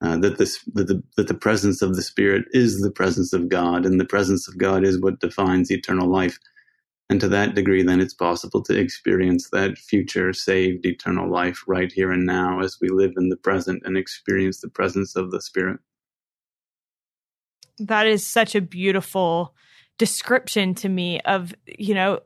Uh, 0.00 0.16
that 0.18 0.38
this 0.38 0.58
that 0.74 0.88
the, 0.88 1.02
that 1.16 1.28
the 1.28 1.34
presence 1.34 1.80
of 1.80 1.94
the 1.94 2.02
Spirit 2.02 2.44
is 2.50 2.80
the 2.80 2.90
presence 2.90 3.32
of 3.32 3.48
God, 3.48 3.86
and 3.86 4.00
the 4.00 4.04
presence 4.04 4.48
of 4.48 4.58
God 4.58 4.84
is 4.84 5.00
what 5.00 5.20
defines 5.20 5.70
eternal 5.70 6.08
life. 6.08 6.38
And 7.08 7.20
to 7.20 7.28
that 7.28 7.54
degree, 7.54 7.82
then 7.82 8.00
it's 8.00 8.14
possible 8.14 8.62
to 8.62 8.78
experience 8.78 9.50
that 9.50 9.76
future 9.78 10.32
saved 10.32 10.86
eternal 10.86 11.30
life 11.30 11.62
right 11.66 11.92
here 11.92 12.10
and 12.10 12.24
now 12.24 12.60
as 12.60 12.78
we 12.80 12.88
live 12.88 13.12
in 13.16 13.28
the 13.28 13.36
present 13.36 13.82
and 13.84 13.96
experience 13.96 14.60
the 14.60 14.70
presence 14.70 15.14
of 15.14 15.30
the 15.30 15.40
Spirit. 15.40 15.78
That 17.78 18.06
is 18.06 18.26
such 18.26 18.54
a 18.54 18.60
beautiful 18.60 19.54
description 19.98 20.74
to 20.76 20.88
me 20.88 21.20
of, 21.20 21.54
you 21.66 21.94
know, 21.94 22.20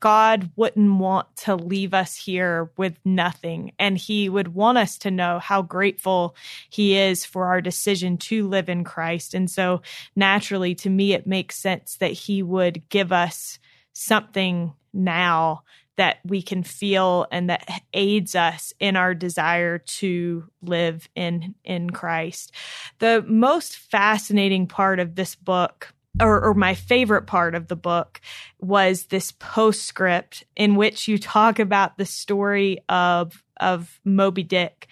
God 0.00 0.50
wouldn't 0.56 0.98
want 0.98 1.34
to 1.36 1.54
leave 1.54 1.94
us 1.94 2.16
here 2.16 2.70
with 2.76 2.98
nothing. 3.04 3.72
And 3.78 3.96
He 3.96 4.28
would 4.28 4.48
want 4.48 4.78
us 4.78 4.98
to 4.98 5.10
know 5.10 5.38
how 5.38 5.62
grateful 5.62 6.34
He 6.68 6.96
is 6.96 7.24
for 7.24 7.46
our 7.46 7.60
decision 7.60 8.16
to 8.18 8.48
live 8.48 8.68
in 8.68 8.82
Christ. 8.82 9.34
And 9.34 9.50
so, 9.50 9.82
naturally, 10.16 10.74
to 10.76 10.90
me, 10.90 11.12
it 11.12 11.26
makes 11.26 11.56
sense 11.56 11.96
that 11.96 12.12
He 12.12 12.42
would 12.42 12.88
give 12.88 13.12
us 13.12 13.58
something 13.92 14.72
now 14.92 15.62
that 15.96 16.18
we 16.24 16.40
can 16.40 16.62
feel 16.62 17.26
and 17.30 17.50
that 17.50 17.68
aids 17.92 18.34
us 18.34 18.72
in 18.80 18.96
our 18.96 19.12
desire 19.12 19.76
to 19.76 20.48
live 20.62 21.06
in 21.14 21.54
in 21.62 21.90
Christ. 21.90 22.52
The 23.00 23.22
most 23.28 23.76
fascinating 23.76 24.66
part 24.66 24.98
of 24.98 25.14
this 25.14 25.34
book 25.34 25.92
or, 26.18 26.44
or, 26.44 26.54
my 26.54 26.74
favorite 26.74 27.26
part 27.26 27.54
of 27.54 27.68
the 27.68 27.76
book 27.76 28.20
was 28.58 29.06
this 29.06 29.32
postscript 29.38 30.44
in 30.56 30.74
which 30.74 31.06
you 31.06 31.18
talk 31.18 31.58
about 31.58 31.98
the 31.98 32.06
story 32.06 32.78
of 32.88 33.44
of 33.60 34.00
Moby 34.04 34.42
Dick 34.42 34.88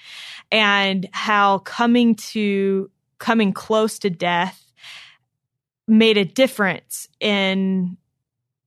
and 0.52 1.08
how 1.12 1.58
coming 1.58 2.14
to 2.14 2.90
coming 3.18 3.52
close 3.52 3.98
to 4.00 4.10
death 4.10 4.64
made 5.88 6.18
a 6.18 6.24
difference 6.24 7.08
in 7.18 7.96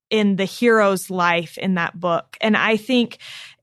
in 0.10 0.36
the 0.36 0.46
hero's 0.46 1.10
life 1.10 1.58
in 1.58 1.76
that 1.76 1.98
book. 1.98 2.38
And 2.42 2.58
I 2.58 2.76
think 2.76 3.20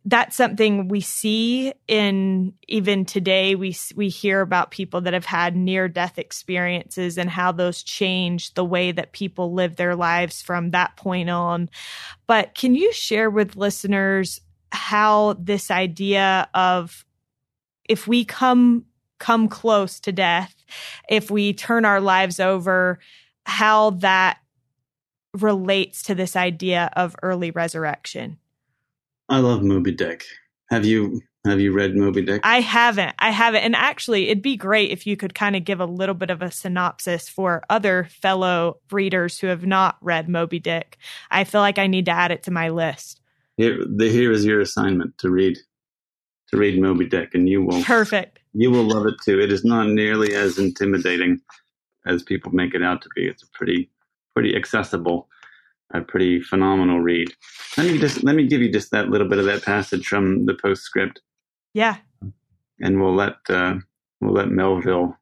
that's 0.08 0.36
something 0.36 0.88
we 0.88 1.02
see 1.02 1.72
in 1.86 2.54
even 2.66 3.04
today. 3.04 3.54
We 3.54 3.76
we 3.94 4.08
hear 4.08 4.40
about 4.40 4.70
people 4.70 5.02
that 5.02 5.12
have 5.12 5.26
had 5.26 5.54
near 5.54 5.86
death 5.86 6.18
experiences 6.18 7.18
and 7.18 7.28
how 7.28 7.52
those 7.52 7.82
change 7.82 8.54
the 8.54 8.64
way 8.64 8.90
that 8.90 9.12
people 9.12 9.52
live 9.52 9.76
their 9.76 9.94
lives 9.94 10.40
from 10.40 10.70
that 10.70 10.96
point 10.96 11.28
on. 11.28 11.68
But 12.26 12.54
can 12.54 12.74
you 12.74 12.90
share 12.92 13.28
with 13.28 13.56
listeners 13.56 14.40
how 14.72 15.34
this 15.38 15.70
idea 15.70 16.48
of 16.54 17.04
if 17.86 18.08
we 18.08 18.24
come 18.24 18.86
come 19.18 19.48
close 19.48 20.00
to 20.00 20.12
death 20.12 20.54
if 21.08 21.30
we 21.30 21.52
turn 21.52 21.84
our 21.84 22.00
lives 22.00 22.38
over 22.38 22.98
how 23.44 23.90
that 23.90 24.38
relates 25.34 26.04
to 26.04 26.14
this 26.14 26.36
idea 26.36 26.90
of 26.94 27.16
early 27.22 27.50
resurrection 27.50 28.38
I 29.28 29.38
love 29.38 29.62
Moby 29.62 29.92
Dick. 29.92 30.24
Have 30.70 30.84
you 30.84 31.20
have 31.46 31.60
you 31.60 31.72
read 31.72 31.96
Moby 31.96 32.22
Dick? 32.22 32.40
I 32.44 32.60
haven't. 32.60 33.14
I 33.18 33.30
haven't. 33.30 33.62
And 33.62 33.76
actually, 33.76 34.28
it'd 34.28 34.42
be 34.42 34.56
great 34.56 34.90
if 34.90 35.06
you 35.06 35.16
could 35.16 35.34
kind 35.34 35.56
of 35.56 35.64
give 35.64 35.80
a 35.80 35.86
little 35.86 36.14
bit 36.14 36.30
of 36.30 36.42
a 36.42 36.50
synopsis 36.50 37.28
for 37.28 37.62
other 37.70 38.08
fellow 38.20 38.80
readers 38.90 39.38
who 39.38 39.46
have 39.46 39.64
not 39.64 39.96
read 40.00 40.28
Moby 40.28 40.58
Dick. 40.58 40.98
I 41.30 41.44
feel 41.44 41.60
like 41.60 41.78
I 41.78 41.86
need 41.86 42.06
to 42.06 42.12
add 42.12 42.32
it 42.32 42.42
to 42.44 42.50
my 42.50 42.68
list. 42.68 43.20
Here, 43.56 43.78
the, 43.78 44.10
here 44.10 44.30
is 44.32 44.44
your 44.44 44.60
assignment 44.60 45.16
to 45.18 45.30
read 45.30 45.58
to 46.48 46.56
read 46.56 46.80
Moby 46.80 47.06
Dick, 47.06 47.34
and 47.34 47.48
you 47.48 47.62
will 47.62 47.82
perfect. 47.82 48.40
You 48.52 48.70
will 48.70 48.84
love 48.84 49.06
it 49.06 49.14
too. 49.24 49.38
It 49.40 49.52
is 49.52 49.64
not 49.64 49.88
nearly 49.88 50.34
as 50.34 50.58
intimidating 50.58 51.40
as 52.06 52.22
people 52.22 52.52
make 52.52 52.74
it 52.74 52.82
out 52.82 53.02
to 53.02 53.08
be. 53.14 53.26
It's 53.26 53.44
pretty 53.52 53.90
pretty 54.34 54.56
accessible 54.56 55.28
a 55.94 56.00
pretty 56.00 56.40
phenomenal 56.40 57.00
read. 57.00 57.28
Let 57.76 57.86
me 57.86 57.98
just 57.98 58.22
let 58.22 58.36
me 58.36 58.46
give 58.46 58.60
you 58.60 58.70
just 58.70 58.90
that 58.90 59.08
little 59.08 59.28
bit 59.28 59.38
of 59.38 59.44
that 59.46 59.64
passage 59.64 60.06
from 60.06 60.46
the 60.46 60.54
postscript. 60.54 61.20
Yeah. 61.74 61.96
And 62.80 63.00
we'll 63.00 63.14
let 63.14 63.36
uh, 63.48 63.76
we'll 64.20 64.34
let 64.34 64.50
Melville 64.50 65.16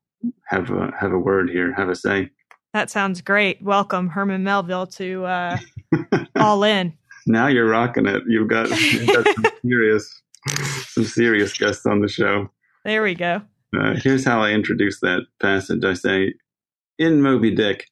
have 0.47 0.71
a 0.71 0.93
have 0.99 1.13
a 1.13 1.19
word 1.19 1.51
here, 1.51 1.73
have 1.75 1.89
a 1.89 1.95
say. 1.95 2.31
That 2.73 2.91
sounds 2.91 3.21
great. 3.23 3.63
Welcome, 3.63 4.09
Herman 4.09 4.45
Melville, 4.45 4.87
to 4.89 5.25
uh, 5.25 5.59
All 6.37 6.63
In. 6.63 6.93
Now 7.27 7.47
you're 7.47 7.69
rocking 7.69 8.07
it. 8.07 8.23
You've 8.27 8.49
got, 8.49 8.69
you've 8.71 9.07
got 9.07 9.27
some 9.35 9.45
serious 9.65 10.23
some 10.89 11.05
serious 11.05 11.57
guests 11.57 11.87
on 11.87 12.01
the 12.01 12.09
show. 12.09 12.51
There 12.85 13.03
we 13.03 13.15
go. 13.15 13.43
Uh, 13.77 13.95
here's 13.97 14.25
how 14.25 14.43
I 14.43 14.51
introduce 14.51 15.01
that 15.01 15.23
passage. 15.41 15.85
I 15.85 15.95
say, 15.95 16.35
in 16.99 17.21
Moby 17.21 17.55
Dick, 17.55 17.89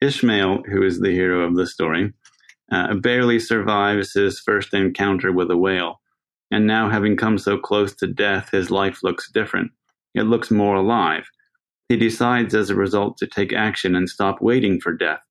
Ishmael, 0.00 0.62
who 0.62 0.82
is 0.82 1.00
the 1.00 1.12
hero 1.12 1.46
of 1.46 1.56
the 1.56 1.66
story, 1.66 2.12
uh, 2.72 2.94
barely 2.94 3.38
survives 3.38 4.12
his 4.14 4.40
first 4.40 4.72
encounter 4.72 5.32
with 5.32 5.50
a 5.50 5.56
whale. 5.56 6.00
And 6.50 6.66
now, 6.66 6.88
having 6.88 7.16
come 7.16 7.38
so 7.38 7.58
close 7.58 7.94
to 7.96 8.06
death, 8.06 8.50
his 8.50 8.70
life 8.70 9.02
looks 9.02 9.30
different. 9.30 9.72
It 10.14 10.22
looks 10.22 10.50
more 10.50 10.76
alive. 10.76 11.24
He 11.88 11.96
decides 11.96 12.54
as 12.54 12.70
a 12.70 12.74
result 12.74 13.18
to 13.18 13.26
take 13.26 13.52
action 13.52 13.94
and 13.94 14.08
stop 14.08 14.40
waiting 14.40 14.80
for 14.80 14.92
death. 14.92 15.22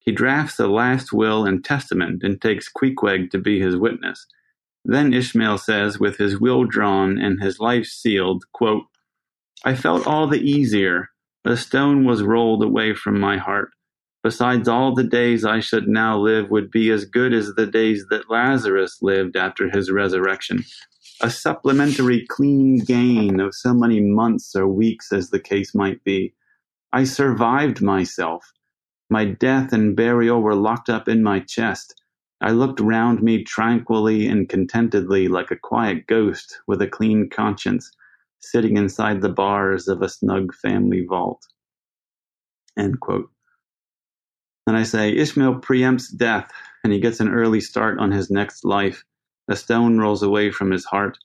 He 0.00 0.12
drafts 0.12 0.58
a 0.58 0.66
last 0.66 1.12
will 1.12 1.44
and 1.44 1.64
testament 1.64 2.22
and 2.22 2.40
takes 2.40 2.70
Queequeg 2.70 3.30
to 3.30 3.38
be 3.38 3.60
his 3.60 3.76
witness. 3.76 4.26
Then 4.84 5.12
Ishmael 5.12 5.58
says, 5.58 6.00
with 6.00 6.16
his 6.16 6.40
will 6.40 6.64
drawn 6.64 7.18
and 7.18 7.42
his 7.42 7.60
life 7.60 7.84
sealed, 7.84 8.44
quote, 8.52 8.84
I 9.64 9.74
felt 9.74 10.06
all 10.06 10.26
the 10.26 10.40
easier. 10.40 11.10
A 11.44 11.56
stone 11.56 12.04
was 12.04 12.22
rolled 12.22 12.62
away 12.62 12.94
from 12.94 13.20
my 13.20 13.36
heart. 13.36 13.70
Besides, 14.22 14.66
all 14.66 14.94
the 14.94 15.04
days 15.04 15.44
I 15.44 15.60
should 15.60 15.86
now 15.86 16.18
live 16.18 16.50
would 16.50 16.70
be 16.70 16.90
as 16.90 17.04
good 17.04 17.32
as 17.32 17.54
the 17.54 17.66
days 17.66 18.06
that 18.10 18.28
Lazarus 18.28 18.98
lived 19.00 19.36
after 19.36 19.70
his 19.70 19.90
resurrection. 19.90 20.64
A 21.20 21.30
supplementary 21.30 22.26
clean 22.26 22.78
gain 22.78 23.40
of 23.40 23.54
so 23.54 23.72
many 23.72 24.00
months 24.00 24.54
or 24.56 24.66
weeks 24.66 25.12
as 25.12 25.30
the 25.30 25.40
case 25.40 25.74
might 25.74 26.02
be. 26.04 26.34
I 26.92 27.04
survived 27.04 27.80
myself. 27.80 28.52
My 29.08 29.24
death 29.24 29.72
and 29.72 29.96
burial 29.96 30.42
were 30.42 30.54
locked 30.54 30.88
up 30.88 31.08
in 31.08 31.22
my 31.22 31.40
chest. 31.40 32.02
I 32.40 32.50
looked 32.50 32.80
round 32.80 33.22
me 33.22 33.42
tranquilly 33.42 34.26
and 34.26 34.48
contentedly 34.48 35.28
like 35.28 35.50
a 35.50 35.56
quiet 35.56 36.06
ghost 36.06 36.60
with 36.66 36.80
a 36.82 36.86
clean 36.88 37.28
conscience, 37.30 37.90
sitting 38.40 38.76
inside 38.76 39.20
the 39.20 39.28
bars 39.28 39.88
of 39.88 40.02
a 40.02 40.08
snug 40.08 40.54
family 40.54 41.04
vault. 41.08 41.46
End 42.76 43.00
quote. 43.00 43.30
And 44.68 44.76
I 44.76 44.82
say, 44.82 45.16
Ishmael 45.16 45.62
preempts 45.62 46.14
death, 46.14 46.52
and 46.84 46.92
he 46.92 47.00
gets 47.00 47.20
an 47.20 47.30
early 47.30 47.58
start 47.58 47.98
on 47.98 48.12
his 48.12 48.30
next 48.30 48.66
life. 48.66 49.02
A 49.48 49.56
stone 49.56 49.96
rolls 49.96 50.22
away 50.22 50.50
from 50.50 50.70
his 50.70 50.84
heart. 50.84 51.16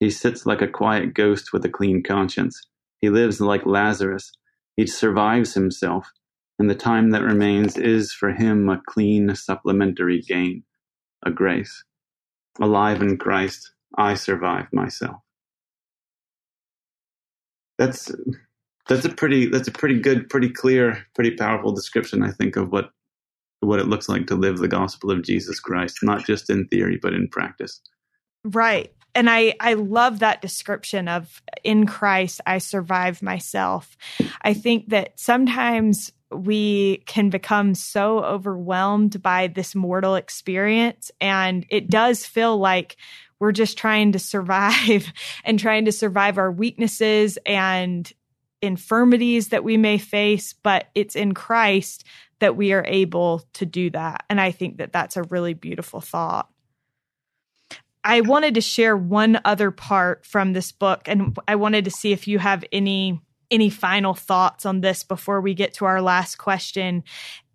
He 0.00 0.10
sits 0.10 0.44
like 0.44 0.60
a 0.60 0.68
quiet 0.68 1.14
ghost 1.14 1.50
with 1.50 1.64
a 1.64 1.70
clean 1.70 2.02
conscience. 2.02 2.60
He 3.00 3.08
lives 3.08 3.40
like 3.40 3.64
Lazarus. 3.64 4.30
He 4.76 4.86
survives 4.86 5.54
himself, 5.54 6.12
and 6.58 6.68
the 6.68 6.74
time 6.74 7.08
that 7.12 7.22
remains 7.22 7.78
is 7.78 8.12
for 8.12 8.32
him 8.32 8.68
a 8.68 8.82
clean 8.86 9.34
supplementary 9.34 10.20
gain, 10.20 10.64
a 11.24 11.30
grace. 11.30 11.82
Alive 12.60 13.00
in 13.00 13.16
Christ, 13.16 13.72
I 13.96 14.12
survive 14.12 14.66
myself. 14.74 15.16
That's 17.78 18.12
that's 18.90 19.04
a 19.04 19.08
pretty 19.08 19.46
that's 19.46 19.68
a 19.68 19.72
pretty 19.72 20.00
good, 20.00 20.28
pretty 20.28 20.50
clear, 20.50 21.06
pretty 21.14 21.30
powerful 21.36 21.72
description, 21.72 22.24
I 22.24 22.32
think, 22.32 22.56
of 22.56 22.72
what 22.72 22.90
what 23.60 23.78
it 23.78 23.86
looks 23.86 24.08
like 24.08 24.26
to 24.26 24.34
live 24.34 24.58
the 24.58 24.68
gospel 24.68 25.12
of 25.12 25.22
Jesus 25.22 25.60
Christ, 25.60 25.98
not 26.02 26.26
just 26.26 26.50
in 26.50 26.66
theory 26.66 26.98
but 27.00 27.14
in 27.14 27.28
practice. 27.28 27.80
Right. 28.44 28.92
And 29.14 29.30
I 29.30 29.54
I 29.60 29.74
love 29.74 30.18
that 30.18 30.42
description 30.42 31.06
of 31.06 31.40
in 31.62 31.86
Christ 31.86 32.40
I 32.46 32.58
survive 32.58 33.22
myself. 33.22 33.96
I 34.42 34.54
think 34.54 34.88
that 34.88 35.20
sometimes 35.20 36.12
we 36.32 36.98
can 37.06 37.30
become 37.30 37.76
so 37.76 38.24
overwhelmed 38.24 39.22
by 39.22 39.46
this 39.48 39.74
mortal 39.76 40.16
experience 40.16 41.12
and 41.20 41.64
it 41.70 41.90
does 41.90 42.24
feel 42.24 42.56
like 42.56 42.96
we're 43.40 43.52
just 43.52 43.78
trying 43.78 44.12
to 44.12 44.18
survive 44.18 45.12
and 45.44 45.58
trying 45.58 45.86
to 45.86 45.92
survive 45.92 46.38
our 46.38 46.50
weaknesses 46.50 47.38
and 47.46 48.12
infirmities 48.62 49.48
that 49.48 49.64
we 49.64 49.76
may 49.76 49.98
face, 49.98 50.52
but 50.52 50.88
it's 50.94 51.16
in 51.16 51.34
Christ 51.34 52.04
that 52.40 52.56
we 52.56 52.72
are 52.72 52.84
able 52.86 53.42
to 53.54 53.66
do 53.66 53.90
that. 53.90 54.24
And 54.28 54.40
I 54.40 54.50
think 54.50 54.78
that 54.78 54.92
that's 54.92 55.16
a 55.16 55.22
really 55.24 55.54
beautiful 55.54 56.00
thought. 56.00 56.48
I 58.02 58.22
wanted 58.22 58.54
to 58.54 58.60
share 58.60 58.96
one 58.96 59.40
other 59.44 59.70
part 59.70 60.24
from 60.24 60.52
this 60.52 60.72
book 60.72 61.02
and 61.06 61.36
I 61.46 61.56
wanted 61.56 61.84
to 61.84 61.90
see 61.90 62.12
if 62.12 62.26
you 62.26 62.38
have 62.38 62.64
any 62.72 63.20
any 63.50 63.68
final 63.68 64.14
thoughts 64.14 64.64
on 64.64 64.80
this 64.80 65.02
before 65.02 65.40
we 65.40 65.54
get 65.54 65.74
to 65.74 65.84
our 65.84 66.00
last 66.00 66.36
question. 66.36 67.02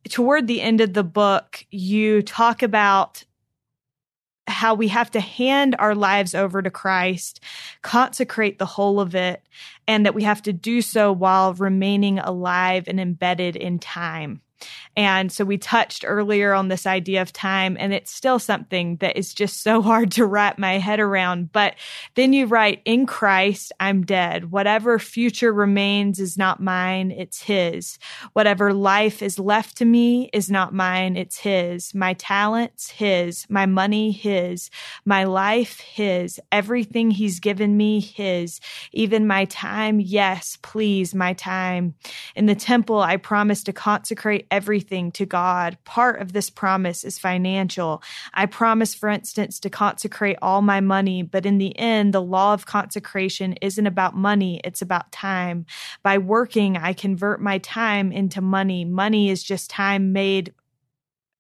Toward 0.09 0.45
the 0.45 0.61
end 0.61 0.81
of 0.81 0.93
the 0.93 1.05
book, 1.05 1.65
you 1.71 2.21
talk 2.21 2.61
about 2.61 3.23
how 4.47 4.73
we 4.75 4.87
have 4.89 5.09
to 5.11 5.19
hand 5.19 5.75
our 5.79 5.95
lives 5.95 6.35
over 6.35 6.61
to 6.61 6.69
Christ, 6.69 7.39
consecrate 7.81 8.59
the 8.59 8.65
whole 8.65 8.99
of 8.99 9.15
it, 9.15 9.41
and 9.87 10.05
that 10.05 10.15
we 10.15 10.23
have 10.23 10.41
to 10.43 10.53
do 10.53 10.81
so 10.81 11.11
while 11.11 11.53
remaining 11.53 12.19
alive 12.19 12.85
and 12.87 12.99
embedded 12.99 13.55
in 13.55 13.79
time. 13.79 14.41
And 14.97 15.31
so 15.31 15.43
we 15.43 15.57
touched 15.57 16.05
earlier 16.07 16.53
on 16.53 16.69
this 16.69 16.87
idea 16.87 17.21
of 17.21 17.33
time, 17.33 17.75
and 17.79 17.93
it's 17.93 18.11
still 18.11 18.39
something 18.39 18.97
that 18.97 19.17
is 19.17 19.33
just 19.33 19.61
so 19.61 19.81
hard 19.81 20.11
to 20.11 20.25
wrap 20.25 20.57
my 20.57 20.77
head 20.77 20.99
around. 20.99 21.51
But 21.51 21.75
then 22.15 22.33
you 22.33 22.45
write, 22.45 22.81
In 22.85 23.05
Christ, 23.05 23.71
I'm 23.79 24.03
dead. 24.03 24.51
Whatever 24.51 24.97
future 24.99 25.51
remains 25.51 26.19
is 26.19 26.37
not 26.37 26.61
mine, 26.61 27.11
it's 27.11 27.41
His. 27.41 27.99
Whatever 28.33 28.73
life 28.73 29.21
is 29.21 29.37
left 29.37 29.77
to 29.77 29.85
me 29.85 30.29
is 30.31 30.49
not 30.49 30.73
mine, 30.73 31.17
it's 31.17 31.39
His. 31.39 31.93
My 31.93 32.13
talents, 32.13 32.89
His. 32.89 33.45
My 33.49 33.65
money, 33.65 34.11
His. 34.11 34.69
My 35.03 35.25
life, 35.25 35.79
His. 35.81 36.39
Everything 36.51 37.11
He's 37.11 37.39
given 37.39 37.75
me, 37.75 37.99
His. 37.99 38.61
Even 38.93 39.27
my 39.27 39.45
time, 39.45 39.99
yes, 39.99 40.57
please, 40.61 41.13
my 41.13 41.33
time. 41.33 41.95
In 42.35 42.45
the 42.45 42.55
temple, 42.55 42.99
I 42.99 43.17
promise 43.17 43.63
to 43.63 43.73
consecrate 43.73 44.44
everything 44.51 45.11
to 45.13 45.25
God. 45.25 45.77
Part 45.83 46.21
of 46.21 46.33
this 46.33 46.49
promise 46.49 47.03
is 47.03 47.19
financial. 47.19 48.01
I 48.33 48.45
promise, 48.45 48.93
for 48.93 49.09
instance, 49.09 49.59
to 49.61 49.69
consecrate 49.69 50.37
all 50.41 50.61
my 50.61 50.81
money, 50.81 51.23
but 51.23 51.45
in 51.45 51.57
the 51.57 51.77
end, 51.77 52.13
the 52.13 52.21
law 52.21 52.53
of 52.53 52.65
consecration 52.65 53.53
isn't 53.61 53.87
about 53.87 54.15
money, 54.15 54.61
it's 54.63 54.81
about 54.81 55.11
time. 55.11 55.65
By 56.03 56.17
working, 56.17 56.77
I 56.77 56.93
convert 56.93 57.41
my 57.41 57.57
time 57.59 58.11
into 58.11 58.41
money. 58.41 58.85
Money 58.85 59.29
is 59.29 59.43
just 59.43 59.69
time 59.69 60.13
made. 60.13 60.53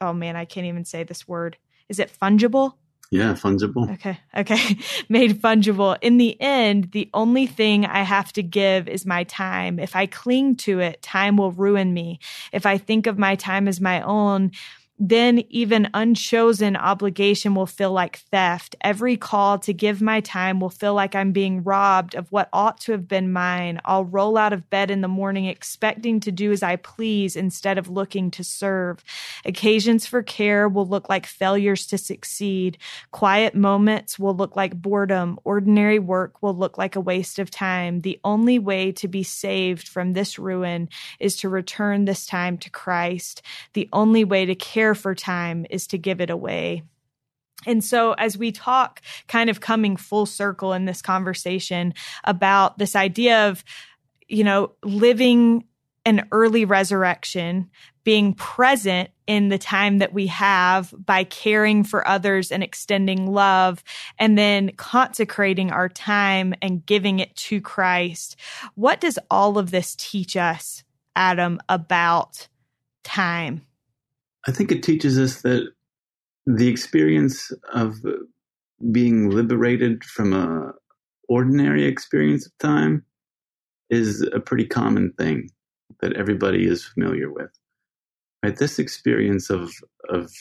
Oh 0.01 0.13
man, 0.13 0.35
I 0.35 0.45
can't 0.45 0.67
even 0.67 0.85
say 0.85 1.03
this 1.03 1.27
word. 1.27 1.57
Is 1.89 1.99
it 1.99 2.11
fungible? 2.21 2.73
Yeah, 3.15 3.33
fungible. 3.33 3.93
Okay. 3.93 4.19
Okay. 4.35 4.77
Made 5.09 5.41
fungible. 5.41 5.97
In 6.01 6.17
the 6.17 6.39
end, 6.41 6.91
the 6.91 7.09
only 7.13 7.45
thing 7.45 7.85
I 7.85 8.01
have 8.01 8.33
to 8.33 8.43
give 8.43 8.89
is 8.89 9.05
my 9.05 9.23
time. 9.23 9.79
If 9.79 9.95
I 9.95 10.05
cling 10.05 10.57
to 10.57 10.79
it, 10.79 11.01
time 11.01 11.37
will 11.37 11.53
ruin 11.53 11.93
me. 11.93 12.19
If 12.51 12.65
I 12.65 12.77
think 12.77 13.07
of 13.07 13.17
my 13.17 13.35
time 13.35 13.69
as 13.69 13.79
my 13.79 14.01
own, 14.01 14.51
then 14.97 15.43
even 15.49 15.89
unchosen 15.93 16.77
obligation 16.77 17.53
will 17.53 17.65
feel 17.65 17.91
like 17.91 18.19
theft. 18.31 18.77
Every 18.79 19.17
call 19.17 19.59
to 19.59 19.73
give 19.73 20.01
my 20.01 20.21
time 20.21 20.61
will 20.61 20.69
feel 20.69 20.93
like 20.93 21.15
I'm 21.15 21.33
being 21.33 21.63
robbed 21.63 22.15
of 22.15 22.31
what 22.31 22.47
ought 22.53 22.79
to 22.81 22.93
have 22.93 23.05
been 23.05 23.33
mine. 23.33 23.81
I'll 23.83 24.05
roll 24.05 24.37
out 24.37 24.53
of 24.53 24.69
bed 24.69 24.89
in 24.89 25.01
the 25.01 25.09
morning 25.09 25.45
expecting 25.45 26.21
to 26.21 26.31
do 26.31 26.53
as 26.53 26.63
I 26.63 26.77
please 26.77 27.35
instead 27.35 27.77
of 27.77 27.89
looking 27.89 28.31
to 28.31 28.43
serve. 28.43 29.03
Occasions 29.43 30.05
for 30.05 30.23
care 30.23 30.69
will 30.69 30.87
look 30.87 31.09
like 31.09 31.25
failures 31.25 31.85
to 31.87 31.97
succeed. 31.97 32.77
Quiet 33.11 33.53
moments 33.53 34.17
will 34.17 34.35
look 34.35 34.55
like 34.55 34.81
boredom. 34.81 35.39
Ordinary 35.43 35.99
work 35.99 36.41
will 36.41 36.55
look 36.55 36.77
like 36.77 36.95
a 36.95 37.01
waste 37.01 37.37
of 37.37 37.51
time. 37.51 37.99
The 37.99 38.19
only 38.23 38.59
way 38.59 38.93
to 38.93 39.09
be 39.09 39.23
saved 39.23 39.89
from 39.89 40.13
this 40.13 40.39
ruin 40.39 40.87
is 41.19 41.35
to 41.37 41.49
return 41.49 42.05
this 42.05 42.25
time 42.25 42.57
to 42.59 42.69
Christ. 42.69 43.41
The 43.73 43.89
only 43.91 44.23
way 44.23 44.45
to 44.45 44.55
care 44.55 44.84
care 44.85 44.93
for 44.93 45.15
time 45.15 45.65
is 45.71 45.87
to 45.87 45.97
give 45.97 46.21
it 46.21 46.29
away. 46.29 46.83
And 47.65 47.83
so, 47.83 48.13
as 48.13 48.37
we 48.37 48.51
talk, 48.51 49.01
kind 49.27 49.49
of 49.49 49.59
coming 49.59 49.97
full 49.97 50.27
circle 50.27 50.73
in 50.73 50.85
this 50.85 51.01
conversation 51.01 51.95
about 52.23 52.77
this 52.77 52.95
idea 52.95 53.47
of, 53.47 53.63
you 54.27 54.43
know, 54.43 54.73
living 54.83 55.63
an 56.05 56.27
early 56.31 56.65
resurrection, 56.65 57.71
being 58.03 58.35
present 58.35 59.09
in 59.25 59.49
the 59.49 59.57
time 59.57 59.97
that 59.97 60.13
we 60.13 60.27
have 60.27 60.93
by 60.95 61.23
caring 61.23 61.83
for 61.83 62.07
others 62.07 62.51
and 62.51 62.61
extending 62.61 63.25
love, 63.25 63.83
and 64.19 64.37
then 64.37 64.69
consecrating 64.77 65.71
our 65.71 65.89
time 65.89 66.53
and 66.61 66.85
giving 66.85 67.17
it 67.19 67.35
to 67.35 67.59
Christ. 67.59 68.35
What 68.75 69.01
does 69.01 69.17
all 69.31 69.57
of 69.57 69.71
this 69.71 69.95
teach 69.97 70.37
us, 70.37 70.83
Adam, 71.15 71.59
about 71.67 72.47
time? 73.03 73.65
I 74.47 74.51
think 74.51 74.71
it 74.71 74.83
teaches 74.83 75.17
us 75.19 75.41
that 75.41 75.67
the 76.45 76.67
experience 76.67 77.51
of 77.73 77.95
being 78.91 79.29
liberated 79.29 80.03
from 80.03 80.33
a 80.33 80.73
ordinary 81.27 81.85
experience 81.85 82.45
of 82.45 82.57
time 82.59 83.03
is 83.89 84.21
a 84.33 84.39
pretty 84.39 84.65
common 84.65 85.11
thing 85.17 85.49
that 86.01 86.13
everybody 86.13 86.67
is 86.67 86.85
familiar 86.85 87.31
with. 87.31 87.49
Right? 88.43 88.55
This 88.55 88.79
experience 88.79 89.49
of 89.49 89.71
of 90.09 90.31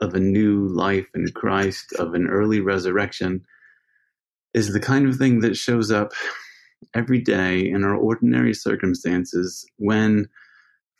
of 0.00 0.14
a 0.14 0.20
new 0.20 0.66
life 0.68 1.08
in 1.14 1.26
Christ, 1.34 1.92
of 1.98 2.14
an 2.14 2.26
early 2.28 2.60
resurrection, 2.60 3.44
is 4.54 4.72
the 4.72 4.80
kind 4.80 5.06
of 5.06 5.16
thing 5.16 5.40
that 5.40 5.56
shows 5.56 5.90
up 5.90 6.12
every 6.94 7.20
day 7.20 7.68
in 7.68 7.84
our 7.84 7.94
ordinary 7.94 8.54
circumstances 8.54 9.66
when 9.76 10.26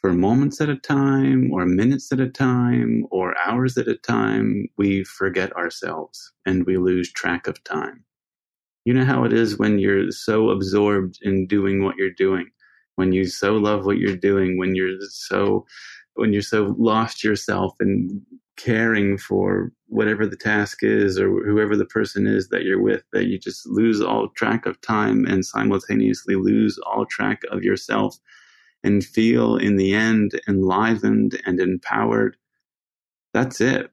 for 0.00 0.12
moments 0.12 0.60
at 0.60 0.68
a 0.70 0.76
time 0.76 1.52
or 1.52 1.66
minutes 1.66 2.10
at 2.10 2.20
a 2.20 2.28
time 2.28 3.06
or 3.10 3.36
hours 3.38 3.76
at 3.76 3.88
a 3.88 3.96
time, 3.96 4.66
we 4.78 5.04
forget 5.04 5.54
ourselves 5.56 6.32
and 6.46 6.64
we 6.64 6.78
lose 6.78 7.12
track 7.12 7.46
of 7.46 7.62
time. 7.64 8.04
You 8.86 8.94
know 8.94 9.04
how 9.04 9.24
it 9.24 9.32
is 9.32 9.58
when 9.58 9.78
you're 9.78 10.10
so 10.10 10.50
absorbed 10.50 11.18
in 11.20 11.46
doing 11.46 11.84
what 11.84 11.96
you're 11.96 12.10
doing, 12.10 12.50
when 12.96 13.12
you 13.12 13.26
so 13.26 13.56
love 13.56 13.84
what 13.84 13.98
you're 13.98 14.16
doing, 14.16 14.58
when 14.58 14.74
you're 14.74 14.98
so 15.10 15.66
when 16.14 16.32
you're 16.32 16.42
so 16.42 16.74
lost 16.78 17.22
yourself 17.22 17.74
in 17.80 18.22
caring 18.56 19.16
for 19.16 19.72
whatever 19.86 20.26
the 20.26 20.36
task 20.36 20.82
is 20.82 21.18
or 21.18 21.28
whoever 21.44 21.76
the 21.76 21.86
person 21.86 22.26
is 22.26 22.48
that 22.48 22.62
you're 22.62 22.82
with 22.82 23.02
that 23.12 23.26
you 23.26 23.38
just 23.38 23.66
lose 23.66 24.02
all 24.02 24.28
track 24.30 24.66
of 24.66 24.78
time 24.82 25.24
and 25.24 25.46
simultaneously 25.46 26.34
lose 26.34 26.78
all 26.80 27.06
track 27.06 27.40
of 27.50 27.62
yourself 27.62 28.18
and 28.82 29.04
feel 29.04 29.56
in 29.56 29.76
the 29.76 29.92
end 29.94 30.40
enlivened 30.48 31.40
and 31.46 31.60
empowered. 31.60 32.36
That's 33.34 33.60
it. 33.60 33.90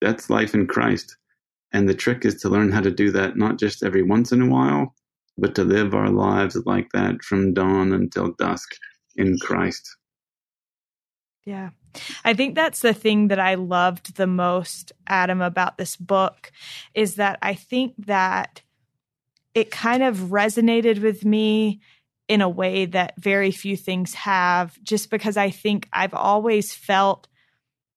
That's 0.00 0.30
life 0.30 0.54
in 0.54 0.66
Christ. 0.66 1.16
And 1.72 1.88
the 1.88 1.94
trick 1.94 2.24
is 2.24 2.40
to 2.42 2.48
learn 2.48 2.70
how 2.70 2.80
to 2.80 2.90
do 2.90 3.10
that 3.12 3.36
not 3.36 3.58
just 3.58 3.82
every 3.82 4.02
once 4.02 4.30
in 4.32 4.42
a 4.42 4.48
while, 4.48 4.94
but 5.36 5.54
to 5.56 5.64
live 5.64 5.94
our 5.94 6.10
lives 6.10 6.56
like 6.64 6.90
that 6.92 7.22
from 7.22 7.52
dawn 7.52 7.92
until 7.92 8.32
dusk 8.38 8.76
in 9.16 9.38
Christ. 9.38 9.96
Yeah. 11.44 11.70
I 12.24 12.34
think 12.34 12.54
that's 12.54 12.80
the 12.80 12.94
thing 12.94 13.28
that 13.28 13.38
I 13.38 13.54
loved 13.54 14.16
the 14.16 14.26
most, 14.26 14.92
Adam, 15.06 15.40
about 15.40 15.78
this 15.78 15.96
book 15.96 16.50
is 16.94 17.16
that 17.16 17.38
I 17.42 17.54
think 17.54 17.94
that 18.06 18.62
it 19.54 19.70
kind 19.70 20.02
of 20.02 20.16
resonated 20.16 21.00
with 21.00 21.24
me 21.24 21.80
in 22.28 22.40
a 22.40 22.48
way 22.48 22.86
that 22.86 23.14
very 23.18 23.50
few 23.50 23.76
things 23.76 24.14
have, 24.14 24.82
just 24.82 25.10
because 25.10 25.36
I 25.36 25.50
think 25.50 25.88
I've 25.92 26.14
always 26.14 26.74
felt 26.74 27.28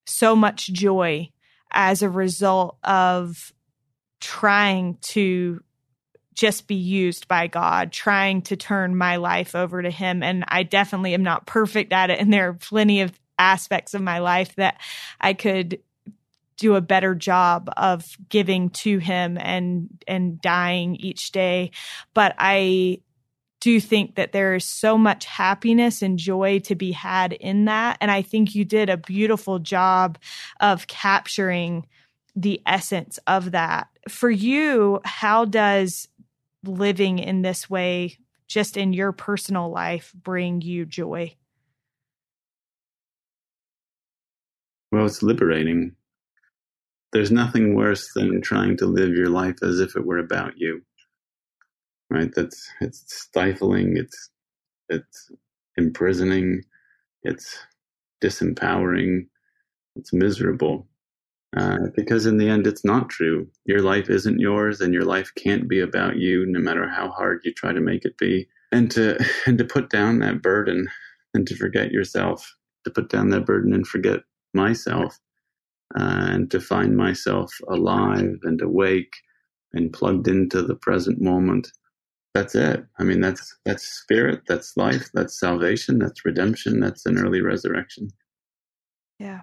so 0.05 0.35
much 0.35 0.67
joy 0.67 1.29
as 1.71 2.01
a 2.01 2.09
result 2.09 2.77
of 2.83 3.53
trying 4.19 4.97
to 5.01 5.61
just 6.33 6.67
be 6.67 6.75
used 6.75 7.27
by 7.27 7.47
God, 7.47 7.91
trying 7.91 8.43
to 8.43 8.55
turn 8.55 8.95
my 8.95 9.15
life 9.15 9.55
over 9.55 9.81
to 9.81 9.89
Him. 9.89 10.21
And 10.21 10.43
I 10.47 10.63
definitely 10.63 11.13
am 11.13 11.23
not 11.23 11.47
perfect 11.47 11.91
at 11.93 12.09
it. 12.09 12.19
And 12.19 12.31
there 12.31 12.49
are 12.49 12.53
plenty 12.53 13.01
of 13.01 13.17
aspects 13.39 13.93
of 13.93 14.01
my 14.01 14.19
life 14.19 14.55
that 14.55 14.79
I 15.19 15.33
could 15.33 15.79
do 16.57 16.75
a 16.75 16.81
better 16.81 17.15
job 17.15 17.69
of 17.77 18.03
giving 18.29 18.69
to 18.71 18.97
him 18.97 19.37
and 19.39 19.89
and 20.07 20.41
dying 20.41 20.95
each 20.95 21.31
day 21.31 21.69
but 22.13 22.33
i 22.39 22.99
do 23.59 23.71
you 23.71 23.81
think 23.81 24.15
that 24.15 24.31
there 24.31 24.55
is 24.55 24.65
so 24.65 24.97
much 24.97 25.25
happiness 25.25 26.01
and 26.01 26.19
joy 26.19 26.59
to 26.59 26.75
be 26.75 26.91
had 26.91 27.33
in 27.33 27.65
that. 27.65 27.97
And 28.01 28.11
I 28.11 28.21
think 28.21 28.53
you 28.53 28.63
did 28.63 28.89
a 28.89 28.97
beautiful 28.97 29.59
job 29.59 30.17
of 30.59 30.87
capturing 30.87 31.87
the 32.35 32.61
essence 32.65 33.17
of 33.25 33.51
that. 33.51 33.87
For 34.07 34.29
you, 34.29 34.99
how 35.03 35.45
does 35.45 36.07
living 36.63 37.17
in 37.17 37.41
this 37.41 37.69
way, 37.69 38.17
just 38.47 38.77
in 38.77 38.93
your 38.93 39.11
personal 39.11 39.71
life, 39.71 40.13
bring 40.13 40.61
you 40.61 40.85
joy? 40.85 41.35
Well, 44.91 45.05
it's 45.05 45.23
liberating. 45.23 45.95
There's 47.11 47.31
nothing 47.31 47.73
worse 47.73 48.13
than 48.13 48.41
trying 48.41 48.77
to 48.77 48.85
live 48.85 49.09
your 49.09 49.29
life 49.29 49.57
as 49.63 49.79
if 49.79 49.95
it 49.95 50.05
were 50.05 50.19
about 50.19 50.53
you 50.57 50.83
right? 52.09 52.31
That's 52.35 52.69
it's 52.81 53.03
stifling. 53.07 53.97
It's 53.97 54.29
it's 54.89 55.31
imprisoning. 55.77 56.63
It's 57.23 57.57
disempowering. 58.23 59.27
It's 59.95 60.13
miserable. 60.13 60.87
Uh, 61.55 61.87
because 61.95 62.25
in 62.25 62.37
the 62.37 62.49
end, 62.49 62.67
it's 62.67 62.85
not 62.85 63.09
true. 63.09 63.47
Your 63.65 63.81
life 63.81 64.09
isn't 64.09 64.39
yours, 64.39 64.81
and 64.81 64.93
your 64.93 65.05
life 65.05 65.31
can't 65.35 65.67
be 65.67 65.79
about 65.79 66.17
you, 66.17 66.45
no 66.45 66.59
matter 66.59 66.87
how 66.89 67.09
hard 67.09 67.41
you 67.43 67.53
try 67.53 67.73
to 67.73 67.81
make 67.81 68.05
it 68.05 68.17
be. 68.17 68.47
And 68.71 68.91
to 68.91 69.17
and 69.45 69.57
to 69.57 69.65
put 69.65 69.89
down 69.89 70.19
that 70.19 70.41
burden, 70.41 70.87
and 71.33 71.47
to 71.47 71.55
forget 71.55 71.91
yourself, 71.91 72.55
to 72.85 72.91
put 72.91 73.09
down 73.09 73.29
that 73.29 73.45
burden 73.45 73.73
and 73.73 73.87
forget 73.87 74.21
myself, 74.53 75.17
uh, 75.99 76.27
and 76.31 76.51
to 76.51 76.59
find 76.61 76.97
myself 76.97 77.53
alive 77.69 78.37
and 78.43 78.61
awake 78.61 79.13
and 79.73 79.93
plugged 79.93 80.27
into 80.27 80.61
the 80.61 80.75
present 80.75 81.21
moment. 81.21 81.69
That's 82.37 82.53
it. 82.53 82.85
I 82.99 83.03
mean, 83.03 83.19
that's 83.19 83.57
that's 83.65 83.83
spirit, 83.83 84.43
that's 84.47 84.77
life, 84.77 85.09
that's 85.11 85.39
salvation, 85.39 85.97
that's 85.97 86.23
redemption, 86.23 86.79
that's 86.79 87.07
an 87.07 87.17
early 87.17 87.41
resurrection. 87.41 88.09
Yeah. 89.17 89.41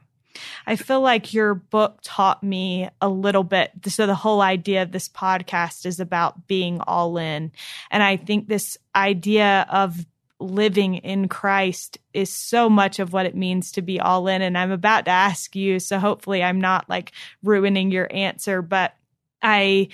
I 0.65 0.77
feel 0.77 1.01
like 1.01 1.35
your 1.35 1.55
book 1.55 1.99
taught 2.05 2.45
me 2.45 2.89
a 3.01 3.09
little 3.09 3.43
bit. 3.43 3.73
So, 3.89 4.07
the 4.07 4.15
whole 4.15 4.41
idea 4.41 4.83
of 4.83 4.93
this 4.93 5.09
podcast 5.09 5.87
is 5.87 5.99
about 5.99 6.47
being 6.47 6.81
all 6.83 7.19
in. 7.19 7.51
And 7.91 8.01
I 8.01 8.17
think 8.17 8.47
this 8.47 8.79
idea 8.95 9.67
of 9.69 10.07
living 10.39 10.95
in 10.95 11.27
Christ 11.27 11.99
is 12.13 12.33
so 12.33 12.71
much 12.71 13.01
of 13.01 13.13
what 13.13 13.27
it 13.27 13.35
means 13.35 13.73
to 13.73 13.83
be 13.83 13.99
all 13.99 14.29
in. 14.29 14.41
And 14.41 14.57
I'm 14.57 14.71
about 14.71 15.07
to 15.07 15.11
ask 15.11 15.57
you, 15.57 15.81
so 15.81 15.99
hopefully 15.99 16.45
I'm 16.45 16.61
not 16.61 16.89
like 16.89 17.11
ruining 17.43 17.91
your 17.91 18.07
answer, 18.15 18.63
but 18.63 18.95
I 19.43 19.89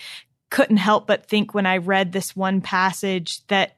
couldn't 0.50 0.78
help 0.78 1.06
but 1.06 1.26
think 1.26 1.54
when 1.54 1.66
I 1.66 1.78
read 1.78 2.12
this 2.12 2.36
one 2.36 2.60
passage 2.60 3.46
that 3.46 3.76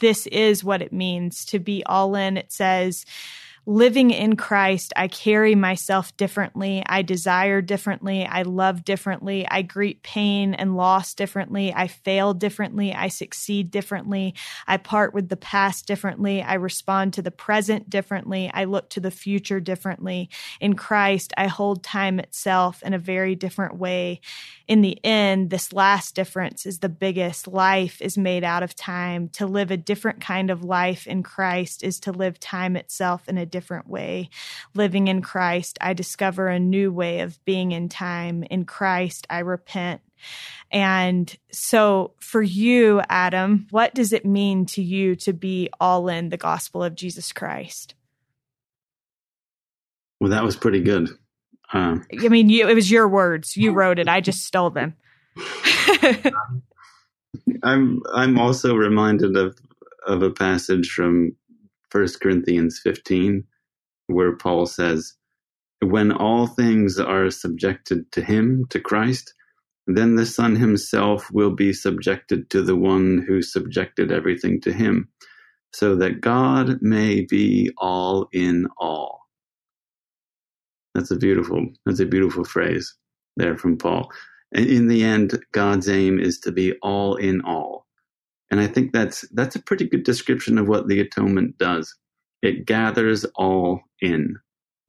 this 0.00 0.26
is 0.26 0.62
what 0.62 0.82
it 0.82 0.92
means 0.92 1.44
to 1.46 1.58
be 1.58 1.82
all 1.84 2.14
in. 2.14 2.36
It 2.36 2.52
says, 2.52 3.06
living 3.66 4.10
in 4.10 4.36
Christ, 4.36 4.92
I 4.96 5.08
carry 5.08 5.54
myself 5.54 6.16
differently. 6.16 6.82
I 6.86 7.02
desire 7.02 7.60
differently. 7.60 8.24
I 8.24 8.42
love 8.42 8.84
differently. 8.84 9.46
I 9.48 9.62
greet 9.62 10.02
pain 10.02 10.54
and 10.54 10.76
loss 10.76 11.14
differently. 11.14 11.72
I 11.72 11.86
fail 11.86 12.34
differently. 12.34 12.94
I 12.94 13.08
succeed 13.08 13.70
differently. 13.70 14.34
I 14.66 14.78
part 14.78 15.14
with 15.14 15.28
the 15.28 15.36
past 15.36 15.86
differently. 15.86 16.42
I 16.42 16.54
respond 16.54 17.12
to 17.14 17.22
the 17.22 17.30
present 17.30 17.90
differently. 17.90 18.50
I 18.52 18.64
look 18.64 18.90
to 18.90 19.00
the 19.00 19.10
future 19.10 19.60
differently. 19.60 20.30
In 20.60 20.74
Christ, 20.74 21.32
I 21.36 21.46
hold 21.46 21.84
time 21.84 22.18
itself 22.18 22.82
in 22.82 22.94
a 22.94 22.98
very 22.98 23.34
different 23.34 23.76
way. 23.76 24.20
In 24.66 24.80
the 24.80 24.98
end, 25.04 25.50
this 25.50 25.72
last 25.72 26.14
difference 26.14 26.64
is 26.64 26.78
the 26.78 26.88
biggest. 26.88 27.46
Life 27.46 28.00
is 28.00 28.16
made 28.16 28.44
out 28.44 28.62
of 28.62 28.74
time. 28.74 29.28
To 29.30 29.46
live 29.46 29.70
a 29.70 29.76
different 29.76 30.20
kind 30.20 30.50
of 30.50 30.64
life 30.64 31.06
in 31.06 31.22
Christ 31.22 31.84
is 31.84 32.00
to 32.00 32.12
live 32.12 32.40
time 32.40 32.76
itself 32.76 33.28
in 33.28 33.36
a 33.36 33.49
different 33.50 33.88
way. 33.88 34.30
Living 34.74 35.08
in 35.08 35.22
Christ, 35.22 35.78
I 35.80 35.92
discover 35.92 36.48
a 36.48 36.58
new 36.58 36.92
way 36.92 37.20
of 37.20 37.42
being 37.44 37.72
in 37.72 37.88
time. 37.88 38.44
In 38.44 38.64
Christ, 38.64 39.26
I 39.28 39.40
repent. 39.40 40.00
And 40.70 41.34
so 41.50 42.14
for 42.20 42.42
you, 42.42 43.02
Adam, 43.08 43.66
what 43.70 43.94
does 43.94 44.12
it 44.12 44.24
mean 44.24 44.66
to 44.66 44.82
you 44.82 45.16
to 45.16 45.32
be 45.32 45.68
all 45.80 46.08
in 46.08 46.28
the 46.28 46.36
gospel 46.36 46.82
of 46.82 46.94
Jesus 46.94 47.32
Christ? 47.32 47.94
Well, 50.20 50.30
that 50.30 50.44
was 50.44 50.56
pretty 50.56 50.80
good. 50.80 51.08
Um, 51.72 52.06
I 52.22 52.28
mean, 52.28 52.48
you, 52.48 52.68
it 52.68 52.74
was 52.74 52.90
your 52.90 53.08
words. 53.08 53.56
You 53.56 53.72
wrote 53.72 53.98
it. 53.98 54.08
I 54.08 54.20
just 54.20 54.44
stole 54.44 54.70
them. 54.70 54.94
I'm 57.62 58.00
I'm 58.12 58.38
also 58.38 58.74
reminded 58.74 59.36
of 59.36 59.56
of 60.06 60.22
a 60.22 60.30
passage 60.30 60.90
from 60.90 61.36
First 61.90 62.20
Corinthians 62.20 62.80
15 62.84 63.44
where 64.06 64.36
Paul 64.36 64.66
says, 64.66 65.14
When 65.82 66.12
all 66.12 66.46
things 66.46 66.98
are 66.98 67.30
subjected 67.30 68.10
to 68.12 68.22
him, 68.22 68.66
to 68.70 68.80
Christ, 68.80 69.34
then 69.86 70.16
the 70.16 70.26
Son 70.26 70.56
himself 70.56 71.30
will 71.32 71.52
be 71.54 71.72
subjected 71.72 72.50
to 72.50 72.62
the 72.62 72.76
one 72.76 73.24
who 73.26 73.42
subjected 73.42 74.12
everything 74.12 74.60
to 74.62 74.72
him, 74.72 75.08
so 75.74 75.96
that 75.96 76.20
God 76.20 76.80
may 76.82 77.22
be 77.22 77.72
all 77.78 78.28
in 78.32 78.68
all. 78.78 79.20
That's 80.94 81.10
a 81.10 81.16
beautiful, 81.16 81.68
that's 81.86 82.00
a 82.00 82.06
beautiful 82.06 82.44
phrase 82.44 82.94
there 83.36 83.56
from 83.56 83.78
Paul. 83.78 84.10
And 84.52 84.66
in 84.66 84.88
the 84.88 85.04
end, 85.04 85.38
God's 85.52 85.88
aim 85.88 86.20
is 86.20 86.40
to 86.40 86.52
be 86.52 86.74
all 86.82 87.16
in 87.16 87.42
all. 87.42 87.86
And 88.50 88.60
I 88.60 88.66
think 88.66 88.92
that's 88.92 89.24
that's 89.32 89.56
a 89.56 89.62
pretty 89.62 89.88
good 89.88 90.04
description 90.04 90.58
of 90.58 90.68
what 90.68 90.88
the 90.88 91.00
atonement 91.00 91.58
does. 91.58 91.94
It 92.42 92.66
gathers 92.66 93.24
all 93.36 93.82
in, 94.00 94.36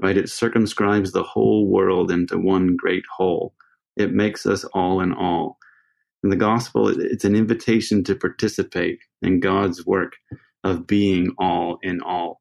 right? 0.01 0.18
It 0.18 0.30
circumscribes 0.30 1.12
the 1.12 1.24
whole 1.24 1.68
world 1.68 2.12
into 2.12 2.38
one 2.38 2.76
great 2.76 3.03
whole. 3.18 3.53
It 3.97 4.14
makes 4.14 4.45
us 4.45 4.64
all 4.74 5.01
in 5.01 5.14
all. 5.14 5.57
And 6.24 6.32
the 6.32 6.38
gospel, 6.38 6.88
it's 6.88 7.26
an 7.26 7.36
invitation 7.36 8.03
to 8.05 8.16
participate 8.16 8.99
in 9.22 9.39
God's 9.39 9.86
work 9.86 10.14
of 10.64 10.88
being 10.88 11.34
all 11.38 11.78
in 11.82 12.01
all. 12.01 12.39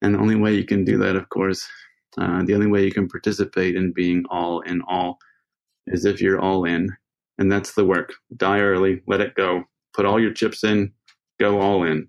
And 0.00 0.14
the 0.14 0.20
only 0.20 0.36
way 0.36 0.54
you 0.54 0.64
can 0.64 0.84
do 0.84 0.98
that, 0.98 1.16
of 1.16 1.28
course, 1.28 1.68
uh, 2.16 2.42
the 2.44 2.54
only 2.54 2.68
way 2.68 2.84
you 2.84 2.92
can 2.92 3.08
participate 3.08 3.74
in 3.74 3.92
being 3.92 4.24
all 4.30 4.60
in 4.60 4.82
all 4.88 5.18
is 5.86 6.04
if 6.04 6.20
you're 6.20 6.40
all 6.40 6.64
in. 6.64 6.96
And 7.38 7.50
that's 7.50 7.74
the 7.74 7.84
work. 7.84 8.14
Die 8.36 8.60
early, 8.60 9.02
let 9.06 9.20
it 9.20 9.34
go. 9.34 9.64
Put 9.98 10.06
all 10.06 10.20
your 10.20 10.32
chips 10.32 10.62
in, 10.62 10.92
go 11.40 11.60
all 11.60 11.82
in. 11.82 12.08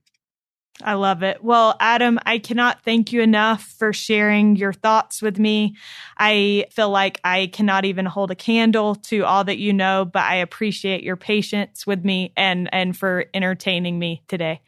I 0.83 0.93
love 0.93 1.23
it. 1.23 1.43
Well, 1.43 1.75
Adam, 1.79 2.19
I 2.23 2.37
cannot 2.37 2.83
thank 2.83 3.11
you 3.11 3.19
enough 3.19 3.63
for 3.63 3.93
sharing 3.93 4.55
your 4.57 4.73
thoughts 4.73 5.23
with 5.23 5.39
me. 5.39 5.75
I 6.15 6.67
feel 6.69 6.91
like 6.91 7.19
I 7.23 7.47
cannot 7.47 7.85
even 7.85 8.05
hold 8.05 8.29
a 8.29 8.35
candle 8.35 8.93
to 8.93 9.25
all 9.25 9.43
that 9.43 9.57
you 9.57 9.73
know, 9.73 10.05
but 10.05 10.21
I 10.21 10.35
appreciate 10.35 11.01
your 11.01 11.15
patience 11.15 11.87
with 11.87 12.05
me 12.05 12.31
and 12.37 12.69
and 12.71 12.95
for 12.95 13.25
entertaining 13.33 13.97
me 13.97 14.21
today. 14.27 14.61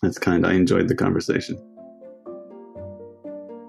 That's 0.00 0.16
kind. 0.16 0.46
I 0.46 0.52
enjoyed 0.52 0.86
the 0.86 0.94
conversation. 0.94 1.58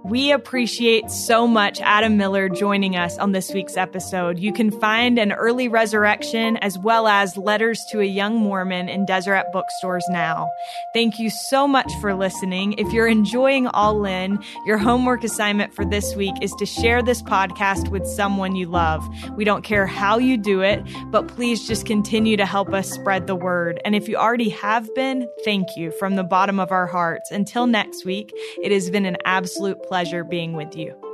We 0.08 0.32
appreciate 0.32 1.12
so 1.12 1.46
much 1.46 1.82
Adam 1.82 2.16
Miller 2.16 2.48
joining 2.48 2.96
us 2.96 3.18
on 3.18 3.34
this 3.34 3.52
week's 3.54 3.76
episode. 3.76 4.40
You 4.40 4.54
can 4.54 4.72
find 4.72 5.20
an 5.20 5.34
early 5.34 5.68
resurrection 5.68 6.56
as 6.58 6.80
well 6.80 7.10
as 7.10 7.36
letters 7.36 7.84
to 7.92 8.00
a 8.00 8.06
young 8.06 8.38
Mormon 8.38 8.88
in 8.88 9.06
Deseret 9.06 9.52
bookstores 9.52 10.06
now. 10.10 10.50
Thank 10.94 11.20
you 11.20 11.30
so 11.30 11.68
much 11.68 11.92
for 12.00 12.16
listening. 12.16 12.76
If 12.78 12.94
you're 12.94 13.10
enjoying 13.10 13.68
All 13.68 14.06
In, 14.06 14.42
your 14.66 14.78
homework 14.78 15.26
assignment 15.26 15.74
for 15.74 15.84
this 15.84 16.16
week 16.16 16.36
is 16.42 16.54
to 16.54 16.66
share 16.66 17.04
this 17.04 17.22
podcast 17.22 17.90
with 17.90 18.08
someone 18.08 18.56
you 18.56 18.68
love. 18.68 19.06
We 19.36 19.44
don't 19.44 19.66
care 19.66 19.88
how 19.88 20.20
you 20.20 20.38
do 20.38 20.62
it, 20.62 20.82
but 21.12 21.28
please 21.28 21.68
just 21.68 21.86
continue 21.86 22.38
to 22.38 22.46
help 22.46 22.72
us 22.72 22.90
spread 22.90 23.28
the 23.28 23.36
word. 23.36 23.82
And 23.84 23.94
if 23.94 24.08
you 24.08 24.16
already 24.16 24.50
have 24.52 24.88
been, 24.96 25.28
thank 25.44 25.68
you 25.76 25.92
from 25.92 26.16
the 26.16 26.24
bottom 26.24 26.62
of 26.62 26.72
our 26.72 26.88
hearts. 26.88 27.30
Until 27.30 27.68
next 27.68 28.06
week, 28.06 28.32
it 28.64 28.72
has 28.72 28.90
been 28.90 29.06
an 29.06 29.18
absolute 29.26 29.84
pleasure 29.84 29.97
pleasure 29.98 30.24
being 30.24 30.54
with 30.54 30.78
you. 30.78 31.07